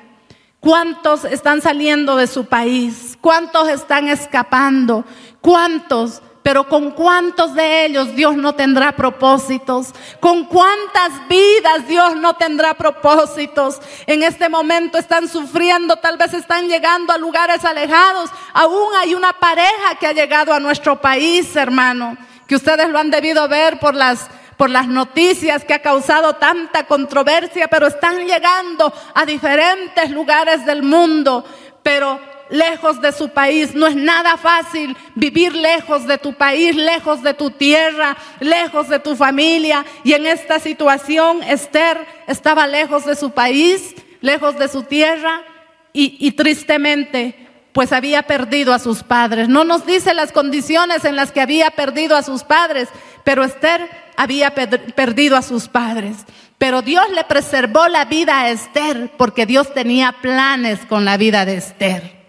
¿Cuántos 0.61 1.27
están 1.27 1.61
saliendo 1.61 2.17
de 2.17 2.27
su 2.27 2.47
país? 2.47 3.19
¿Cuántos 3.21 3.69
están 3.69 4.09
escapando? 4.09 5.05
¿Cuántos? 5.43 6.23
Pero 6.43 6.69
con 6.69 6.91
cuántos 6.91 7.55
de 7.55 7.85
ellos 7.87 8.15
Dios 8.17 8.37
no 8.37 8.55
tendrá 8.55 8.93
propósitos. 8.93 9.89
Con 10.19 10.45
cuántas 10.47 11.29
vidas 11.29 11.87
Dios 11.87 12.17
no 12.17 12.35
tendrá 12.35 12.75
propósitos. 12.75 13.81
En 14.07 14.23
este 14.23 14.49
momento 14.49 14.99
están 14.99 15.29
sufriendo, 15.29 15.97
tal 15.97 16.17
vez 16.17 16.35
están 16.35 16.69
llegando 16.69 17.13
a 17.13 17.19
lugares 17.19 17.65
alejados. 17.65 18.31
Aún 18.55 18.89
hay 19.01 19.15
una 19.15 19.33
pareja 19.35 19.95
que 20.01 20.09
ha 20.09 20.13
llegado 20.13 20.53
a 20.53 20.61
nuestro 20.61 21.01
país, 21.01 21.55
hermano, 21.55 22.17
que 22.49 22.57
ustedes 22.57 22.89
lo 22.89 22.99
han 22.99 23.11
debido 23.11 23.47
ver 23.49 23.79
por 23.79 23.95
las 23.95 24.29
por 24.57 24.71
las 24.71 24.87
noticias 24.87 25.65
que 25.65 25.75
ha 25.75 25.83
causado 25.83 26.35
tanta 26.35 26.85
controversia, 26.85 27.67
pero 27.67 27.89
están 27.89 28.27
llegando 28.29 28.93
a 29.13 29.27
diferentes 29.27 30.09
lugares 30.11 30.65
del 30.65 30.85
mundo, 30.85 31.45
pero 31.83 32.21
lejos 32.53 33.01
de 33.01 33.11
su 33.11 33.31
país. 33.31 33.75
No 33.75 33.89
es 33.89 33.97
nada 33.97 34.37
fácil 34.37 34.97
vivir 35.17 35.57
lejos 35.57 36.07
de 36.07 36.19
tu 36.19 36.35
país, 36.35 36.77
lejos 36.77 37.23
de 37.23 37.35
tu 37.35 37.51
tierra, 37.51 38.17
lejos 38.39 38.89
de 38.89 39.01
tu 39.01 39.17
familia. 39.17 39.85
Y 40.05 40.13
en 40.13 40.27
esta 40.27 40.61
situación, 40.61 41.43
Esther 41.43 42.07
estaba 42.29 42.67
lejos 42.69 43.05
de 43.07 43.17
su 43.17 43.31
país, 43.31 43.95
lejos 44.21 44.59
de 44.59 44.69
su 44.69 44.85
tierra 44.85 45.43
y, 45.93 46.31
tristemente 46.33 47.39
pues 47.73 47.91
había 47.95 48.25
perdido 48.25 48.75
a 48.75 48.79
sus 48.79 49.03
padres. 49.03 49.49
No 49.49 49.65
nos 49.65 49.87
dice 49.87 50.13
las 50.13 50.31
condiciones 50.31 51.07
en 51.07 51.17
las 51.17 51.33
que 51.33 51.41
había 51.41 51.71
perdido 51.71 52.17
a 52.17 52.23
sus 52.23 52.45
padres, 52.45 52.91
pero 53.25 53.45
Esther 53.45 53.89
había 54.15 54.55
perdido 54.55 55.39
a 55.39 55.43
sus 55.43 55.69
padres. 55.69 56.19
Pero 56.59 56.83
Dios 56.83 57.07
le 57.15 57.25
preservó 57.25 57.89
la 57.89 58.05
vida 58.05 58.43
a 58.43 58.51
Esther 58.51 59.11
porque 59.17 59.47
Dios 59.47 59.73
tenía 59.73 60.13
planes 60.21 60.81
con 60.87 61.07
la 61.07 61.17
vida 61.17 61.47
de 61.47 61.57
Esther. 61.57 62.22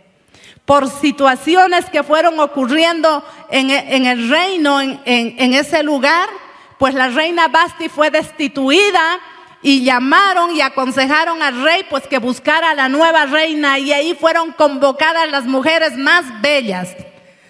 Por 0.66 0.89
situaciones 0.89 1.86
que 1.89 2.03
fueron 2.03 2.39
ocurriendo 2.39 3.24
en, 3.49 3.70
el 4.05 4.30
reino, 4.30 4.80
en, 4.80 5.01
en 5.05 5.53
ese 5.53 5.84
lugar, 5.84 6.30
pues 6.78 6.93
la 6.93 7.09
reina 7.09 7.49
Basti 7.49 7.89
fue 7.89 8.09
destituida 8.09 9.20
y 9.64 9.84
llamaron 9.84 10.55
y 10.55 10.61
aconsejaron 10.61 11.41
al 11.41 11.64
rey 11.64 11.86
pues 11.89 12.05
que 12.07 12.20
buscara 12.20 12.72
a 12.72 12.76
la 12.76 12.89
nueva 12.89 13.26
reina 13.26 13.80
y 13.80 13.93
ahí 13.93 14.14
fueron 14.14 14.51
convocadas 14.51 15.32
las 15.32 15.45
mujeres 15.45 15.97
más 15.97 16.26
bellas. 16.41 16.95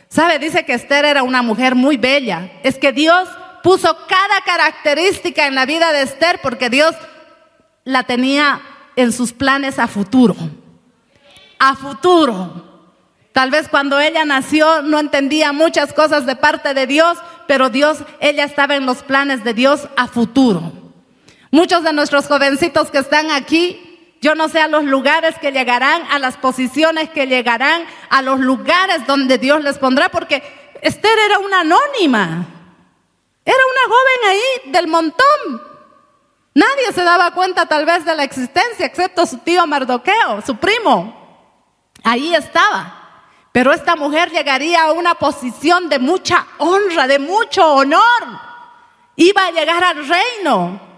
¿Sabe? 0.08 0.38
Dice 0.38 0.64
que 0.64 0.76
Esther 0.76 1.06
era 1.06 1.24
una 1.24 1.42
mujer 1.42 1.74
muy 1.74 1.98
bella. 1.98 2.52
Es 2.62 2.78
que 2.78 2.92
Dios 2.92 3.28
puso 3.64 3.98
cada 4.08 4.42
característica 4.46 5.48
en 5.48 5.56
la 5.56 5.66
vida 5.66 5.92
de 5.92 6.04
Esther 6.04 6.40
porque 6.44 6.70
Dios 6.70 6.94
la 7.84 8.04
tenía 8.04 8.62
en 8.96 9.12
sus 9.12 9.34
planes 9.34 9.80
a 9.80 9.88
futuro. 9.88 10.36
A 11.58 11.76
futuro. 11.76 12.73
Tal 13.34 13.50
vez 13.50 13.68
cuando 13.68 14.00
ella 14.00 14.26
nació 14.26 14.84
no 14.84 15.00
entendía 15.00 15.52
muchas 15.52 15.92
cosas 15.92 16.28
de 16.28 16.36
parte 16.36 16.76
de 16.76 16.86
Dios, 16.86 17.18
pero 17.48 17.70
Dios, 17.70 17.98
ella 18.20 18.44
estaba 18.44 18.76
en 18.76 18.86
los 18.86 19.02
planes 19.02 19.44
de 19.44 19.56
Dios 19.56 19.90
a 19.98 20.08
futuro. 20.08 20.72
Muchos 21.50 21.84
de 21.84 21.94
nuestros 21.94 22.28
jovencitos 22.28 22.92
que 22.92 23.00
están 23.00 23.32
aquí, 23.32 24.18
yo 24.22 24.36
no 24.36 24.50
sé 24.50 24.60
a 24.60 24.68
los 24.68 24.84
lugares 24.84 25.36
que 25.40 25.52
llegarán, 25.52 26.04
a 26.12 26.20
las 26.20 26.38
posiciones 26.38 27.10
que 27.10 27.26
llegarán, 27.26 27.84
a 28.10 28.22
los 28.22 28.40
lugares 28.40 29.06
donde 29.08 29.40
Dios 29.40 29.64
les 29.64 29.80
pondrá, 29.80 30.10
porque 30.10 30.44
Esther 30.82 31.18
era 31.26 31.40
una 31.40 31.62
anónima. 31.62 32.46
Era 33.46 33.58
una 33.72 33.96
joven 33.96 34.30
ahí 34.30 34.72
del 34.72 34.88
montón. 34.88 35.74
Nadie 36.54 36.94
se 36.94 37.04
daba 37.04 37.32
cuenta 37.32 37.66
tal 37.66 37.86
vez 37.86 38.06
de 38.06 38.16
la 38.16 38.24
existencia, 38.24 38.86
excepto 38.86 39.26
su 39.26 39.40
tío 39.40 39.66
Mardoqueo, 39.66 40.42
su 40.46 40.56
primo. 40.58 41.52
Ahí 42.04 42.36
estaba. 42.36 43.03
Pero 43.54 43.72
esta 43.72 43.96
mujer 43.96 44.32
llegaría 44.32 44.84
a 44.84 44.92
una 44.94 45.14
posición 45.14 45.88
de 45.88 46.00
mucha 46.00 46.48
honra, 46.58 47.06
de 47.06 47.20
mucho 47.20 47.76
honor. 47.76 48.24
Iba 49.16 49.46
a 49.46 49.52
llegar 49.52 49.84
al 49.84 50.08
reino. 50.08 50.93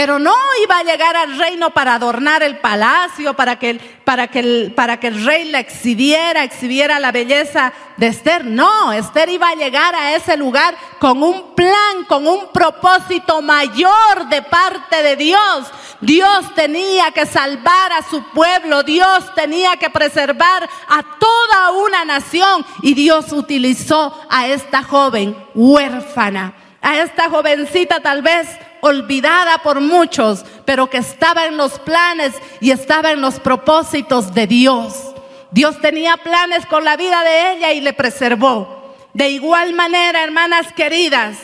Pero 0.00 0.18
no 0.18 0.34
iba 0.64 0.78
a 0.78 0.82
llegar 0.82 1.14
al 1.14 1.36
reino 1.36 1.74
para 1.74 1.96
adornar 1.96 2.42
el 2.42 2.56
palacio, 2.56 3.34
para 3.34 3.58
que, 3.58 3.74
para 4.02 4.28
que, 4.28 4.38
el, 4.38 4.72
para 4.74 4.98
que 4.98 5.08
el 5.08 5.26
rey 5.26 5.50
la 5.50 5.60
exhibiera, 5.60 6.42
exhibiera 6.42 6.98
la 6.98 7.12
belleza 7.12 7.74
de 7.98 8.06
Esther. 8.06 8.46
No, 8.46 8.94
Esther 8.94 9.28
iba 9.28 9.50
a 9.50 9.56
llegar 9.56 9.94
a 9.94 10.14
ese 10.14 10.38
lugar 10.38 10.74
con 10.98 11.22
un 11.22 11.54
plan, 11.54 12.04
con 12.08 12.26
un 12.26 12.50
propósito 12.50 13.42
mayor 13.42 14.26
de 14.30 14.40
parte 14.40 15.02
de 15.02 15.16
Dios. 15.16 15.66
Dios 16.00 16.54
tenía 16.54 17.10
que 17.10 17.26
salvar 17.26 17.92
a 17.92 18.02
su 18.08 18.22
pueblo, 18.30 18.82
Dios 18.82 19.34
tenía 19.34 19.76
que 19.76 19.90
preservar 19.90 20.66
a 20.88 21.02
toda 21.18 21.72
una 21.72 22.06
nación 22.06 22.64
y 22.80 22.94
Dios 22.94 23.32
utilizó 23.32 24.18
a 24.30 24.46
esta 24.46 24.82
joven 24.82 25.36
huérfana, 25.54 26.54
a 26.80 26.96
esta 27.00 27.28
jovencita 27.28 28.00
tal 28.00 28.22
vez 28.22 28.48
olvidada 28.80 29.58
por 29.58 29.80
muchos, 29.80 30.44
pero 30.64 30.88
que 30.88 30.98
estaba 30.98 31.46
en 31.46 31.56
los 31.56 31.78
planes 31.78 32.32
y 32.60 32.70
estaba 32.70 33.12
en 33.12 33.20
los 33.20 33.40
propósitos 33.40 34.34
de 34.34 34.46
Dios. 34.46 35.14
Dios 35.50 35.80
tenía 35.80 36.16
planes 36.16 36.66
con 36.66 36.84
la 36.84 36.96
vida 36.96 37.22
de 37.24 37.52
ella 37.52 37.72
y 37.72 37.80
le 37.80 37.92
preservó. 37.92 38.94
De 39.14 39.28
igual 39.30 39.74
manera, 39.74 40.22
hermanas 40.22 40.72
queridas, 40.72 41.38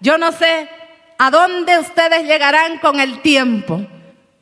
yo 0.00 0.18
no 0.18 0.30
sé 0.32 0.68
a 1.18 1.30
dónde 1.30 1.78
ustedes 1.78 2.24
llegarán 2.24 2.78
con 2.78 3.00
el 3.00 3.20
tiempo, 3.20 3.80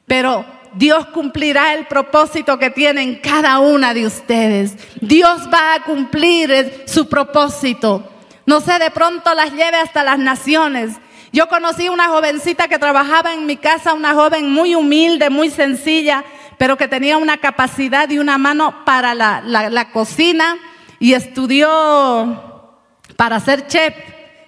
pero 0.06 0.44
Dios 0.74 1.06
cumplirá 1.06 1.72
el 1.72 1.86
propósito 1.86 2.58
que 2.58 2.68
tienen 2.68 3.16
cada 3.16 3.58
una 3.60 3.94
de 3.94 4.06
ustedes. 4.06 4.74
Dios 5.00 5.48
va 5.52 5.74
a 5.74 5.82
cumplir 5.82 6.84
su 6.86 7.08
propósito. 7.08 8.12
No 8.44 8.60
sé, 8.60 8.78
de 8.78 8.90
pronto 8.90 9.34
las 9.34 9.52
lleve 9.52 9.78
hasta 9.78 10.04
las 10.04 10.18
naciones, 10.18 10.96
yo 11.32 11.48
conocí 11.48 11.88
una 11.88 12.08
jovencita 12.08 12.68
que 12.68 12.78
trabajaba 12.78 13.34
en 13.34 13.46
mi 13.46 13.56
casa, 13.56 13.94
una 13.94 14.14
joven 14.14 14.50
muy 14.50 14.74
humilde, 14.74 15.30
muy 15.30 15.50
sencilla, 15.50 16.24
pero 16.58 16.76
que 16.76 16.88
tenía 16.88 17.18
una 17.18 17.36
capacidad 17.38 18.08
y 18.08 18.18
una 18.18 18.38
mano 18.38 18.84
para 18.84 19.14
la, 19.14 19.90
cocina 19.92 20.56
y 20.98 21.14
estudió 21.14 22.80
para 23.16 23.40
ser 23.40 23.66
chef. 23.66 23.94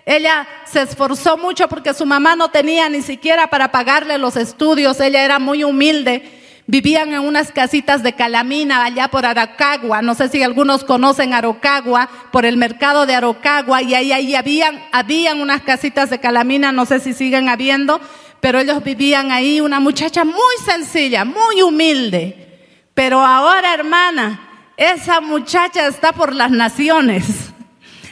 Ella 0.07 0.47
se 0.65 0.83
esforzó 0.83 1.37
mucho 1.37 1.69
porque 1.69 1.93
su 1.93 2.07
mamá 2.07 2.35
no 2.35 2.49
tenía 2.51 2.89
ni 2.89 3.03
siquiera 3.03 3.49
para 3.49 3.71
pagarle 3.71 4.17
los 4.17 4.37
estudios, 4.37 5.01
ella 5.01 5.23
era 5.23 5.39
muy 5.39 5.65
humilde 5.65 6.38
Vivían 6.71 7.15
en 7.15 7.21
unas 7.21 7.51
casitas 7.51 8.03
de 8.03 8.13
calamina 8.13 8.85
allá 8.85 9.09
por 9.09 9.25
Aracagua. 9.25 10.03
No 10.03 10.15
sé 10.15 10.29
si 10.29 10.43
algunos 10.43 10.85
conocen 10.85 11.33
Arocagua, 11.33 12.11
por 12.31 12.45
el 12.45 12.59
mercado 12.59 13.07
de 13.07 13.15
Arocagua. 13.15 13.81
Y 13.81 13.95
ahí, 13.95 14.13
ahí 14.13 14.35
habían, 14.35 14.85
habían 14.93 15.41
unas 15.41 15.63
casitas 15.63 16.11
de 16.11 16.21
calamina, 16.21 16.71
no 16.71 16.85
sé 16.85 17.01
si 17.01 17.15
siguen 17.15 17.49
habiendo, 17.49 17.99
pero 18.41 18.59
ellos 18.59 18.85
vivían 18.85 19.33
ahí. 19.33 19.63
Una 19.63 19.81
muchacha 19.81 20.27
muy 20.27 20.57
sencilla, 20.63 21.25
muy 21.25 21.63
humilde. 21.63 22.69
Pero 22.93 23.25
ahora, 23.25 23.73
hermana, 23.73 24.39
esa 24.77 25.23
muchacha 25.23 25.87
está 25.87 26.13
por 26.13 26.35
las 26.35 26.51
naciones. 26.51 27.25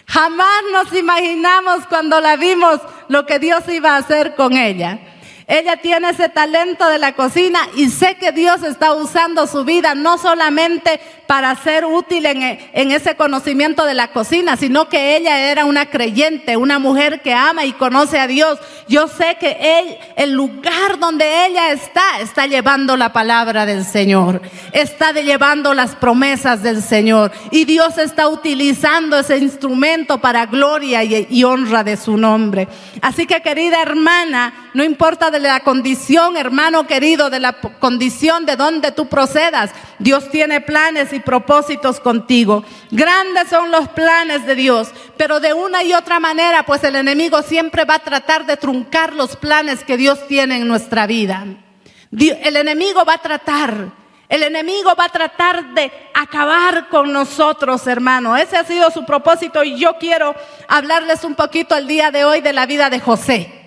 Jamás 0.07 0.63
nos 0.73 0.99
imaginamos 0.99 1.85
cuando 1.91 2.23
la 2.23 2.37
vimos 2.37 2.81
lo 3.09 3.27
que 3.27 3.39
Dios 3.39 3.69
iba 3.69 3.97
a 3.97 3.99
hacer 3.99 4.35
con 4.35 4.57
ella. 4.57 4.99
Ella 5.49 5.77
tiene 5.77 6.11
ese 6.11 6.29
talento 6.29 6.89
de 6.89 6.99
la 6.99 7.15
cocina 7.15 7.61
y 7.77 7.89
sé 7.89 8.17
que 8.17 8.33
Dios 8.33 8.65
está 8.65 8.95
usando 8.95 9.47
su 9.47 9.65
vida 9.65 9.95
no 9.95 10.19
solamente 10.19 11.01
para 11.27 11.55
ser 11.57 11.85
útil 11.85 12.27
en, 12.27 12.91
ese 12.93 13.17
conocimiento 13.17 13.85
de 13.85 13.95
la 13.95 14.09
cocina, 14.09 14.57
sino 14.57 14.89
que 14.89 15.17
ella 15.17 15.51
era 15.51 15.65
una 15.65 15.87
creyente, 15.87 16.57
una 16.57 16.79
mujer 16.79 17.21
que 17.21 17.35
ama 17.35 17.65
y 17.65 17.73
conoce 17.73 18.19
a 18.19 18.27
Dios. 18.27 18.59
Yo 18.89 19.09
sé 19.09 19.37
que 19.41 19.57
el 20.17 20.33
lugar 20.33 20.99
donde 20.99 21.47
ella 21.47 21.73
está, 21.73 22.21
está 22.21 22.47
llevando 22.47 22.97
la 22.97 23.13
palabra 23.13 23.67
del 23.67 23.85
Señor, 23.85 24.41
está 24.73 25.13
llevando 25.13 25.75
las 25.75 25.97
promesas 25.97 26.63
del 26.63 26.83
Señor 26.83 27.33
y 27.51 27.65
Dios 27.65 27.99
está 27.99 28.29
utilizando 28.29 29.19
ese 29.19 29.39
instrumento 29.39 30.19
para 30.19 30.47
gloria 30.47 31.03
y, 31.03 31.27
y 31.29 31.45
honra 31.45 31.83
de 31.83 31.97
su 31.97 32.17
nombre. 32.17 32.69
Así 33.03 33.27
que 33.27 33.43
querida 33.43 33.83
hermana, 33.83 34.71
no 34.75 34.85
importa 34.85 35.31
de 35.31 35.41
la 35.41 35.61
condición, 35.61 36.37
hermano 36.37 36.87
querido, 36.87 37.31
de 37.31 37.41
la 37.41 37.55
condición 37.55 38.47
de 38.47 38.57
donde 38.57 38.93
tú 38.93 39.09
procedas, 39.09 39.71
Dios 39.99 40.31
tiene 40.31 40.61
planes 40.61 41.13
y 41.13 41.16
propósitos 41.21 42.01
contigo. 42.01 42.65
Grandes 42.91 43.49
son 43.49 43.71
los 43.71 43.89
planes 43.89 44.47
de 44.47 44.55
Dios, 44.55 44.91
pero 45.17 45.41
de 45.41 45.53
una 45.53 45.83
y 45.83 45.93
otra 45.93 46.21
manera, 46.21 46.65
pues 46.65 46.83
el 46.85 46.97
enemigo 46.97 47.43
siempre 47.43 47.85
va 47.85 47.95
a 47.95 48.01
tratar 48.01 48.47
de 48.47 48.57
truncar 48.57 49.15
los 49.15 49.37
planes 49.37 49.85
que 49.85 49.97
Dios 49.97 50.27
tiene 50.27 50.57
en 50.57 50.69
nuestra 50.69 51.07
vida. 51.07 51.45
El 52.11 52.57
enemigo 52.57 53.05
va 53.05 53.15
a 53.15 53.19
tratar, 53.19 53.91
el 54.29 54.43
enemigo 54.43 54.95
va 54.99 55.05
a 55.07 55.11
tratar 55.11 55.75
de 55.75 55.93
acabar 56.15 56.89
con 56.89 57.13
nosotros, 57.13 57.87
hermano. 57.87 58.37
Ese 58.37 58.57
ha 58.57 58.65
sido 58.65 58.91
su 58.91 59.05
propósito 59.05 59.63
y 59.65 59.77
yo 59.77 59.97
quiero 59.99 60.35
hablarles 60.69 61.25
un 61.25 61.35
poquito 61.35 61.77
el 61.77 61.87
día 61.87 62.11
de 62.11 62.25
hoy 62.25 62.41
de 62.41 62.53
la 62.53 62.67
vida 62.67 62.91
de 62.91 63.01
José. 63.01 63.66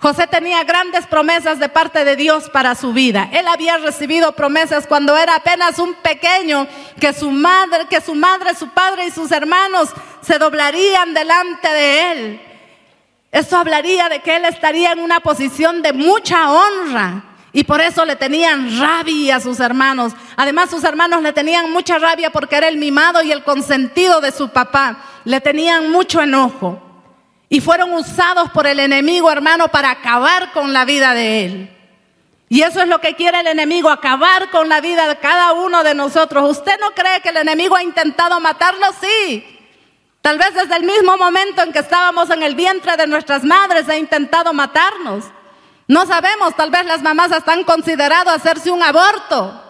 José 0.00 0.28
tenía 0.28 0.62
grandes 0.62 1.08
promesas 1.08 1.58
de 1.58 1.68
parte 1.68 2.04
de 2.04 2.14
Dios 2.14 2.48
para 2.50 2.76
su 2.76 2.92
vida. 2.92 3.28
Él 3.32 3.48
había 3.48 3.78
recibido 3.78 4.30
promesas 4.30 4.86
cuando 4.86 5.16
era 5.16 5.34
apenas 5.34 5.80
un 5.80 5.94
pequeño, 5.94 6.68
que 7.00 7.12
su 7.12 7.32
madre, 7.32 7.86
que 7.90 8.00
su 8.00 8.14
madre, 8.14 8.54
su 8.54 8.68
padre 8.68 9.06
y 9.06 9.10
sus 9.10 9.32
hermanos 9.32 9.88
se 10.20 10.38
doblarían 10.38 11.14
delante 11.14 11.68
de 11.68 12.12
él. 12.12 12.40
Eso 13.32 13.56
hablaría 13.56 14.08
de 14.08 14.20
que 14.20 14.36
él 14.36 14.44
estaría 14.44 14.92
en 14.92 15.00
una 15.00 15.18
posición 15.18 15.82
de 15.82 15.92
mucha 15.92 16.48
honra. 16.48 17.24
Y 17.52 17.64
por 17.64 17.80
eso 17.80 18.04
le 18.04 18.14
tenían 18.14 18.78
rabia 18.78 19.36
a 19.36 19.40
sus 19.40 19.58
hermanos. 19.58 20.12
Además, 20.36 20.70
sus 20.70 20.84
hermanos 20.84 21.22
le 21.22 21.32
tenían 21.32 21.72
mucha 21.72 21.98
rabia 21.98 22.30
porque 22.30 22.54
era 22.54 22.68
el 22.68 22.76
mimado 22.76 23.20
y 23.22 23.32
el 23.32 23.42
consentido 23.42 24.20
de 24.20 24.30
su 24.30 24.50
papá. 24.50 24.98
Le 25.24 25.40
tenían 25.40 25.90
mucho 25.90 26.22
enojo. 26.22 26.87
Y 27.48 27.60
fueron 27.60 27.92
usados 27.94 28.50
por 28.50 28.66
el 28.66 28.78
enemigo, 28.78 29.30
hermano, 29.30 29.68
para 29.68 29.90
acabar 29.90 30.52
con 30.52 30.72
la 30.72 30.84
vida 30.84 31.14
de 31.14 31.44
él. 31.44 31.74
Y 32.50 32.62
eso 32.62 32.80
es 32.80 32.88
lo 32.88 33.00
que 33.00 33.14
quiere 33.14 33.40
el 33.40 33.46
enemigo, 33.46 33.90
acabar 33.90 34.50
con 34.50 34.68
la 34.68 34.80
vida 34.80 35.06
de 35.06 35.16
cada 35.16 35.52
uno 35.52 35.82
de 35.82 35.94
nosotros. 35.94 36.58
¿Usted 36.58 36.78
no 36.80 36.92
cree 36.92 37.20
que 37.20 37.28
el 37.28 37.36
enemigo 37.38 37.76
ha 37.76 37.82
intentado 37.82 38.40
matarlo? 38.40 38.86
Sí. 39.00 39.44
Tal 40.22 40.38
vez 40.38 40.54
desde 40.54 40.76
el 40.76 40.84
mismo 40.84 41.16
momento 41.16 41.62
en 41.62 41.72
que 41.72 41.78
estábamos 41.78 42.30
en 42.30 42.42
el 42.42 42.54
vientre 42.54 42.96
de 42.96 43.06
nuestras 43.06 43.44
madres 43.44 43.88
ha 43.88 43.96
intentado 43.96 44.52
matarnos. 44.52 45.24
No 45.86 46.04
sabemos, 46.06 46.54
tal 46.54 46.70
vez 46.70 46.84
las 46.84 47.02
mamás 47.02 47.32
hasta 47.32 47.52
han 47.52 47.64
considerado 47.64 48.30
hacerse 48.30 48.70
un 48.70 48.82
aborto. 48.82 49.67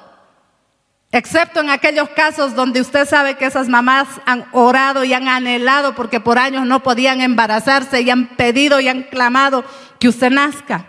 Excepto 1.11 1.61
en 1.61 1.71
aquellos 1.71 2.11
casos 2.11 2.55
donde 2.55 2.83
usted 2.83 3.09
sabe 3.09 3.37
que 3.37 3.47
esas 3.47 3.69
mamás 3.69 4.09
han 4.27 4.45
orado 4.53 5.05
y 5.05 5.15
han 5.15 5.27
anhelado 5.27 5.95
porque 5.95 6.21
por 6.21 6.39
años 6.39 6.67
no 6.67 6.83
podían 6.83 7.23
embarazarse 7.23 8.03
y 8.03 8.11
han 8.11 8.27
pedido 8.37 8.79
y 8.79 8.89
han 8.89 9.05
clamado 9.05 9.65
que 9.99 10.09
usted 10.09 10.31
nazca. 10.31 10.85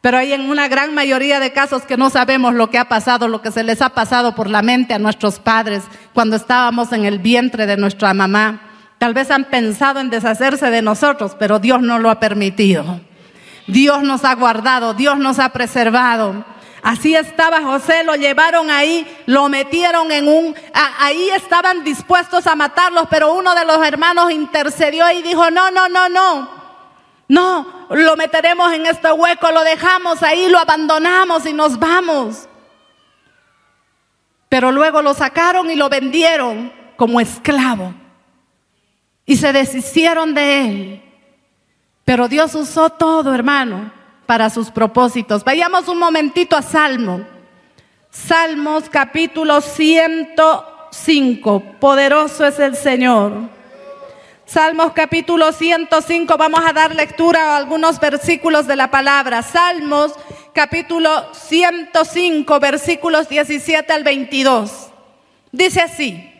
Pero 0.00 0.16
hay 0.16 0.32
en 0.32 0.48
una 0.48 0.68
gran 0.68 0.94
mayoría 0.94 1.38
de 1.38 1.52
casos 1.52 1.82
que 1.82 1.98
no 1.98 2.08
sabemos 2.08 2.54
lo 2.54 2.70
que 2.70 2.78
ha 2.78 2.88
pasado, 2.88 3.28
lo 3.28 3.42
que 3.42 3.50
se 3.50 3.62
les 3.62 3.82
ha 3.82 3.90
pasado 3.90 4.34
por 4.34 4.48
la 4.48 4.62
mente 4.62 4.94
a 4.94 4.98
nuestros 4.98 5.38
padres 5.38 5.82
cuando 6.14 6.36
estábamos 6.36 6.92
en 6.92 7.04
el 7.04 7.18
vientre 7.18 7.66
de 7.66 7.76
nuestra 7.76 8.14
mamá. 8.14 8.60
Tal 8.96 9.12
vez 9.12 9.30
han 9.30 9.44
pensado 9.44 10.00
en 10.00 10.08
deshacerse 10.08 10.70
de 10.70 10.82
nosotros, 10.82 11.36
pero 11.38 11.58
Dios 11.58 11.82
no 11.82 11.98
lo 11.98 12.10
ha 12.10 12.20
permitido. 12.20 13.00
Dios 13.66 14.02
nos 14.02 14.24
ha 14.24 14.34
guardado, 14.34 14.94
Dios 14.94 15.18
nos 15.18 15.38
ha 15.38 15.50
preservado. 15.50 16.44
Así 16.82 17.14
estaba 17.14 17.60
José, 17.62 18.04
lo 18.04 18.14
llevaron 18.14 18.70
ahí, 18.70 19.06
lo 19.26 19.48
metieron 19.48 20.10
en 20.12 20.28
un... 20.28 20.54
ahí 20.98 21.30
estaban 21.30 21.82
dispuestos 21.82 22.46
a 22.46 22.54
matarlos, 22.54 23.06
pero 23.10 23.34
uno 23.34 23.54
de 23.54 23.64
los 23.64 23.84
hermanos 23.84 24.30
intercedió 24.30 25.10
y 25.10 25.22
dijo, 25.22 25.50
no, 25.50 25.70
no, 25.70 25.88
no, 25.88 26.08
no, 26.08 26.48
no, 27.28 27.86
lo 27.90 28.16
meteremos 28.16 28.72
en 28.72 28.86
este 28.86 29.10
hueco, 29.10 29.50
lo 29.50 29.64
dejamos 29.64 30.22
ahí, 30.22 30.48
lo 30.48 30.58
abandonamos 30.58 31.46
y 31.46 31.52
nos 31.52 31.78
vamos. 31.78 32.48
Pero 34.48 34.72
luego 34.72 35.02
lo 35.02 35.14
sacaron 35.14 35.70
y 35.70 35.74
lo 35.74 35.88
vendieron 35.88 36.72
como 36.96 37.20
esclavo. 37.20 37.92
Y 39.26 39.36
se 39.36 39.52
deshicieron 39.52 40.32
de 40.32 40.60
él. 40.60 41.02
Pero 42.04 42.28
Dios 42.28 42.54
usó 42.54 42.88
todo, 42.88 43.34
hermano 43.34 43.97
para 44.28 44.48
sus 44.50 44.70
propósitos. 44.70 45.42
Vayamos 45.42 45.88
un 45.88 45.98
momentito 45.98 46.54
a 46.54 46.60
Salmo. 46.60 47.22
Salmos 48.10 48.90
capítulo 48.90 49.62
105. 49.62 51.62
Poderoso 51.80 52.44
es 52.44 52.58
el 52.58 52.76
Señor. 52.76 53.48
Salmos 54.44 54.92
capítulo 54.92 55.50
105. 55.50 56.36
Vamos 56.36 56.60
a 56.62 56.74
dar 56.74 56.94
lectura 56.94 57.54
a 57.54 57.56
algunos 57.56 57.98
versículos 57.98 58.66
de 58.66 58.76
la 58.76 58.90
palabra. 58.90 59.42
Salmos 59.42 60.12
capítulo 60.52 61.32
105, 61.32 62.60
versículos 62.60 63.30
17 63.30 63.90
al 63.94 64.04
22. 64.04 64.90
Dice 65.52 65.80
así. 65.80 66.30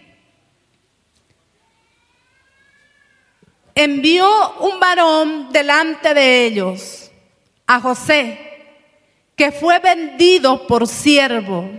Envió 3.75 4.29
un 4.59 4.79
varón 4.79 5.51
delante 5.53 6.13
de 6.13 6.45
ellos 6.45 6.98
a 7.69 7.81
José, 7.81 8.39
que 9.37 9.53
fue 9.53 9.79
vendido 9.79 10.67
por 10.67 10.89
siervo. 10.89 11.71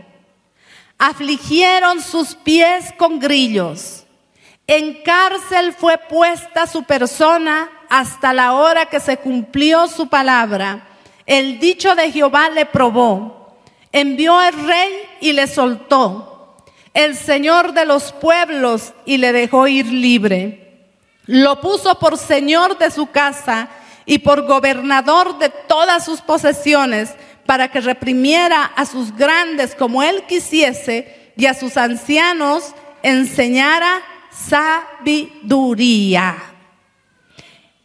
Afligieron 0.99 1.99
sus 2.01 2.35
pies 2.35 2.93
con 2.97 3.19
grillos. 3.19 4.05
En 4.67 5.01
cárcel 5.01 5.73
fue 5.73 5.97
puesta 5.97 6.67
su 6.67 6.83
persona 6.83 7.71
hasta 7.89 8.33
la 8.33 8.53
hora 8.53 8.85
que 8.85 8.99
se 8.99 9.17
cumplió 9.17 9.87
su 9.87 10.07
palabra. 10.07 10.87
El 11.25 11.59
dicho 11.59 11.95
de 11.95 12.11
Jehová 12.11 12.49
le 12.51 12.67
probó. 12.67 13.57
Envió 13.91 14.39
el 14.43 14.53
rey 14.67 14.93
y 15.21 15.33
le 15.33 15.47
soltó. 15.47 16.55
El 16.93 17.15
Señor 17.15 17.73
de 17.73 17.85
los 17.85 18.11
pueblos 18.11 18.93
y 19.05 19.17
le 19.17 19.33
dejó 19.33 19.67
ir 19.67 19.87
libre. 19.87 20.85
Lo 21.25 21.59
puso 21.61 21.97
por 21.97 22.19
Señor 22.19 22.77
de 22.77 22.91
su 22.91 23.07
casa 23.07 23.69
y 24.05 24.19
por 24.19 24.45
gobernador 24.45 25.39
de 25.39 25.49
todas 25.49 26.05
sus 26.05 26.21
posesiones, 26.21 27.15
para 27.45 27.71
que 27.71 27.81
reprimiera 27.81 28.63
a 28.63 28.85
sus 28.85 29.15
grandes 29.15 29.73
como 29.73 30.03
él 30.03 30.23
quisiese 30.27 31.33
y 31.35 31.47
a 31.47 31.53
sus 31.53 31.77
ancianos 31.77 32.75
enseñara 33.01 34.01
sabiduría. 34.31 36.37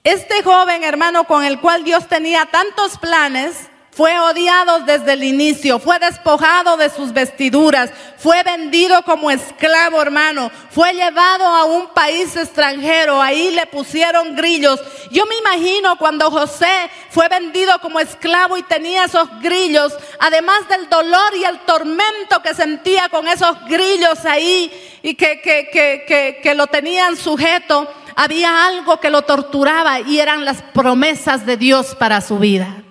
Este 0.03 0.43
joven 0.43 0.85
hermano 0.85 1.25
con 1.25 1.45
el 1.45 1.61
cual 1.61 1.83
Dios 1.83 2.09
tenía 2.09 2.45
tantos 2.47 2.99
planes, 2.99 3.71
fue 3.95 4.19
odiado 4.19 4.81
desde 4.81 5.13
el 5.13 5.23
inicio, 5.23 5.79
fue 5.79 6.01
despojado 6.01 6.77
de 6.77 6.91
sus 6.91 7.13
vestiduras, 7.13 7.91
fue 8.19 8.43
vendido 8.43 9.03
como 9.03 9.31
esclavo, 9.31 10.03
hermano, 10.03 10.51
fue 10.71 10.93
llevado 10.95 11.47
a 11.47 11.65
un 11.65 11.87
país 11.91 12.35
extranjero, 12.37 13.23
ahí 13.23 13.53
le 13.53 13.67
pusieron 13.67 14.35
grillos. 14.35 14.81
Yo 15.13 15.27
me 15.27 15.37
imagino 15.37 15.97
cuando 15.97 16.29
José 16.29 16.91
fue 17.11 17.29
vendido 17.29 17.79
como 17.79 18.01
esclavo 18.01 18.57
y 18.57 18.65
tenía 18.65 19.05
esos 19.05 19.29
grillos, 19.41 19.97
además 20.19 20.69
del 20.69 20.89
dolor 20.89 21.37
y 21.37 21.45
el 21.45 21.61
tormento 21.61 22.43
que 22.43 22.53
sentía 22.53 23.09
con 23.09 23.29
esos 23.29 23.65
grillos 23.67 24.25
ahí 24.25 24.73
y 25.03 25.15
que, 25.15 25.41
que, 25.41 25.69
que, 25.73 26.41
que 26.43 26.55
lo 26.57 26.67
tenían 26.67 27.17
sujeto, 27.17 27.89
había 28.17 28.67
algo 28.67 28.99
que 28.99 29.11
lo 29.11 29.23
torturaba 29.23 30.01
y 30.01 30.19
eran 30.19 30.45
las 30.45 30.63
promesas 30.63 31.47
de 31.47 31.57
Dios 31.57 31.95
para 31.95 32.21
su 32.21 32.41
vida. 32.41 32.84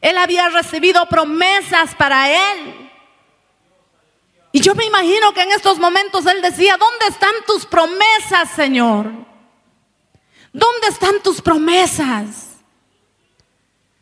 Él 0.00 0.18
había 0.18 0.48
recibido 0.48 1.06
promesas 1.06 1.94
para 1.94 2.30
él. 2.30 2.90
Y 4.52 4.60
yo 4.60 4.74
me 4.74 4.86
imagino 4.86 5.34
que 5.34 5.42
en 5.42 5.52
estos 5.52 5.78
momentos 5.78 6.24
él 6.26 6.40
decía, 6.40 6.76
¿dónde 6.78 7.06
están 7.08 7.34
tus 7.46 7.66
promesas, 7.66 8.50
Señor? 8.54 9.06
¿Dónde 10.52 10.86
están 10.88 11.22
tus 11.22 11.42
promesas? 11.42 12.56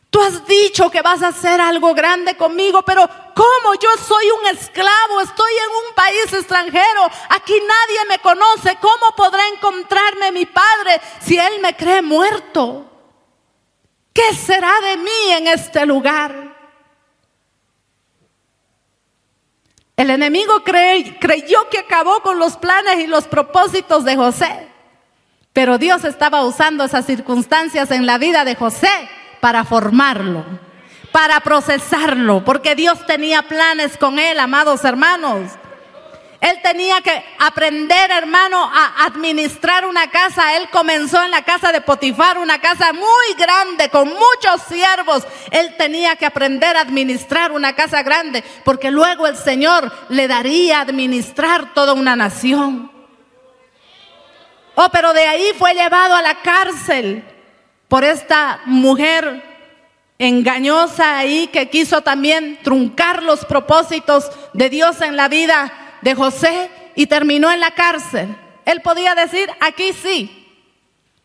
Tú 0.09 0.21
has 0.21 0.47
dicho 0.47 0.89
que 0.89 1.01
vas 1.01 1.21
a 1.21 1.27
hacer 1.27 1.59
algo 1.59 1.93
grande 1.93 2.37
conmigo, 2.37 2.83
pero 2.83 3.05
¿cómo 3.35 3.73
yo 3.73 3.89
soy 4.07 4.25
un 4.39 4.47
esclavo? 4.57 5.19
Estoy 5.19 5.51
en 5.51 5.87
un 5.89 5.93
país 5.93 6.31
extranjero. 6.31 7.09
Aquí 7.31 7.53
nadie 7.53 8.05
me 8.07 8.19
conoce. 8.19 8.77
¿Cómo 8.79 9.13
podrá 9.17 9.45
encontrarme 9.49 10.31
mi 10.31 10.45
padre 10.45 11.01
si 11.19 11.37
él 11.37 11.59
me 11.59 11.75
cree 11.75 12.01
muerto? 12.01 12.89
¿Qué 14.15 14.33
será 14.33 14.71
de 14.79 14.95
mí 14.95 15.31
en 15.31 15.47
este 15.47 15.85
lugar? 15.85 16.55
El 19.97 20.09
enemigo 20.09 20.63
creyó 20.63 21.69
que 21.69 21.79
acabó 21.79 22.21
con 22.21 22.39
los 22.39 22.55
planes 22.55 22.99
y 22.99 23.07
los 23.07 23.25
propósitos 23.27 24.05
de 24.05 24.15
José. 24.15 24.69
Pero 25.51 25.77
Dios 25.77 26.05
estaba 26.05 26.45
usando 26.45 26.85
esas 26.85 27.05
circunstancias 27.05 27.91
en 27.91 28.05
la 28.05 28.17
vida 28.17 28.45
de 28.45 28.55
José 28.55 28.89
para 29.41 29.65
formarlo, 29.65 30.45
para 31.11 31.41
procesarlo, 31.41 32.45
porque 32.45 32.73
Dios 32.73 33.05
tenía 33.05 33.41
planes 33.41 33.97
con 33.97 34.17
él, 34.17 34.39
amados 34.39 34.85
hermanos. 34.85 35.51
Él 36.41 36.59
tenía 36.61 37.01
que 37.01 37.23
aprender, 37.39 38.11
hermano, 38.11 38.69
a 38.71 39.05
administrar 39.05 39.85
una 39.85 40.09
casa. 40.09 40.55
Él 40.57 40.69
comenzó 40.69 41.23
en 41.23 41.31
la 41.31 41.43
casa 41.43 41.71
de 41.71 41.81
Potifar, 41.81 42.37
una 42.37 42.59
casa 42.59 42.93
muy 42.93 43.33
grande, 43.37 43.89
con 43.89 44.09
muchos 44.09 44.61
siervos. 44.67 45.23
Él 45.51 45.75
tenía 45.77 46.15
que 46.15 46.25
aprender 46.25 46.75
a 46.77 46.81
administrar 46.81 47.51
una 47.51 47.75
casa 47.75 48.03
grande, 48.03 48.43
porque 48.63 48.91
luego 48.91 49.27
el 49.27 49.37
Señor 49.37 49.91
le 50.09 50.27
daría 50.27 50.79
a 50.79 50.81
administrar 50.81 51.73
toda 51.73 51.93
una 51.93 52.15
nación. 52.15 52.91
Oh, 54.75 54.89
pero 54.91 55.13
de 55.13 55.25
ahí 55.25 55.51
fue 55.57 55.73
llevado 55.73 56.15
a 56.15 56.21
la 56.21 56.35
cárcel 56.41 57.23
por 57.87 58.03
esta 58.03 58.59
mujer 58.65 59.55
engañosa 60.17 61.17
ahí 61.17 61.47
que 61.47 61.69
quiso 61.69 62.01
también 62.01 62.59
truncar 62.61 63.23
los 63.23 63.45
propósitos 63.45 64.29
de 64.53 64.69
Dios 64.69 65.01
en 65.01 65.15
la 65.15 65.27
vida 65.27 65.84
de 66.05 66.13
José 66.13 66.69
y 66.93 67.07
terminó 67.07 67.51
en 67.51 67.59
la 67.59 67.71
cárcel. 67.71 68.37
Él 68.63 68.79
podía 68.83 69.15
decir, 69.15 69.49
aquí 69.59 69.91
sí, 69.91 70.47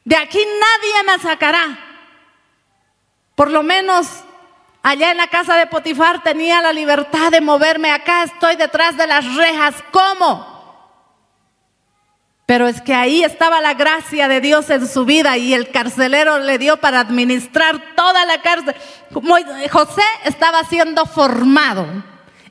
de 0.06 0.16
aquí 0.16 0.38
nadie 0.38 1.02
me 1.04 1.22
sacará. 1.22 1.78
Por 3.34 3.50
lo 3.50 3.62
menos 3.62 4.08
allá 4.82 5.10
en 5.10 5.18
la 5.18 5.26
casa 5.26 5.56
de 5.56 5.66
Potifar 5.66 6.22
tenía 6.22 6.62
la 6.62 6.72
libertad 6.72 7.30
de 7.30 7.42
moverme. 7.42 7.90
Acá 7.90 8.22
estoy 8.22 8.56
detrás 8.56 8.96
de 8.96 9.06
las 9.06 9.34
rejas. 9.34 9.74
¿Cómo? 9.90 10.48
Pero 12.46 12.66
es 12.66 12.80
que 12.80 12.94
ahí 12.94 13.22
estaba 13.22 13.60
la 13.60 13.74
gracia 13.74 14.28
de 14.28 14.40
Dios 14.40 14.70
en 14.70 14.88
su 14.88 15.04
vida 15.04 15.36
y 15.36 15.52
el 15.52 15.70
carcelero 15.70 16.38
le 16.38 16.56
dio 16.56 16.78
para 16.78 17.00
administrar 17.00 17.94
toda 17.94 18.24
la 18.24 18.40
cárcel. 18.40 18.74
José 19.70 20.02
estaba 20.24 20.64
siendo 20.64 21.04
formado, 21.04 21.86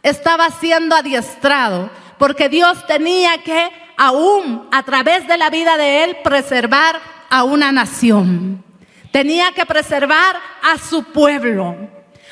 estaba 0.04 0.52
siendo 0.52 0.96
adiestrado 0.96 1.90
porque 2.20 2.50
Dios 2.50 2.86
tenía 2.86 3.42
que 3.42 3.72
aún 3.98 4.68
a 4.72 4.84
través 4.84 5.26
de 5.28 5.38
la 5.38 5.50
vida 5.50 5.78
de 5.78 6.04
él 6.04 6.18
preservar 6.24 7.00
a 7.30 7.44
una 7.44 7.72
nación. 7.72 8.64
Tenía 9.12 9.54
que 9.54 9.66
preservar 9.66 10.36
a 10.62 10.78
su 10.78 11.04
pueblo. 11.06 11.76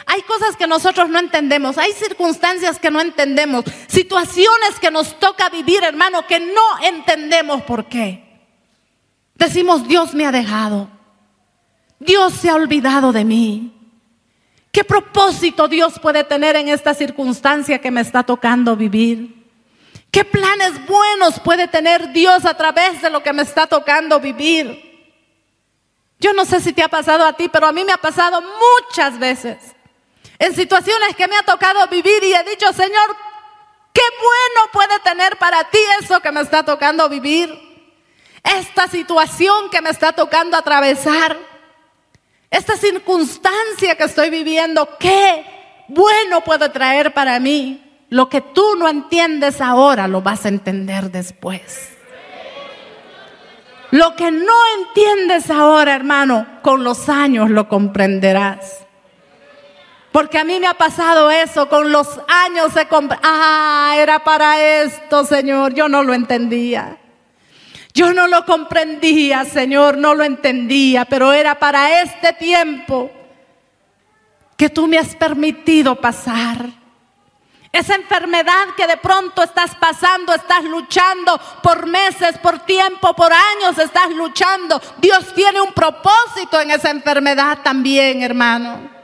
Hay 0.05 0.21
cosas 0.23 0.55
que 0.55 0.67
nosotros 0.67 1.09
no 1.09 1.19
entendemos, 1.19 1.77
hay 1.77 1.93
circunstancias 1.93 2.79
que 2.79 2.91
no 2.91 3.01
entendemos, 3.01 3.65
situaciones 3.87 4.79
que 4.79 4.91
nos 4.91 5.17
toca 5.19 5.49
vivir, 5.49 5.83
hermano, 5.83 6.27
que 6.27 6.39
no 6.39 6.85
entendemos 6.85 7.63
por 7.63 7.85
qué. 7.85 8.23
Decimos, 9.35 9.87
Dios 9.87 10.13
me 10.13 10.25
ha 10.25 10.31
dejado, 10.31 10.89
Dios 11.99 12.33
se 12.33 12.49
ha 12.49 12.55
olvidado 12.55 13.11
de 13.11 13.25
mí. 13.25 13.73
¿Qué 14.71 14.83
propósito 14.83 15.67
Dios 15.67 15.99
puede 15.99 16.23
tener 16.23 16.55
en 16.55 16.67
esta 16.67 16.93
circunstancia 16.93 17.79
que 17.79 17.91
me 17.91 18.01
está 18.01 18.23
tocando 18.23 18.75
vivir? 18.75 19.36
¿Qué 20.11 20.23
planes 20.23 20.85
buenos 20.85 21.39
puede 21.39 21.67
tener 21.67 22.11
Dios 22.11 22.45
a 22.45 22.55
través 22.55 23.01
de 23.01 23.09
lo 23.09 23.21
que 23.21 23.33
me 23.33 23.43
está 23.43 23.67
tocando 23.67 24.19
vivir? 24.19 24.87
Yo 26.19 26.33
no 26.33 26.45
sé 26.45 26.59
si 26.59 26.73
te 26.73 26.81
ha 26.81 26.87
pasado 26.87 27.25
a 27.25 27.33
ti, 27.33 27.49
pero 27.49 27.67
a 27.67 27.71
mí 27.71 27.83
me 27.83 27.91
ha 27.91 27.97
pasado 27.97 28.41
muchas 28.41 29.19
veces. 29.19 29.57
En 30.39 30.55
situaciones 30.55 31.15
que 31.15 31.27
me 31.27 31.35
ha 31.35 31.43
tocado 31.43 31.87
vivir 31.87 32.23
y 32.23 32.33
he 32.33 32.43
dicho, 32.43 32.71
Señor, 32.73 33.15
qué 33.93 34.01
bueno 34.19 34.71
puede 34.71 34.99
tener 34.99 35.37
para 35.37 35.63
ti 35.69 35.79
eso 35.99 36.19
que 36.19 36.31
me 36.31 36.41
está 36.41 36.63
tocando 36.63 37.07
vivir. 37.09 37.67
Esta 38.43 38.87
situación 38.87 39.69
que 39.69 39.81
me 39.81 39.89
está 39.89 40.13
tocando 40.13 40.57
atravesar. 40.57 41.37
Esta 42.49 42.77
circunstancia 42.77 43.95
que 43.95 44.05
estoy 44.05 44.29
viviendo, 44.29 44.97
qué 44.97 45.45
bueno 45.87 46.43
puede 46.43 46.69
traer 46.69 47.13
para 47.13 47.39
mí. 47.39 47.83
Lo 48.09 48.29
que 48.29 48.41
tú 48.41 48.75
no 48.77 48.87
entiendes 48.87 49.59
ahora 49.59 50.07
lo 50.07 50.21
vas 50.21 50.45
a 50.45 50.49
entender 50.49 51.11
después. 51.11 51.97
Lo 53.91 54.15
que 54.15 54.31
no 54.31 54.53
entiendes 54.79 55.49
ahora, 55.49 55.95
hermano, 55.95 56.45
con 56.61 56.83
los 56.83 57.09
años 57.09 57.49
lo 57.49 57.67
comprenderás. 57.69 58.85
Porque 60.11 60.39
a 60.39 60.43
mí 60.43 60.59
me 60.59 60.67
ha 60.67 60.73
pasado 60.73 61.29
eso, 61.29 61.69
con 61.69 61.91
los 61.91 62.19
años 62.27 62.73
se 62.73 62.87
Ah, 63.23 63.95
era 63.97 64.23
para 64.23 64.61
esto, 64.81 65.25
Señor, 65.25 65.73
yo 65.73 65.87
no 65.87 66.03
lo 66.03 66.13
entendía. 66.13 66.97
Yo 67.93 68.13
no 68.13 68.27
lo 68.27 68.45
comprendía, 68.45 69.45
Señor, 69.45 69.97
no 69.97 70.13
lo 70.13 70.23
entendía, 70.23 71.05
pero 71.05 71.33
era 71.33 71.59
para 71.59 72.01
este 72.01 72.33
tiempo 72.33 73.09
que 74.55 74.69
tú 74.69 74.87
me 74.87 74.97
has 74.97 75.15
permitido 75.15 75.95
pasar. 75.95 76.76
Esa 77.71 77.95
enfermedad 77.95 78.69
que 78.75 78.87
de 78.87 78.97
pronto 78.97 79.43
estás 79.43 79.75
pasando, 79.75 80.33
estás 80.33 80.63
luchando 80.63 81.39
por 81.61 81.85
meses, 81.85 82.37
por 82.37 82.59
tiempo, 82.59 83.13
por 83.13 83.31
años, 83.33 83.77
estás 83.77 84.09
luchando. 84.11 84.81
Dios 84.97 85.33
tiene 85.35 85.59
un 85.59 85.73
propósito 85.73 86.59
en 86.61 86.71
esa 86.71 86.89
enfermedad 86.89 87.59
también, 87.63 88.23
hermano. 88.23 88.97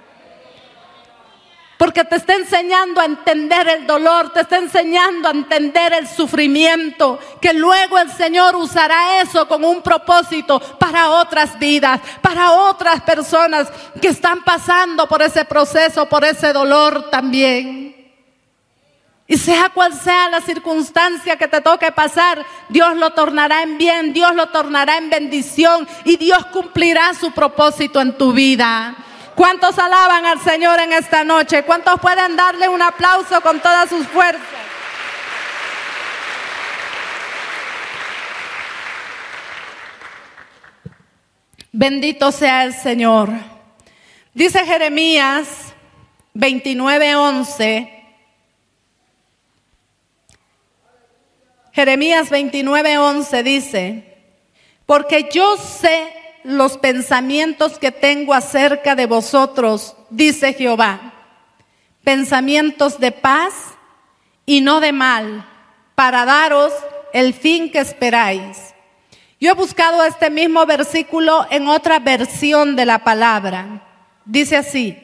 Porque 1.77 2.05
te 2.05 2.15
está 2.15 2.35
enseñando 2.35 3.01
a 3.01 3.05
entender 3.05 3.67
el 3.67 3.85
dolor, 3.85 4.31
te 4.31 4.39
está 4.39 4.55
enseñando 4.55 5.27
a 5.27 5.31
entender 5.31 5.91
el 5.91 6.07
sufrimiento, 6.07 7.19
que 7.41 7.53
luego 7.53 7.99
el 7.99 8.09
Señor 8.09 8.55
usará 8.55 9.19
eso 9.21 9.45
con 9.49 9.65
un 9.65 9.81
propósito 9.81 10.61
para 10.79 11.09
otras 11.09 11.59
vidas, 11.59 11.99
para 12.21 12.53
otras 12.53 13.01
personas 13.01 13.67
que 14.01 14.07
están 14.07 14.45
pasando 14.45 15.09
por 15.09 15.21
ese 15.21 15.43
proceso, 15.43 16.07
por 16.07 16.23
ese 16.23 16.53
dolor 16.53 17.09
también. 17.09 17.92
Y 19.25 19.37
sea 19.37 19.69
cual 19.69 19.93
sea 19.93 20.29
la 20.29 20.41
circunstancia 20.41 21.37
que 21.37 21.47
te 21.47 21.61
toque 21.61 21.91
pasar, 21.91 22.45
Dios 22.67 22.97
lo 22.97 23.11
tornará 23.11 23.63
en 23.63 23.77
bien, 23.77 24.13
Dios 24.13 24.35
lo 24.35 24.47
tornará 24.49 24.97
en 24.97 25.09
bendición 25.09 25.87
y 26.03 26.17
Dios 26.17 26.45
cumplirá 26.47 27.13
su 27.13 27.31
propósito 27.31 28.01
en 28.01 28.17
tu 28.17 28.33
vida. 28.33 28.95
¿Cuántos 29.35 29.79
alaban 29.79 30.25
al 30.25 30.39
Señor 30.41 30.79
en 30.79 30.93
esta 30.93 31.23
noche? 31.23 31.63
¿Cuántos 31.63 31.99
pueden 31.99 32.35
darle 32.35 32.67
un 32.67 32.81
aplauso 32.81 33.39
con 33.41 33.59
todas 33.59 33.89
sus 33.89 34.05
fuerzas? 34.07 34.41
Bendito 41.71 42.31
sea 42.31 42.65
el 42.65 42.73
Señor. 42.73 43.29
Dice 44.33 44.63
Jeremías 44.65 45.73
29:11. 46.35 48.02
Jeremías 51.73 52.29
29:11 52.29 53.43
dice, 53.43 54.03
porque 54.85 55.27
yo 55.33 55.57
sé 55.57 56.13
los 56.43 56.77
pensamientos 56.77 57.79
que 57.79 57.91
tengo 57.91 58.35
acerca 58.35 58.93
de 58.93 59.07
vosotros, 59.07 59.95
dice 60.11 60.53
Jehová, 60.53 61.13
pensamientos 62.03 62.99
de 62.99 63.11
paz 63.11 63.53
y 64.45 64.61
no 64.61 64.81
de 64.81 64.91
mal, 64.91 65.49
para 65.95 66.25
daros 66.25 66.71
el 67.11 67.33
fin 67.33 67.71
que 67.71 67.79
esperáis. 67.79 68.75
Yo 69.39 69.49
he 69.49 69.55
buscado 69.55 70.05
este 70.05 70.29
mismo 70.29 70.67
versículo 70.67 71.47
en 71.49 71.67
otra 71.67 71.97
versión 71.97 72.75
de 72.75 72.85
la 72.85 72.99
palabra. 72.99 73.81
Dice 74.25 74.57
así, 74.57 74.95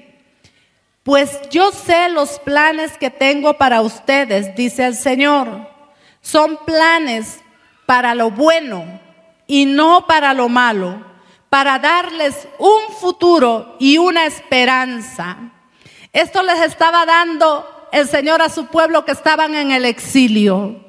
pues 1.02 1.50
yo 1.50 1.72
sé 1.72 2.10
los 2.10 2.38
planes 2.38 2.96
que 3.00 3.10
tengo 3.10 3.56
para 3.56 3.82
ustedes, 3.82 4.56
dice 4.56 4.86
el 4.86 4.96
Señor 4.96 5.69
son 6.22 6.58
planes 6.66 7.40
para 7.86 8.14
lo 8.16 8.32
bueno 8.32 9.00
y 9.48 9.66
no 9.66 10.06
para 10.06 10.34
lo 10.34 10.48
malo, 10.48 11.04
para 11.50 11.80
darles 11.80 12.48
un 12.60 12.94
futuro 13.00 13.76
y 13.80 13.98
una 13.98 14.26
esperanza. 14.26 15.38
Esto 16.14 16.44
les 16.44 16.62
estaba 16.62 17.06
dando 17.06 17.88
el 17.92 18.08
Señor 18.08 18.42
a 18.42 18.50
su 18.50 18.68
pueblo 18.68 19.06
que 19.06 19.12
estaban 19.12 19.56
en 19.56 19.72
el 19.72 19.86
exilio, 19.86 20.86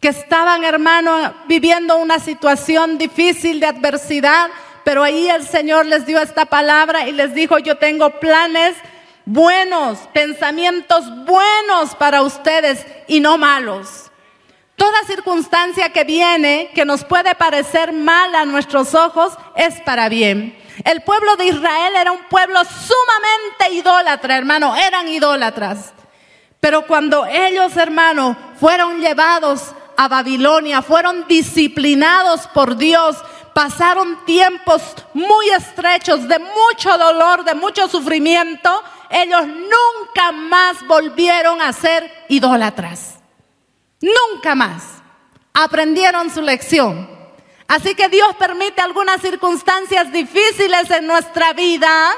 que 0.00 0.08
estaban, 0.08 0.64
hermanos, 0.64 1.32
viviendo 1.46 1.96
una 1.96 2.18
situación 2.18 2.98
difícil 2.98 3.60
de 3.60 3.66
adversidad, 3.66 4.50
pero 4.84 5.02
ahí 5.02 5.28
el 5.28 5.46
Señor 5.46 5.86
les 5.86 6.06
dio 6.06 6.20
esta 6.20 6.46
palabra 6.46 7.08
y 7.08 7.12
les 7.12 7.34
dijo, 7.34 7.58
yo 7.58 7.78
tengo 7.78 8.20
planes 8.20 8.76
buenos, 9.24 9.98
pensamientos 10.12 11.04
buenos 11.24 11.94
para 11.98 12.22
ustedes 12.22 12.86
y 13.06 13.20
no 13.20 13.38
malos. 13.38 14.09
Toda 14.80 15.04
circunstancia 15.04 15.90
que 15.90 16.04
viene, 16.04 16.70
que 16.74 16.86
nos 16.86 17.04
puede 17.04 17.34
parecer 17.34 17.92
mal 17.92 18.34
a 18.34 18.46
nuestros 18.46 18.94
ojos, 18.94 19.34
es 19.54 19.78
para 19.82 20.08
bien. 20.08 20.58
El 20.86 21.02
pueblo 21.02 21.36
de 21.36 21.48
Israel 21.48 21.96
era 21.96 22.12
un 22.12 22.22
pueblo 22.30 22.60
sumamente 22.64 23.74
idólatra, 23.74 24.38
hermano, 24.38 24.74
eran 24.74 25.06
idólatras. 25.06 25.92
Pero 26.60 26.86
cuando 26.86 27.26
ellos, 27.26 27.76
hermanos, 27.76 28.38
fueron 28.58 29.02
llevados 29.02 29.74
a 29.98 30.08
Babilonia, 30.08 30.80
fueron 30.80 31.26
disciplinados 31.28 32.46
por 32.46 32.78
Dios, 32.78 33.18
pasaron 33.52 34.24
tiempos 34.24 34.80
muy 35.12 35.50
estrechos 35.50 36.26
de 36.26 36.38
mucho 36.38 36.96
dolor, 36.96 37.44
de 37.44 37.54
mucho 37.54 37.86
sufrimiento, 37.86 38.82
ellos 39.10 39.46
nunca 39.46 40.32
más 40.32 40.78
volvieron 40.86 41.60
a 41.60 41.70
ser 41.74 42.10
idólatras. 42.30 43.19
Nunca 44.00 44.54
más. 44.54 44.82
Aprendieron 45.52 46.30
su 46.30 46.42
lección. 46.42 47.08
Así 47.68 47.94
que 47.94 48.08
Dios 48.08 48.34
permite 48.36 48.80
algunas 48.80 49.20
circunstancias 49.20 50.12
difíciles 50.12 50.90
en 50.90 51.06
nuestra 51.06 51.52
vida 51.52 52.12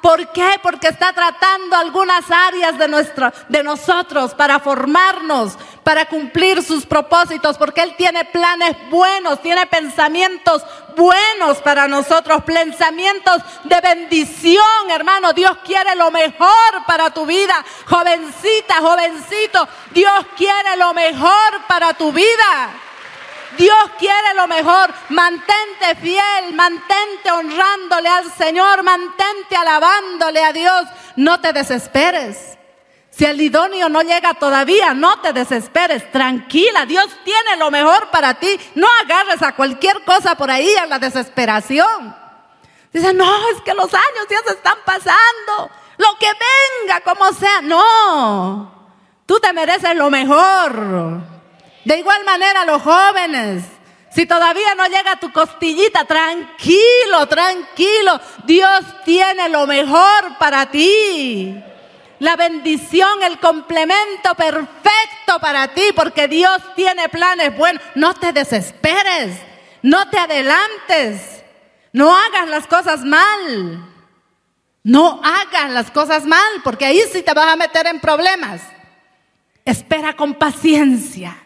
¿Por 0.00 0.30
qué? 0.32 0.60
Porque 0.62 0.88
está 0.88 1.12
tratando 1.12 1.76
algunas 1.76 2.30
áreas 2.30 2.78
de, 2.78 2.88
nuestro, 2.88 3.32
de 3.48 3.62
nosotros 3.64 4.32
para 4.34 4.60
formarnos, 4.60 5.58
para 5.88 6.04
cumplir 6.04 6.62
sus 6.62 6.84
propósitos, 6.84 7.56
porque 7.56 7.80
Él 7.80 7.94
tiene 7.96 8.22
planes 8.26 8.76
buenos, 8.90 9.40
tiene 9.40 9.64
pensamientos 9.64 10.62
buenos 10.94 11.62
para 11.62 11.88
nosotros, 11.88 12.44
pensamientos 12.44 13.40
de 13.64 13.80
bendición, 13.80 14.90
hermano. 14.90 15.32
Dios 15.32 15.56
quiere 15.64 15.94
lo 15.94 16.10
mejor 16.10 16.84
para 16.86 17.08
tu 17.08 17.24
vida, 17.24 17.64
jovencita, 17.86 18.82
jovencito. 18.82 19.66
Dios 19.92 20.26
quiere 20.36 20.76
lo 20.76 20.92
mejor 20.92 21.66
para 21.66 21.94
tu 21.94 22.12
vida. 22.12 22.68
Dios 23.56 23.90
quiere 23.98 24.34
lo 24.34 24.46
mejor. 24.46 24.92
Mantente 25.08 25.94
fiel, 26.02 26.52
mantente 26.52 27.30
honrándole 27.30 28.10
al 28.10 28.30
Señor, 28.30 28.82
mantente 28.82 29.56
alabándole 29.56 30.44
a 30.44 30.52
Dios. 30.52 30.82
No 31.16 31.40
te 31.40 31.54
desesperes. 31.54 32.57
Si 33.18 33.24
el 33.24 33.40
idóneo 33.40 33.88
no 33.88 34.02
llega 34.02 34.34
todavía, 34.34 34.94
no 34.94 35.20
te 35.20 35.32
desesperes. 35.32 36.08
Tranquila, 36.12 36.86
Dios 36.86 37.08
tiene 37.24 37.56
lo 37.56 37.68
mejor 37.68 38.10
para 38.10 38.34
ti. 38.34 38.48
No 38.76 38.86
agarres 39.02 39.42
a 39.42 39.56
cualquier 39.56 40.04
cosa 40.04 40.36
por 40.36 40.48
ahí 40.52 40.72
a 40.76 40.86
la 40.86 41.00
desesperación. 41.00 42.14
Dice, 42.92 43.12
no, 43.12 43.48
es 43.48 43.60
que 43.62 43.74
los 43.74 43.92
años 43.92 44.26
ya 44.30 44.38
se 44.46 44.52
están 44.52 44.78
pasando. 44.84 45.68
Lo 45.96 46.16
que 46.20 46.28
venga, 46.28 47.00
como 47.00 47.32
sea. 47.32 47.60
No, 47.60 48.92
tú 49.26 49.40
te 49.40 49.52
mereces 49.52 49.96
lo 49.96 50.10
mejor. 50.10 51.20
De 51.84 51.98
igual 51.98 52.24
manera 52.24 52.64
los 52.64 52.80
jóvenes, 52.82 53.64
si 54.12 54.26
todavía 54.26 54.76
no 54.76 54.86
llega 54.86 55.18
tu 55.18 55.32
costillita, 55.32 56.04
tranquilo, 56.04 57.26
tranquilo. 57.26 58.20
Dios 58.44 58.84
tiene 59.04 59.48
lo 59.48 59.66
mejor 59.66 60.38
para 60.38 60.70
ti. 60.70 61.64
La 62.18 62.36
bendición, 62.36 63.22
el 63.22 63.38
complemento 63.38 64.34
perfecto 64.36 65.38
para 65.40 65.68
ti, 65.68 65.82
porque 65.94 66.28
Dios 66.28 66.60
tiene 66.74 67.08
planes 67.08 67.56
buenos. 67.56 67.82
No 67.94 68.14
te 68.14 68.32
desesperes, 68.32 69.38
no 69.82 70.08
te 70.08 70.18
adelantes, 70.18 71.44
no 71.92 72.16
hagas 72.16 72.48
las 72.48 72.66
cosas 72.66 73.04
mal. 73.04 73.84
No 74.84 75.20
hagas 75.22 75.70
las 75.70 75.90
cosas 75.90 76.24
mal, 76.24 76.62
porque 76.64 76.86
ahí 76.86 77.02
sí 77.12 77.22
te 77.22 77.34
vas 77.34 77.52
a 77.52 77.56
meter 77.56 77.86
en 77.86 78.00
problemas. 78.00 78.62
Espera 79.64 80.16
con 80.16 80.34
paciencia 80.34 81.36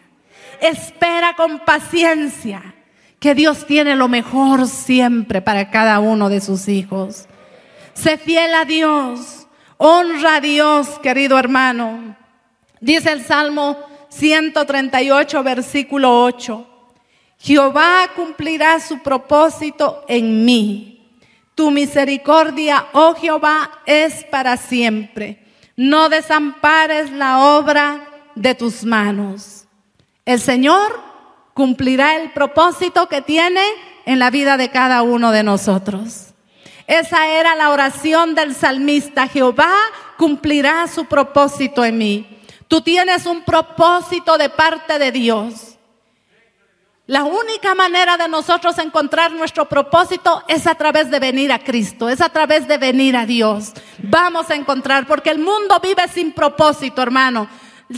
espera 0.62 1.34
con 1.34 1.58
paciencia 1.60 2.74
que 3.18 3.34
Dios 3.34 3.66
tiene 3.66 3.94
lo 3.96 4.08
mejor 4.08 4.66
siempre 4.66 5.42
para 5.42 5.70
cada 5.70 6.00
uno 6.00 6.28
de 6.28 6.40
sus 6.40 6.68
hijos. 6.68 7.26
Sé 7.94 8.16
fiel 8.16 8.54
a 8.54 8.64
Dios, 8.64 9.41
honra 9.84 10.36
a 10.36 10.40
Dios, 10.40 11.00
querido 11.00 11.36
hermano. 11.36 12.16
Dice 12.80 13.10
el 13.10 13.24
Salmo 13.24 13.76
138, 14.10 15.42
versículo 15.42 16.22
8. 16.22 16.66
Jehová 17.38 18.08
cumplirá 18.14 18.78
su 18.78 19.00
propósito 19.00 20.04
en 20.06 20.44
mí. 20.44 21.18
Tu 21.56 21.72
misericordia, 21.72 22.86
oh 22.92 23.16
Jehová, 23.16 23.82
es 23.84 24.22
para 24.26 24.56
siempre. 24.56 25.44
No 25.74 26.08
desampares 26.08 27.10
la 27.10 27.56
obra 27.56 28.06
de 28.36 28.54
tus 28.54 28.84
manos. 28.84 29.64
El 30.24 30.38
Señor 30.38 31.00
cumplirá 31.54 32.22
el 32.22 32.30
propósito 32.30 33.08
que 33.08 33.20
tiene 33.20 33.64
en 34.06 34.20
la 34.20 34.30
vida 34.30 34.56
de 34.56 34.70
cada 34.70 35.02
uno 35.02 35.32
de 35.32 35.42
nosotros. 35.42 36.31
Esa 36.86 37.28
era 37.28 37.54
la 37.54 37.70
oración 37.70 38.34
del 38.34 38.54
salmista. 38.54 39.28
Jehová 39.28 39.74
cumplirá 40.16 40.86
su 40.88 41.04
propósito 41.06 41.84
en 41.84 41.98
mí. 41.98 42.40
Tú 42.68 42.80
tienes 42.80 43.26
un 43.26 43.42
propósito 43.42 44.38
de 44.38 44.48
parte 44.48 44.98
de 44.98 45.12
Dios. 45.12 45.72
La 47.06 47.24
única 47.24 47.74
manera 47.74 48.16
de 48.16 48.28
nosotros 48.28 48.78
encontrar 48.78 49.32
nuestro 49.32 49.68
propósito 49.68 50.42
es 50.48 50.66
a 50.66 50.76
través 50.76 51.10
de 51.10 51.18
venir 51.18 51.52
a 51.52 51.58
Cristo, 51.58 52.08
es 52.08 52.20
a 52.20 52.28
través 52.28 52.68
de 52.68 52.78
venir 52.78 53.16
a 53.16 53.26
Dios. 53.26 53.72
Vamos 53.98 54.48
a 54.50 54.54
encontrar, 54.54 55.06
porque 55.06 55.30
el 55.30 55.38
mundo 55.38 55.78
vive 55.82 56.06
sin 56.08 56.32
propósito, 56.32 57.02
hermano. 57.02 57.48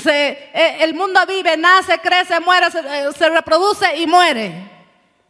Eh, 0.07 0.76
el 0.80 0.95
mundo 0.95 1.20
vive, 1.28 1.57
nace, 1.57 1.99
crece, 1.99 2.41
muere, 2.41 2.66
eh, 2.66 3.11
se, 3.16 3.28
reproduce 3.28 3.97
y 3.99 4.07
muere. 4.07 4.73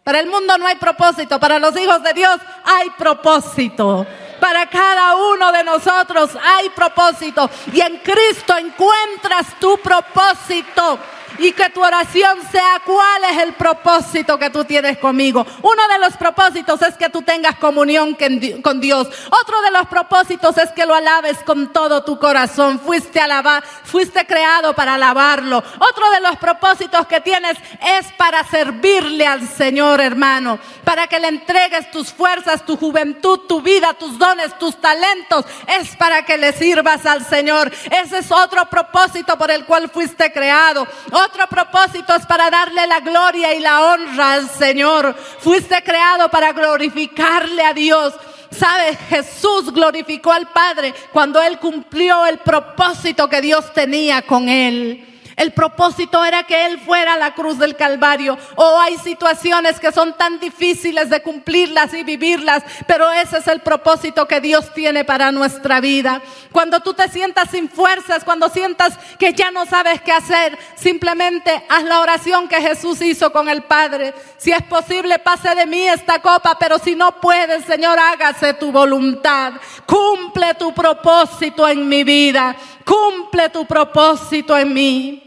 Para 0.04 0.20
el 0.20 0.26
mundo 0.26 0.58
no 0.58 0.66
hay 0.66 0.76
propósito, 0.76 1.40
para 1.40 1.58
los 1.58 1.74
hijos 1.80 2.02
de 2.02 2.12
Dios 2.12 2.38
hay 2.62 2.90
propósito. 2.90 4.06
Para 4.38 4.66
cada 4.68 5.16
uno 5.16 5.50
de 5.50 5.64
nosotros 5.64 6.30
hay 6.42 6.68
propósito. 6.68 7.48
Y 7.72 7.80
en 7.80 7.96
Cristo 7.98 8.54
encuentras 8.54 9.58
tu 9.58 9.78
propósito 9.78 10.98
y 11.38 11.52
que 11.52 11.70
tu 11.70 11.82
oración 11.82 12.38
sea 12.50 12.80
cuál 12.84 13.24
es 13.30 13.42
el 13.42 13.54
propósito 13.54 14.38
que 14.38 14.50
tú 14.50 14.64
tienes 14.64 14.98
conmigo. 14.98 15.46
Uno 15.62 15.88
de 15.88 15.98
los 15.98 16.16
propósitos 16.16 16.80
es 16.82 16.96
que 16.96 17.08
tú 17.08 17.22
tengas 17.22 17.56
comunión 17.56 18.16
con 18.62 18.80
Dios. 18.80 19.08
Otro 19.30 19.62
de 19.62 19.70
los 19.70 19.86
propósitos 19.86 20.56
es 20.58 20.70
que 20.72 20.86
lo 20.86 20.94
alabes 20.94 21.38
con 21.44 21.72
todo 21.72 22.04
tu 22.04 22.18
corazón. 22.18 22.80
Fuiste 22.80 23.20
alabar, 23.20 23.62
fuiste 23.84 24.26
creado 24.26 24.74
para 24.74 24.94
alabarlo. 24.94 25.58
Otro 25.58 26.10
de 26.10 26.20
los 26.20 26.36
propósitos 26.36 27.06
que 27.06 27.20
tienes 27.20 27.56
es 27.98 28.12
para 28.12 28.44
servirle 28.44 29.26
al 29.26 29.48
Señor, 29.48 30.00
hermano, 30.00 30.58
para 30.84 31.06
que 31.06 31.20
le 31.20 31.28
entregues 31.28 31.90
tus 31.90 32.12
fuerzas, 32.12 32.64
tu 32.64 32.76
juventud, 32.76 33.40
tu 33.48 33.60
vida, 33.60 33.94
tus 33.94 34.18
dones, 34.18 34.58
tus 34.58 34.80
talentos. 34.80 35.44
Es 35.66 35.96
para 35.96 36.24
que 36.24 36.36
le 36.36 36.52
sirvas 36.52 37.06
al 37.06 37.24
Señor. 37.24 37.70
Ese 37.90 38.18
es 38.18 38.30
otro 38.30 38.64
propósito 38.66 39.36
por 39.36 39.50
el 39.50 39.64
cual 39.64 39.90
fuiste 39.90 40.32
creado. 40.32 40.86
Otro 41.24 41.46
propósito 41.46 42.14
es 42.14 42.26
para 42.26 42.50
darle 42.50 42.86
la 42.86 43.00
gloria 43.00 43.54
y 43.54 43.60
la 43.60 43.82
honra 43.82 44.34
al 44.34 44.48
Señor. 44.48 45.14
Fuiste 45.38 45.82
creado 45.82 46.28
para 46.28 46.52
glorificarle 46.52 47.64
a 47.64 47.72
Dios. 47.72 48.14
¿Sabes? 48.50 48.98
Jesús 49.08 49.72
glorificó 49.72 50.32
al 50.32 50.48
Padre 50.48 50.94
cuando 51.12 51.42
Él 51.42 51.58
cumplió 51.58 52.26
el 52.26 52.38
propósito 52.38 53.28
que 53.28 53.40
Dios 53.40 53.72
tenía 53.72 54.22
con 54.22 54.48
Él. 54.48 55.13
El 55.36 55.52
propósito 55.52 56.24
era 56.24 56.44
que 56.44 56.66
Él 56.66 56.78
fuera 56.78 57.14
a 57.14 57.18
la 57.18 57.34
cruz 57.34 57.58
del 57.58 57.76
Calvario. 57.76 58.38
O 58.54 58.64
oh, 58.64 58.80
hay 58.80 58.96
situaciones 58.98 59.80
que 59.80 59.92
son 59.92 60.16
tan 60.16 60.38
difíciles 60.38 61.10
de 61.10 61.22
cumplirlas 61.22 61.92
y 61.94 62.04
vivirlas, 62.04 62.62
pero 62.86 63.10
ese 63.10 63.38
es 63.38 63.48
el 63.48 63.60
propósito 63.60 64.28
que 64.28 64.40
Dios 64.40 64.72
tiene 64.74 65.04
para 65.04 65.32
nuestra 65.32 65.80
vida. 65.80 66.22
Cuando 66.52 66.80
tú 66.80 66.94
te 66.94 67.08
sientas 67.08 67.50
sin 67.50 67.68
fuerzas, 67.68 68.22
cuando 68.24 68.48
sientas 68.48 68.96
que 69.18 69.32
ya 69.32 69.50
no 69.50 69.66
sabes 69.66 70.00
qué 70.02 70.12
hacer, 70.12 70.56
simplemente 70.76 71.64
haz 71.68 71.82
la 71.84 72.00
oración 72.00 72.48
que 72.48 72.60
Jesús 72.60 73.02
hizo 73.02 73.32
con 73.32 73.48
el 73.48 73.62
Padre. 73.62 74.14
Si 74.36 74.52
es 74.52 74.62
posible, 74.62 75.18
pase 75.18 75.54
de 75.54 75.66
mí 75.66 75.88
esta 75.88 76.20
copa, 76.20 76.56
pero 76.58 76.78
si 76.78 76.94
no 76.94 77.20
puedes, 77.20 77.64
Señor, 77.64 77.98
hágase 77.98 78.54
tu 78.54 78.70
voluntad. 78.70 79.54
Cumple 79.86 80.54
tu 80.54 80.72
propósito 80.72 81.66
en 81.68 81.88
mi 81.88 82.04
vida. 82.04 82.54
Cumple 82.84 83.48
tu 83.48 83.64
propósito 83.66 84.56
en 84.56 84.72
mí. 84.72 85.23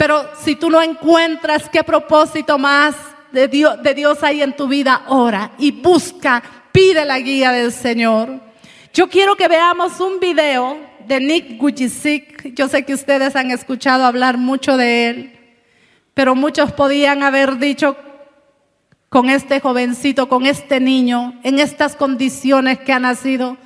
Pero 0.00 0.30
si 0.42 0.56
tú 0.56 0.70
no 0.70 0.80
encuentras 0.80 1.68
qué 1.68 1.84
propósito 1.84 2.56
más 2.56 2.94
de 3.32 3.48
Dios, 3.48 4.22
hay 4.22 4.40
en 4.40 4.56
tu 4.56 4.66
vida, 4.66 5.02
ora 5.08 5.52
y 5.58 5.72
busca, 5.72 6.42
pide 6.72 7.04
la 7.04 7.18
guía 7.18 7.52
del 7.52 7.70
Señor. 7.70 8.40
Yo 8.94 9.10
quiero 9.10 9.36
que 9.36 9.46
veamos 9.46 10.00
un 10.00 10.18
video 10.18 10.78
de 11.06 11.20
Nick 11.20 11.58
Gujicic. 11.58 12.54
Yo 12.54 12.66
sé 12.66 12.86
que 12.86 12.94
ustedes 12.94 13.36
han 13.36 13.50
escuchado 13.50 14.06
hablar 14.06 14.38
mucho 14.38 14.78
de 14.78 15.08
él, 15.10 15.38
pero 16.14 16.34
muchos 16.34 16.72
podían 16.72 17.22
haber 17.22 17.58
dicho 17.58 17.94
con 19.10 19.28
este 19.28 19.60
jovencito, 19.60 20.30
con 20.30 20.46
este 20.46 20.80
niño, 20.80 21.38
en 21.42 21.58
estas 21.58 21.94
condiciones 21.94 22.78
que 22.78 22.94
ha 22.94 23.00
nacido, 23.00 23.58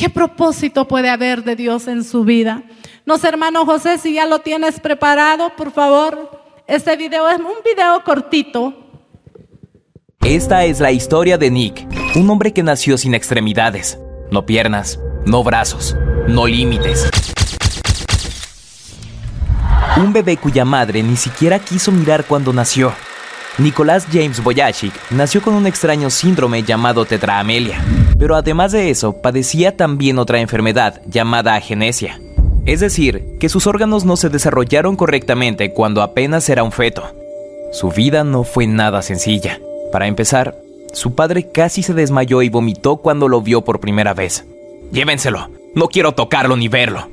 ¿qué 0.00 0.08
propósito 0.08 0.88
puede 0.88 1.10
haber 1.10 1.44
de 1.44 1.56
Dios 1.56 1.86
en 1.86 2.04
su 2.04 2.24
vida? 2.24 2.62
No 3.04 3.18
sé, 3.18 3.28
hermano 3.28 3.66
José, 3.66 3.98
si 3.98 4.14
ya 4.14 4.24
lo 4.24 4.38
tienes 4.38 4.80
preparado, 4.80 5.54
por 5.56 5.72
favor. 5.72 6.42
Este 6.66 6.96
video 6.96 7.28
es 7.28 7.38
un 7.38 7.62
video 7.62 8.02
cortito. 8.02 8.72
Esta 10.22 10.64
es 10.64 10.80
la 10.80 10.90
historia 10.90 11.36
de 11.36 11.50
Nick, 11.50 11.86
un 12.16 12.30
hombre 12.30 12.54
que 12.54 12.62
nació 12.62 12.96
sin 12.96 13.14
extremidades, 13.14 13.98
no 14.30 14.46
piernas, 14.46 14.98
no 15.26 15.44
brazos, 15.44 15.94
no 16.26 16.46
límites. 16.46 17.10
un 19.96 20.14
bebé 20.14 20.38
cuya 20.38 20.64
madre 20.64 21.02
ni 21.02 21.16
siquiera 21.16 21.58
quiso 21.58 21.92
mirar 21.92 22.24
cuando 22.24 22.54
nació. 22.54 22.94
Nicolás 23.60 24.06
James 24.10 24.42
Boyachic 24.42 24.94
nació 25.10 25.42
con 25.42 25.52
un 25.52 25.66
extraño 25.66 26.08
síndrome 26.08 26.62
llamado 26.62 27.04
tetraamelia, 27.04 27.84
pero 28.18 28.34
además 28.34 28.72
de 28.72 28.88
eso 28.88 29.20
padecía 29.20 29.76
también 29.76 30.18
otra 30.18 30.40
enfermedad 30.40 31.02
llamada 31.04 31.54
agenesia. 31.54 32.18
Es 32.64 32.80
decir, 32.80 33.36
que 33.38 33.50
sus 33.50 33.66
órganos 33.66 34.06
no 34.06 34.16
se 34.16 34.30
desarrollaron 34.30 34.96
correctamente 34.96 35.74
cuando 35.74 36.00
apenas 36.00 36.48
era 36.48 36.62
un 36.62 36.72
feto. 36.72 37.02
Su 37.70 37.90
vida 37.90 38.24
no 38.24 38.44
fue 38.44 38.66
nada 38.66 39.02
sencilla. 39.02 39.60
Para 39.92 40.06
empezar, 40.06 40.56
su 40.94 41.14
padre 41.14 41.50
casi 41.52 41.82
se 41.82 41.92
desmayó 41.92 42.40
y 42.40 42.48
vomitó 42.48 42.96
cuando 42.96 43.28
lo 43.28 43.42
vio 43.42 43.60
por 43.60 43.78
primera 43.78 44.14
vez. 44.14 44.46
Llévenselo, 44.90 45.50
no 45.74 45.88
quiero 45.88 46.12
tocarlo 46.12 46.56
ni 46.56 46.68
verlo, 46.68 47.08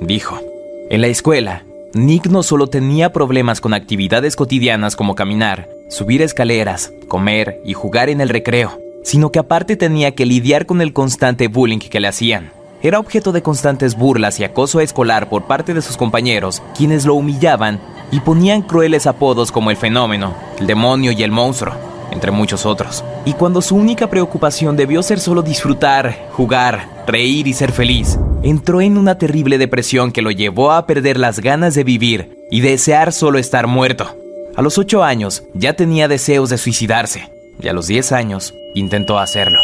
dijo. 0.00 0.40
En 0.88 1.02
la 1.02 1.08
escuela, 1.08 1.64
Nick 1.92 2.26
no 2.28 2.42
solo 2.42 2.68
tenía 2.68 3.12
problemas 3.12 3.60
con 3.60 3.74
actividades 3.74 4.34
cotidianas 4.34 4.96
como 4.96 5.14
caminar, 5.14 5.68
subir 5.90 6.22
escaleras, 6.22 6.92
comer 7.08 7.60
y 7.64 7.74
jugar 7.74 8.08
en 8.08 8.20
el 8.20 8.28
recreo, 8.28 8.78
sino 9.02 9.30
que 9.32 9.40
aparte 9.40 9.76
tenía 9.76 10.14
que 10.14 10.24
lidiar 10.24 10.64
con 10.64 10.80
el 10.80 10.92
constante 10.92 11.48
bullying 11.48 11.80
que 11.80 12.00
le 12.00 12.08
hacían. 12.08 12.52
Era 12.80 12.98
objeto 12.98 13.32
de 13.32 13.42
constantes 13.42 13.96
burlas 13.96 14.40
y 14.40 14.44
acoso 14.44 14.80
escolar 14.80 15.28
por 15.28 15.44
parte 15.44 15.74
de 15.74 15.82
sus 15.82 15.96
compañeros, 15.96 16.62
quienes 16.76 17.04
lo 17.04 17.14
humillaban 17.14 17.80
y 18.10 18.20
ponían 18.20 18.62
crueles 18.62 19.06
apodos 19.06 19.52
como 19.52 19.70
el 19.70 19.76
fenómeno, 19.76 20.34
el 20.58 20.66
demonio 20.66 21.12
y 21.12 21.22
el 21.22 21.32
monstruo, 21.32 21.74
entre 22.10 22.30
muchos 22.30 22.64
otros. 22.64 23.04
Y 23.24 23.34
cuando 23.34 23.60
su 23.60 23.76
única 23.76 24.08
preocupación 24.08 24.76
debió 24.76 25.02
ser 25.02 25.18
solo 25.18 25.42
disfrutar, 25.42 26.28
jugar, 26.32 26.88
reír 27.06 27.48
y 27.48 27.52
ser 27.52 27.72
feliz, 27.72 28.18
entró 28.42 28.80
en 28.80 28.96
una 28.96 29.18
terrible 29.18 29.58
depresión 29.58 30.12
que 30.12 30.22
lo 30.22 30.30
llevó 30.30 30.70
a 30.70 30.86
perder 30.86 31.18
las 31.18 31.40
ganas 31.40 31.74
de 31.74 31.84
vivir 31.84 32.38
y 32.50 32.60
desear 32.60 33.12
solo 33.12 33.38
estar 33.38 33.66
muerto. 33.66 34.19
A 34.60 34.62
los 34.62 34.76
8 34.76 35.02
años 35.02 35.42
ya 35.54 35.72
tenía 35.72 36.06
deseos 36.06 36.50
de 36.50 36.58
suicidarse 36.58 37.32
y 37.62 37.68
a 37.68 37.72
los 37.72 37.86
10 37.86 38.12
años 38.12 38.52
intentó 38.74 39.18
hacerlo. 39.18 39.58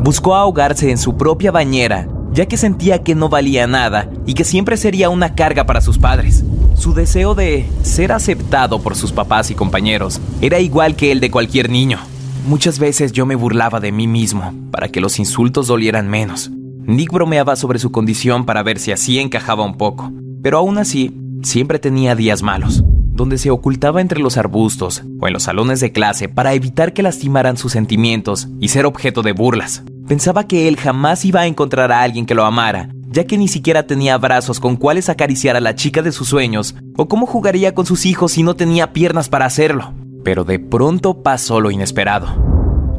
Buscó 0.00 0.36
ahogarse 0.36 0.92
en 0.92 0.98
su 0.98 1.16
propia 1.16 1.50
bañera, 1.50 2.06
ya 2.32 2.46
que 2.46 2.56
sentía 2.56 3.02
que 3.02 3.16
no 3.16 3.28
valía 3.28 3.66
nada 3.66 4.08
y 4.26 4.34
que 4.34 4.44
siempre 4.44 4.76
sería 4.76 5.10
una 5.10 5.34
carga 5.34 5.66
para 5.66 5.80
sus 5.80 5.98
padres. 5.98 6.44
Su 6.76 6.94
deseo 6.94 7.34
de 7.34 7.68
ser 7.82 8.12
aceptado 8.12 8.80
por 8.80 8.94
sus 8.94 9.10
papás 9.10 9.50
y 9.50 9.56
compañeros 9.56 10.20
era 10.40 10.60
igual 10.60 10.94
que 10.94 11.10
el 11.10 11.18
de 11.18 11.32
cualquier 11.32 11.68
niño. 11.68 11.98
Muchas 12.46 12.78
veces 12.78 13.10
yo 13.10 13.26
me 13.26 13.34
burlaba 13.34 13.80
de 13.80 13.90
mí 13.90 14.06
mismo 14.06 14.54
para 14.70 14.86
que 14.86 15.00
los 15.00 15.18
insultos 15.18 15.66
dolieran 15.66 16.08
menos. 16.08 16.48
Nick 16.52 17.10
bromeaba 17.10 17.56
sobre 17.56 17.80
su 17.80 17.90
condición 17.90 18.46
para 18.46 18.62
ver 18.62 18.78
si 18.78 18.92
así 18.92 19.18
encajaba 19.18 19.64
un 19.64 19.76
poco, 19.76 20.12
pero 20.44 20.58
aún 20.58 20.78
así 20.78 21.12
siempre 21.42 21.78
tenía 21.78 22.14
días 22.14 22.42
malos, 22.42 22.82
donde 22.86 23.38
se 23.38 23.50
ocultaba 23.50 24.00
entre 24.00 24.20
los 24.20 24.36
arbustos 24.36 25.02
o 25.20 25.26
en 25.26 25.32
los 25.32 25.44
salones 25.44 25.80
de 25.80 25.92
clase 25.92 26.28
para 26.28 26.54
evitar 26.54 26.92
que 26.92 27.02
lastimaran 27.02 27.56
sus 27.56 27.72
sentimientos 27.72 28.48
y 28.60 28.68
ser 28.68 28.86
objeto 28.86 29.22
de 29.22 29.32
burlas. 29.32 29.82
Pensaba 30.08 30.46
que 30.46 30.68
él 30.68 30.76
jamás 30.76 31.24
iba 31.24 31.40
a 31.40 31.46
encontrar 31.46 31.92
a 31.92 32.02
alguien 32.02 32.26
que 32.26 32.34
lo 32.34 32.44
amara, 32.44 32.88
ya 33.08 33.24
que 33.24 33.38
ni 33.38 33.48
siquiera 33.48 33.86
tenía 33.86 34.16
brazos 34.18 34.58
con 34.58 34.76
cuales 34.76 35.08
acariciar 35.08 35.56
a 35.56 35.60
la 35.60 35.74
chica 35.74 36.02
de 36.02 36.12
sus 36.12 36.28
sueños, 36.28 36.74
o 36.96 37.08
cómo 37.08 37.26
jugaría 37.26 37.74
con 37.74 37.86
sus 37.86 38.06
hijos 38.06 38.32
si 38.32 38.42
no 38.42 38.56
tenía 38.56 38.92
piernas 38.92 39.28
para 39.28 39.46
hacerlo. 39.46 39.92
Pero 40.24 40.44
de 40.44 40.58
pronto 40.58 41.22
pasó 41.22 41.60
lo 41.60 41.70
inesperado. 41.70 42.52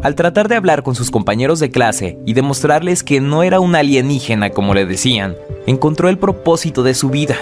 Al 0.04 0.16
tratar 0.16 0.50
de 0.50 0.56
hablar 0.56 0.84
con 0.84 0.96
sus 0.96 1.12
compañeros 1.12 1.60
de 1.60 1.72
clase 1.72 2.20
y 2.26 2.34
demostrarles 2.34 3.04
que 3.04 3.22
no 3.22 3.42
era 3.42 3.60
un 3.62 3.74
alienígena 3.74 4.50
como 4.50 4.74
le 4.74 4.86
decían, 4.86 5.36
encontró 5.66 6.10
el 6.10 6.18
propósito 6.18 6.84
de 6.84 6.94
su 6.94 7.10
vida, 7.10 7.38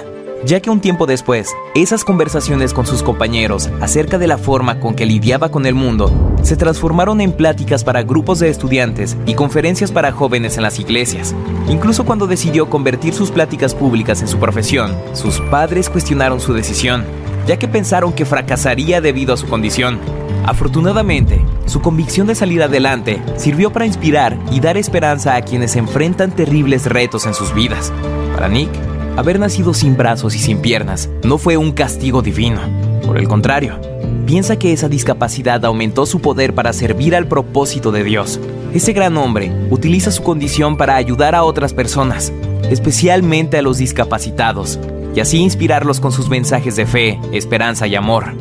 ya 0.46 0.60
que 0.60 0.70
un 0.70 0.82
tiempo 0.82 1.06
después, 1.06 1.50
esas 1.76 2.04
conversaciones 2.04 2.74
con 2.74 2.86
sus 2.86 3.04
compañeros 3.04 3.70
acerca 3.80 4.18
de 4.18 4.28
la 4.28 4.38
forma 4.38 4.80
con 4.80 4.96
que 4.96 5.06
lidiaba 5.06 5.50
con 5.50 5.66
el 5.66 5.76
mundo 5.76 6.12
se 6.42 6.56
transformaron 6.56 7.22
en 7.22 7.32
pláticas 7.32 7.84
para 7.84 8.04
grupos 8.04 8.39
de 8.39 8.50
estudiantes 8.50 9.16
y 9.26 9.36
conferencias 9.36 9.92
para 9.92 10.12
jóvenes 10.12 10.58
en 10.58 10.64
las 10.64 10.80
iglesias. 10.80 11.36
Incluso 11.70 12.06
cuando 12.06 12.28
decidió 12.28 12.70
convertir 12.70 13.14
sus 13.14 13.32
pláticas 13.32 13.76
públicas 13.76 14.22
en 14.22 14.28
su 14.28 14.39
profesión, 14.39 14.96
sus 15.14 15.39
padres 15.39 15.89
cuestionaron 15.89 16.39
su 16.39 16.54
decisión, 16.54 17.04
ya 17.48 17.58
que 17.58 17.68
pensaron 17.68 18.14
que 18.14 18.26
fracasaría 18.26 19.02
debido 19.02 19.34
a 19.34 19.38
su 19.38 19.48
condición. 19.48 20.00
Afortunadamente, 20.46 21.46
su 21.68 21.82
convicción 21.82 22.26
de 22.26 22.36
salir 22.36 22.64
adelante 22.64 23.22
sirvió 23.38 23.72
para 23.72 23.86
inspirar 23.86 24.38
y 24.52 24.60
dar 24.60 24.78
esperanza 24.78 25.36
a 25.36 25.42
quienes 25.44 25.76
enfrentan 25.76 26.32
terribles 26.32 26.88
retos 26.88 27.28
en 27.28 27.36
sus 27.36 27.54
vidas. 27.54 27.94
Para 28.34 28.48
Nick, 28.48 28.72
haber 29.18 29.39
nacido 29.39 29.74
sin 29.74 29.97
brazos 29.97 30.36
y 30.36 30.39
sin 30.39 30.59
piernas 30.59 31.09
no 31.24 31.38
fue 31.38 31.57
un 31.57 31.72
castigo 31.72 32.22
divino. 32.22 32.62
Por 33.05 33.18
el 33.18 33.28
contrario, 33.28 33.80
piensa 34.26 34.57
que 34.57 34.74
esa 34.74 34.89
discapacidad 34.89 35.64
aumentó 35.66 36.05
su 36.05 36.22
poder 36.22 36.53
para 36.53 36.74
servir 36.74 37.16
al 37.16 37.28
propósito 37.28 37.91
de 37.91 38.03
Dios. 38.03 38.39
Ese 38.74 38.93
gran 38.93 39.18
hombre 39.18 39.51
utiliza 39.70 40.12
su 40.12 40.24
condición 40.24 40.78
para 40.78 40.95
ayudar 40.95 41.36
a 41.36 41.43
otras 41.43 41.74
personas, 41.74 42.32
especialmente 42.70 43.57
a 43.57 43.62
los 43.62 43.78
discapacitados, 43.78 44.80
y 45.14 45.20
así 45.20 45.39
inspirarlos 45.39 45.99
con 45.99 46.12
sus 46.12 46.30
mensajes 46.30 46.76
de 46.76 46.86
fe, 46.86 47.20
esperanza 47.34 47.88
y 47.88 47.95
amor. 47.95 48.34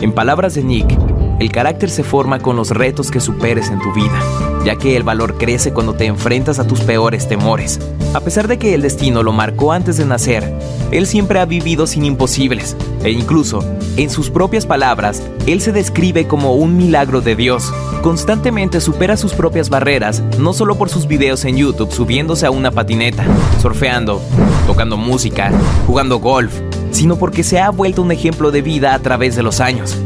En 0.00 0.12
palabras 0.12 0.54
de 0.54 0.62
Nick, 0.62 1.07
el 1.38 1.52
carácter 1.52 1.90
se 1.90 2.02
forma 2.02 2.40
con 2.40 2.56
los 2.56 2.70
retos 2.70 3.10
que 3.10 3.20
superes 3.20 3.70
en 3.70 3.78
tu 3.78 3.92
vida, 3.92 4.18
ya 4.64 4.76
que 4.76 4.96
el 4.96 5.02
valor 5.02 5.38
crece 5.38 5.72
cuando 5.72 5.94
te 5.94 6.06
enfrentas 6.06 6.58
a 6.58 6.66
tus 6.66 6.80
peores 6.80 7.28
temores. 7.28 7.78
A 8.14 8.20
pesar 8.20 8.48
de 8.48 8.58
que 8.58 8.74
el 8.74 8.82
destino 8.82 9.22
lo 9.22 9.32
marcó 9.32 9.72
antes 9.72 9.96
de 9.96 10.04
nacer, 10.04 10.52
él 10.90 11.06
siempre 11.06 11.38
ha 11.38 11.44
vivido 11.44 11.86
sin 11.86 12.04
imposibles, 12.04 12.76
e 13.04 13.10
incluso, 13.10 13.62
en 13.96 14.10
sus 14.10 14.30
propias 14.30 14.66
palabras, 14.66 15.22
él 15.46 15.60
se 15.60 15.72
describe 15.72 16.26
como 16.26 16.54
un 16.54 16.76
milagro 16.76 17.20
de 17.20 17.36
Dios. 17.36 17.72
Constantemente 18.02 18.80
supera 18.80 19.16
sus 19.16 19.32
propias 19.32 19.68
barreras, 19.68 20.22
no 20.38 20.52
solo 20.52 20.76
por 20.76 20.88
sus 20.88 21.06
videos 21.06 21.44
en 21.44 21.56
YouTube 21.56 21.92
subiéndose 21.92 22.46
a 22.46 22.50
una 22.50 22.70
patineta, 22.70 23.24
surfeando, 23.60 24.20
tocando 24.66 24.96
música, 24.96 25.52
jugando 25.86 26.18
golf, 26.18 26.52
sino 26.90 27.16
porque 27.16 27.44
se 27.44 27.60
ha 27.60 27.70
vuelto 27.70 28.02
un 28.02 28.12
ejemplo 28.12 28.50
de 28.50 28.62
vida 28.62 28.94
a 28.94 28.98
través 28.98 29.36
de 29.36 29.42
los 29.42 29.60
años. 29.60 29.96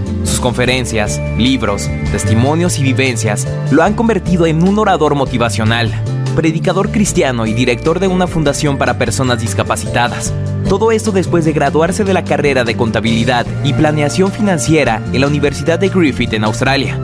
Conferencias, 0.43 1.20
libros, 1.38 1.88
testimonios 2.11 2.80
y 2.80 2.82
vivencias 2.82 3.47
lo 3.70 3.84
han 3.84 3.95
convertido 3.95 4.45
en 4.45 4.66
un 4.66 4.76
orador 4.76 5.14
motivacional, 5.14 5.93
predicador 6.34 6.90
cristiano 6.90 7.47
y 7.47 7.55
director 7.55 8.01
de 8.01 8.09
una 8.09 8.26
fundación 8.26 8.76
para 8.76 8.99
personas 8.99 9.40
discapacitadas. 9.40 10.34
Todo 10.68 10.90
esto 10.90 11.12
después 11.12 11.45
de 11.45 11.53
graduarse 11.53 12.03
de 12.03 12.12
la 12.12 12.24
carrera 12.24 12.64
de 12.64 12.76
contabilidad 12.76 13.47
y 13.62 13.72
planeación 13.72 14.32
financiera 14.32 15.01
en 15.12 15.20
la 15.20 15.28
Universidad 15.28 15.78
de 15.78 15.90
Griffith 15.90 16.32
en 16.32 16.43
Australia. 16.43 16.99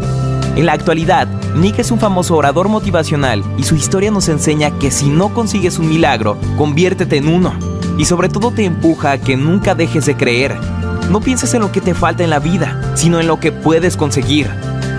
En 0.57 0.67
la 0.67 0.73
actualidad, 0.73 1.29
Nick 1.55 1.79
es 1.79 1.93
un 1.93 2.01
famoso 2.01 2.35
orador 2.35 2.69
motivacional 2.69 3.45
y 3.57 3.63
su 3.63 3.77
historia 3.77 4.11
nos 4.11 4.29
enseña 4.29 4.77
que 4.81 4.91
si 4.91 5.11
no 5.11 5.33
consigues 5.33 5.79
un 5.79 5.89
milagro, 5.89 6.37
conviértete 6.57 7.19
en 7.19 7.29
uno. 7.29 7.55
Y 7.99 8.05
sobre 8.05 8.29
todo 8.29 8.51
te 8.51 8.65
empuja 8.65 9.13
a 9.13 9.19
que 9.19 9.37
nunca 9.37 9.77
dejes 9.77 10.07
de 10.07 10.17
creer, 10.17 10.57
no 11.11 11.21
pienses 11.21 11.55
en 11.55 11.61
lo 11.61 11.73
que 11.73 11.81
te 11.81 11.95
falta 11.95 12.25
en 12.25 12.31
la 12.31 12.39
vida, 12.39 12.81
sino 12.95 13.21
en 13.21 13.27
lo 13.27 13.41
que 13.41 13.53
puedes 13.53 13.97
conseguir. 13.97 14.51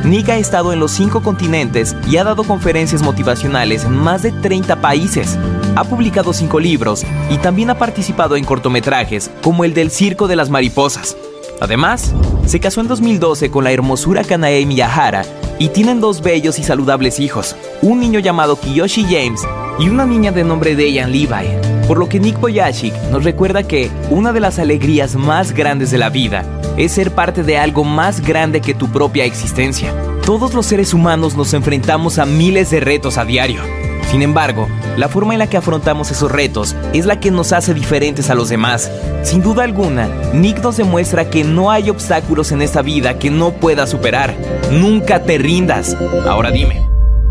Nick 0.04 0.30
ha 0.30 0.38
estado 0.38 0.72
en 0.74 0.80
los 0.80 0.92
cinco 0.92 1.22
continentes 1.22 1.96
y 2.10 2.18
ha 2.18 2.24
dado 2.24 2.44
conferencias 2.44 3.02
motivacionales 3.02 3.84
en 3.84 3.98
más 3.98 4.24
de 4.24 4.32
30 4.32 4.78
países. 4.78 5.38
Ha 5.76 5.84
publicado 5.84 6.34
cinco 6.34 6.60
libros 6.60 7.06
y 7.30 7.38
también 7.38 7.70
ha 7.70 7.78
participado 7.78 8.36
en 8.36 8.46
cortometrajes 8.46 9.30
como 9.44 9.66
el 9.66 9.74
del 9.74 9.92
Circo 9.92 10.28
de 10.28 10.36
las 10.36 10.50
Mariposas. 10.50 11.18
Además, 11.62 12.14
se 12.46 12.60
casó 12.60 12.82
en 12.82 12.88
2012 12.88 13.52
con 13.52 13.64
la 13.64 13.72
hermosura 13.72 14.24
Kanae 14.24 14.66
Miyahara 14.66 15.24
y 15.60 15.70
tienen 15.70 16.00
dos 16.00 16.22
bellos 16.22 16.58
y 16.58 16.64
saludables 16.64 17.20
hijos, 17.20 17.56
un 17.82 18.00
niño 18.00 18.20
llamado 18.20 18.58
Kiyoshi 18.60 19.04
James 19.04 19.42
y 19.78 19.90
una 19.90 20.06
niña 20.06 20.32
de 20.32 20.46
nombre 20.46 20.76
Dejan 20.76 21.12
Levi. 21.12 21.79
Por 21.90 21.98
lo 21.98 22.08
que 22.08 22.20
Nick 22.20 22.40
Boyashik 22.40 22.94
nos 23.10 23.24
recuerda 23.24 23.64
que 23.64 23.90
una 24.12 24.32
de 24.32 24.40
las 24.40 24.60
alegrías 24.60 25.16
más 25.16 25.54
grandes 25.54 25.90
de 25.90 25.98
la 25.98 26.12
vida 26.12 26.46
es 26.78 26.92
ser 26.92 27.16
parte 27.16 27.42
de 27.42 27.58
algo 27.58 27.84
más 27.84 28.22
grande 28.22 28.62
que 28.62 28.76
tu 28.76 28.92
propia 28.92 29.26
existencia. 29.26 29.92
Todos 30.24 30.54
los 30.54 30.68
seres 30.68 30.94
humanos 30.94 31.36
nos 31.36 31.52
enfrentamos 31.56 32.20
a 32.20 32.28
miles 32.28 32.70
de 32.70 32.80
retos 32.80 33.18
a 33.18 33.26
diario. 33.26 33.64
Sin 34.12 34.22
embargo, 34.22 34.68
la 34.98 35.10
forma 35.10 35.34
en 35.34 35.40
la 35.40 35.48
que 35.48 35.58
afrontamos 35.58 36.12
esos 36.12 36.32
retos 36.32 36.76
es 36.94 37.08
la 37.08 37.20
que 37.20 37.32
nos 37.32 37.54
hace 37.54 37.74
diferentes 37.74 38.30
a 38.30 38.36
los 38.36 38.50
demás. 38.50 38.92
Sin 39.24 39.42
duda 39.42 39.64
alguna, 39.64 40.10
Nick 40.32 40.62
nos 40.62 40.78
demuestra 40.78 41.32
que 41.32 41.44
no 41.44 41.72
hay 41.72 41.90
obstáculos 41.90 42.52
en 42.52 42.62
esta 42.62 42.84
vida 42.84 43.18
que 43.18 43.32
no 43.32 43.54
puedas 43.54 43.90
superar. 43.90 44.36
Nunca 44.72 45.24
te 45.24 45.40
rindas. 45.40 45.98
Ahora 46.28 46.52
dime, 46.52 46.88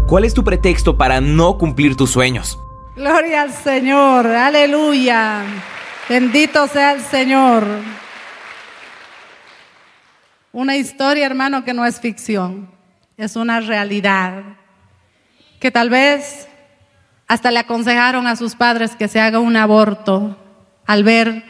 ¿cuál 0.09 0.25
es 0.25 0.35
tu 0.35 0.43
pretexto 0.43 0.97
para 0.97 1.21
no 1.21 1.59
cumplir 1.59 1.95
tus 1.95 2.11
sueños? 2.11 2.59
Gloria 2.99 3.43
al 3.43 3.53
Señor, 3.53 4.27
aleluya. 4.27 5.45
Bendito 6.09 6.67
sea 6.67 6.95
el 6.95 7.01
Señor. 7.01 7.65
Una 10.51 10.77
historia, 10.77 11.25
hermano, 11.25 11.63
que 11.63 11.73
no 11.73 11.87
es 11.87 12.01
ficción, 12.01 12.69
es 13.17 13.37
una 13.37 13.61
realidad. 13.61 14.43
Que 15.61 15.71
tal 15.71 15.91
vez 15.91 16.49
hasta 17.29 17.53
le 17.53 17.61
aconsejaron 17.61 18.27
a 18.27 18.35
sus 18.35 18.57
padres 18.57 18.97
que 18.97 19.07
se 19.07 19.21
haga 19.21 19.39
un 19.39 19.57
aborto 19.57 20.37
al 20.85 21.05
ver 21.05 21.45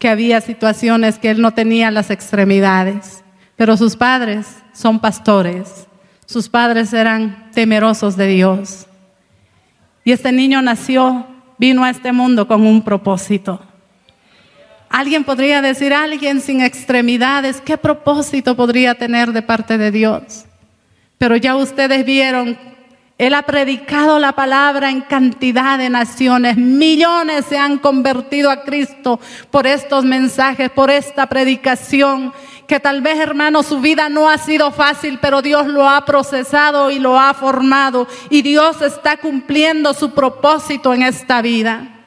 que 0.00 0.08
había 0.08 0.40
situaciones 0.40 1.20
que 1.20 1.30
él 1.30 1.40
no 1.40 1.54
tenía 1.54 1.92
las 1.92 2.10
extremidades, 2.10 3.22
pero 3.54 3.76
sus 3.76 3.94
padres 3.94 4.48
son 4.72 4.98
pastores, 4.98 5.86
sus 6.26 6.48
padres 6.48 6.92
eran 6.92 7.52
temerosos 7.52 8.16
de 8.16 8.26
Dios. 8.26 8.87
Y 10.08 10.12
este 10.12 10.32
niño 10.32 10.62
nació, 10.62 11.26
vino 11.58 11.84
a 11.84 11.90
este 11.90 12.12
mundo 12.12 12.48
con 12.48 12.66
un 12.66 12.80
propósito. 12.80 13.60
Alguien 14.88 15.22
podría 15.22 15.60
decir, 15.60 15.92
alguien 15.92 16.40
sin 16.40 16.62
extremidades, 16.62 17.60
¿qué 17.60 17.76
propósito 17.76 18.56
podría 18.56 18.94
tener 18.94 19.34
de 19.34 19.42
parte 19.42 19.76
de 19.76 19.90
Dios? 19.90 20.46
Pero 21.18 21.36
ya 21.36 21.56
ustedes 21.56 22.06
vieron 22.06 22.56
él 23.18 23.34
ha 23.34 23.42
predicado 23.42 24.20
la 24.20 24.32
palabra 24.32 24.90
en 24.90 25.00
cantidad 25.00 25.76
de 25.76 25.90
naciones. 25.90 26.56
Millones 26.56 27.46
se 27.48 27.58
han 27.58 27.78
convertido 27.78 28.48
a 28.48 28.62
Cristo 28.62 29.18
por 29.50 29.66
estos 29.66 30.04
mensajes, 30.04 30.70
por 30.70 30.88
esta 30.88 31.26
predicación. 31.26 32.32
Que 32.68 32.78
tal 32.78 33.00
vez, 33.00 33.18
hermano, 33.18 33.62
su 33.62 33.80
vida 33.80 34.10
no 34.10 34.28
ha 34.28 34.36
sido 34.36 34.70
fácil, 34.70 35.18
pero 35.22 35.40
Dios 35.40 35.66
lo 35.66 35.88
ha 35.88 36.04
procesado 36.04 36.90
y 36.90 36.98
lo 36.98 37.18
ha 37.18 37.32
formado. 37.32 38.06
Y 38.28 38.42
Dios 38.42 38.82
está 38.82 39.16
cumpliendo 39.16 39.94
su 39.94 40.10
propósito 40.10 40.92
en 40.92 41.02
esta 41.02 41.40
vida. 41.40 42.04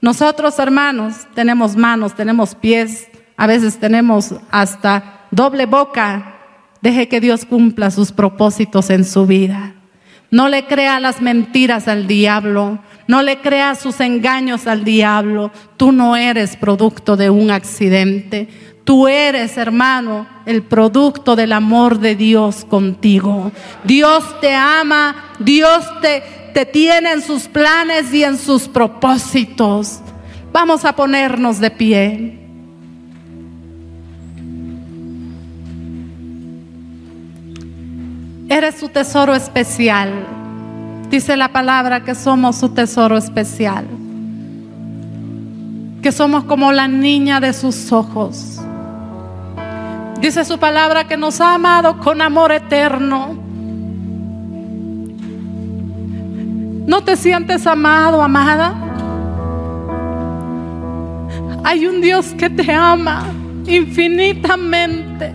Nosotros, 0.00 0.58
hermanos, 0.58 1.26
tenemos 1.34 1.76
manos, 1.76 2.14
tenemos 2.14 2.54
pies, 2.54 3.08
a 3.36 3.46
veces 3.46 3.78
tenemos 3.78 4.34
hasta 4.50 5.26
doble 5.30 5.66
boca. 5.66 6.36
Deje 6.80 7.06
que 7.08 7.20
Dios 7.20 7.44
cumpla 7.44 7.90
sus 7.90 8.10
propósitos 8.10 8.88
en 8.88 9.04
su 9.04 9.26
vida. 9.26 9.74
No 10.30 10.48
le 10.48 10.66
crea 10.66 11.00
las 11.00 11.20
mentiras 11.20 11.88
al 11.88 12.06
diablo. 12.06 12.78
No 13.06 13.22
le 13.22 13.40
crea 13.40 13.74
sus 13.74 14.00
engaños 14.00 14.66
al 14.66 14.84
diablo. 14.84 15.50
Tú 15.76 15.92
no 15.92 16.16
eres 16.16 16.56
producto 16.56 17.16
de 17.16 17.30
un 17.30 17.50
accidente. 17.50 18.48
Tú 18.88 19.06
eres, 19.06 19.58
hermano, 19.58 20.26
el 20.46 20.62
producto 20.62 21.36
del 21.36 21.52
amor 21.52 21.98
de 21.98 22.16
Dios 22.16 22.64
contigo. 22.64 23.52
Dios 23.84 24.24
te 24.40 24.54
ama. 24.54 25.34
Dios 25.38 25.84
te, 26.00 26.22
te 26.54 26.64
tiene 26.64 27.12
en 27.12 27.20
sus 27.20 27.48
planes 27.48 28.14
y 28.14 28.24
en 28.24 28.38
sus 28.38 28.66
propósitos. 28.66 30.00
Vamos 30.54 30.86
a 30.86 30.96
ponernos 30.96 31.60
de 31.60 31.70
pie. 31.70 32.38
Eres 38.48 38.76
su 38.76 38.88
tesoro 38.88 39.34
especial. 39.34 40.14
Dice 41.10 41.36
la 41.36 41.52
palabra 41.52 42.04
que 42.04 42.14
somos 42.14 42.56
su 42.56 42.70
tesoro 42.70 43.18
especial. 43.18 43.86
Que 46.00 46.10
somos 46.10 46.44
como 46.44 46.72
la 46.72 46.88
niña 46.88 47.38
de 47.38 47.52
sus 47.52 47.92
ojos. 47.92 48.57
Dice 50.20 50.44
su 50.44 50.58
palabra 50.58 51.06
que 51.06 51.16
nos 51.16 51.40
ha 51.40 51.54
amado 51.54 51.98
con 51.98 52.20
amor 52.20 52.52
eterno. 52.52 53.36
¿No 56.86 57.04
te 57.04 57.16
sientes 57.16 57.66
amado, 57.66 58.20
amada? 58.20 58.74
Hay 61.62 61.86
un 61.86 62.00
Dios 62.00 62.34
que 62.36 62.50
te 62.50 62.72
ama 62.72 63.26
infinitamente. 63.66 65.34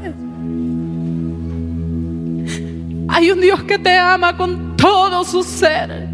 Hay 3.07 3.31
un 3.31 3.39
Dios 3.39 3.63
que 3.63 3.77
te 3.77 3.97
ama 3.97 4.35
con 4.35 4.75
todo 4.75 5.23
su 5.23 5.43
ser. 5.43 6.09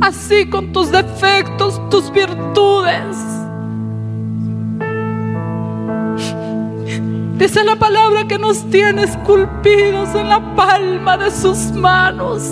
Así 0.00 0.46
con 0.46 0.72
tus 0.72 0.90
defectos, 0.90 1.80
tus 1.90 2.10
virtudes. 2.10 3.37
Dice 7.38 7.62
la 7.62 7.76
palabra 7.76 8.26
que 8.26 8.36
nos 8.36 8.68
tiene 8.68 9.04
esculpidos 9.04 10.12
en 10.16 10.28
la 10.28 10.56
palma 10.56 11.16
de 11.16 11.30
sus 11.30 11.70
manos. 11.70 12.42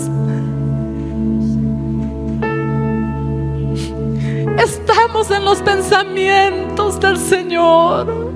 Estamos 4.57 5.29
en 5.29 5.43
los 5.43 5.61
pensamientos 5.61 7.01
del 7.01 7.17
Señor. 7.17 8.31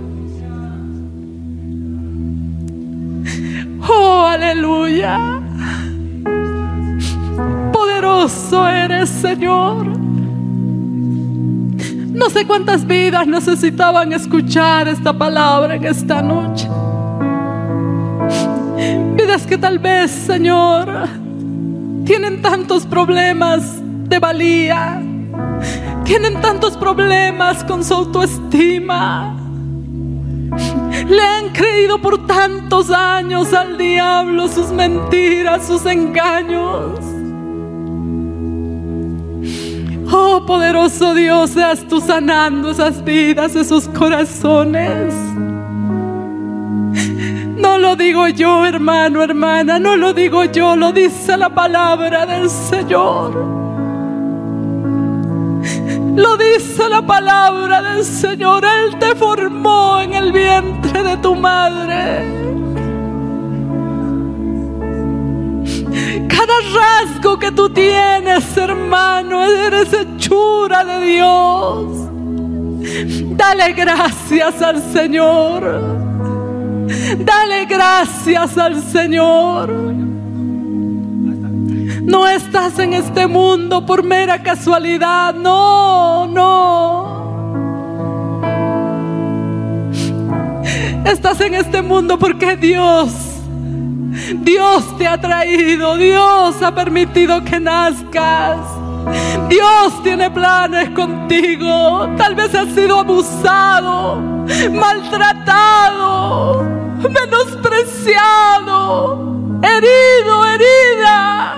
Oh, 3.87 4.25
aleluya. 4.27 5.17
Poderoso 7.71 8.67
eres, 8.67 9.09
Señor. 9.09 10.00
No 12.11 12.29
sé 12.29 12.45
cuántas 12.45 12.85
vidas 12.85 13.25
necesitaban 13.25 14.13
escuchar 14.13 14.87
esta 14.87 15.13
palabra 15.13 15.75
en 15.75 15.85
esta 15.85 16.21
noche. 16.21 16.67
Vidas 19.15 19.45
que 19.47 19.57
tal 19.57 19.79
vez, 19.79 20.11
Señor, 20.11 21.07
tienen 22.05 22.41
tantos 22.41 22.85
problemas 22.85 23.79
de 24.09 24.19
valía, 24.19 25.01
tienen 26.03 26.41
tantos 26.41 26.77
problemas 26.77 27.63
con 27.63 27.83
su 27.83 27.93
autoestima 27.93 29.37
le 31.07 31.21
han 31.21 31.49
creído 31.49 31.99
por 31.99 32.25
tantos 32.27 32.89
años 32.89 33.53
al 33.53 33.77
diablo 33.77 34.47
sus 34.47 34.71
mentiras, 34.71 35.67
sus 35.67 35.85
engaños. 35.85 36.99
Oh 40.11 40.43
poderoso 40.45 41.13
Dios, 41.13 41.51
seas 41.51 41.87
tú 41.87 42.01
sanando 42.01 42.71
esas 42.71 43.03
vidas, 43.03 43.55
esos 43.55 43.87
corazones. 43.87 45.13
No 47.55 47.77
lo 47.77 47.95
digo 47.95 48.27
yo, 48.27 48.65
hermano, 48.65 49.23
hermana, 49.23 49.79
no 49.79 49.95
lo 49.95 50.13
digo 50.13 50.43
yo, 50.45 50.75
lo 50.75 50.91
dice 50.91 51.37
la 51.37 51.49
palabra 51.49 52.25
del 52.25 52.49
Señor. 52.49 53.61
Lo 56.15 56.35
dice 56.35 56.89
la 56.89 57.01
palabra 57.01 57.81
del 57.81 58.03
Señor. 58.03 58.65
Él 58.65 58.97
te 58.99 59.15
formó 59.15 60.01
en 60.01 60.13
el 60.13 60.31
vientre 60.31 61.03
de 61.03 61.17
tu 61.17 61.35
madre. 61.35 62.40
Cada 66.27 66.53
rasgo 66.73 67.37
que 67.37 67.51
tú 67.51 67.69
tienes, 67.69 68.55
hermano, 68.57 69.43
eres 69.43 69.93
hechura 69.93 70.83
de 70.85 71.05
Dios. 71.05 72.11
Dale 73.37 73.73
gracias 73.73 74.61
al 74.61 74.81
Señor. 74.93 76.01
Dale 77.19 77.65
gracias 77.65 78.57
al 78.57 78.81
Señor. 78.81 79.69
No 82.03 82.27
estás 82.27 82.79
en 82.79 82.93
este 82.93 83.27
mundo 83.27 83.85
por 83.85 84.03
mera 84.03 84.41
casualidad. 84.41 85.33
No, 85.33 86.27
no. 86.27 87.21
Estás 91.05 91.41
en 91.41 91.55
este 91.55 91.81
mundo 91.81 92.17
porque 92.17 92.55
Dios, 92.55 93.11
Dios 94.11 94.97
te 94.97 95.07
ha 95.07 95.19
traído, 95.19 95.95
Dios 95.95 96.61
ha 96.61 96.75
permitido 96.75 97.43
que 97.43 97.59
nazcas. 97.59 98.59
Dios 99.47 100.03
tiene 100.03 100.29
planes 100.29 100.89
contigo. 100.89 102.07
Tal 102.17 102.35
vez 102.35 102.53
has 102.53 102.67
sido 102.73 102.99
abusado, 102.99 104.17
maltratado, 104.71 106.63
menospreciado, 107.09 109.59
herido, 109.63 110.45
herida. 110.45 111.55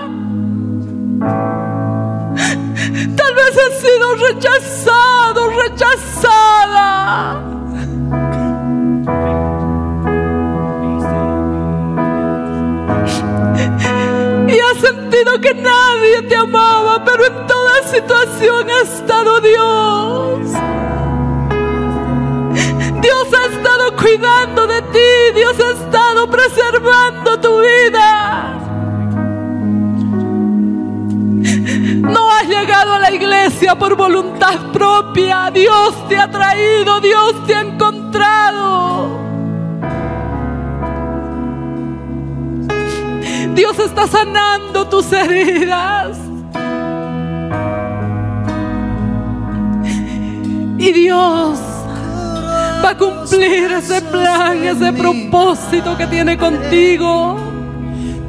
Tal 3.16 3.34
vez 3.34 3.58
has 3.58 3.80
sido 3.80 4.14
rechazado, 4.16 5.50
rechazada. 5.50 7.42
Sentido 14.84 15.40
que 15.40 15.54
nadie 15.54 16.22
te 16.28 16.36
amaba, 16.36 17.02
pero 17.04 17.26
en 17.26 17.46
toda 17.46 17.82
situación 17.84 18.68
ha 18.70 18.80
estado 18.82 19.40
Dios. 19.40 20.40
Dios 23.00 23.26
ha 23.38 23.46
estado 23.54 23.96
cuidando 23.96 24.66
de 24.66 24.82
ti, 24.82 25.12
Dios 25.34 25.56
ha 25.60 25.70
estado 25.72 26.30
preservando 26.30 27.40
tu 27.40 27.60
vida. 27.60 28.60
No 32.14 32.30
has 32.30 32.46
llegado 32.46 32.94
a 32.94 32.98
la 32.98 33.10
iglesia 33.10 33.74
por 33.74 33.96
voluntad 33.96 34.72
propia. 34.72 35.50
Dios 35.52 36.08
te 36.08 36.16
ha 36.18 36.30
traído, 36.30 37.00
Dios 37.00 37.46
te 37.46 37.54
ha 37.54 37.60
encontrado. 37.60 38.73
Dios 43.54 43.78
está 43.78 44.06
sanando 44.08 44.86
tus 44.88 45.12
heridas. 45.12 46.18
Y 50.76 50.92
Dios 50.92 51.58
va 52.84 52.90
a 52.90 52.98
cumplir 52.98 53.70
ese 53.72 54.02
plan, 54.02 54.62
ese 54.64 54.92
propósito 54.92 55.96
que 55.96 56.06
tiene 56.08 56.36
contigo. 56.36 57.36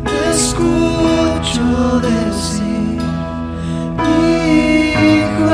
Te 0.06 0.32
escucho 0.32 2.00
decir, 2.02 3.02
hijo 5.02 5.54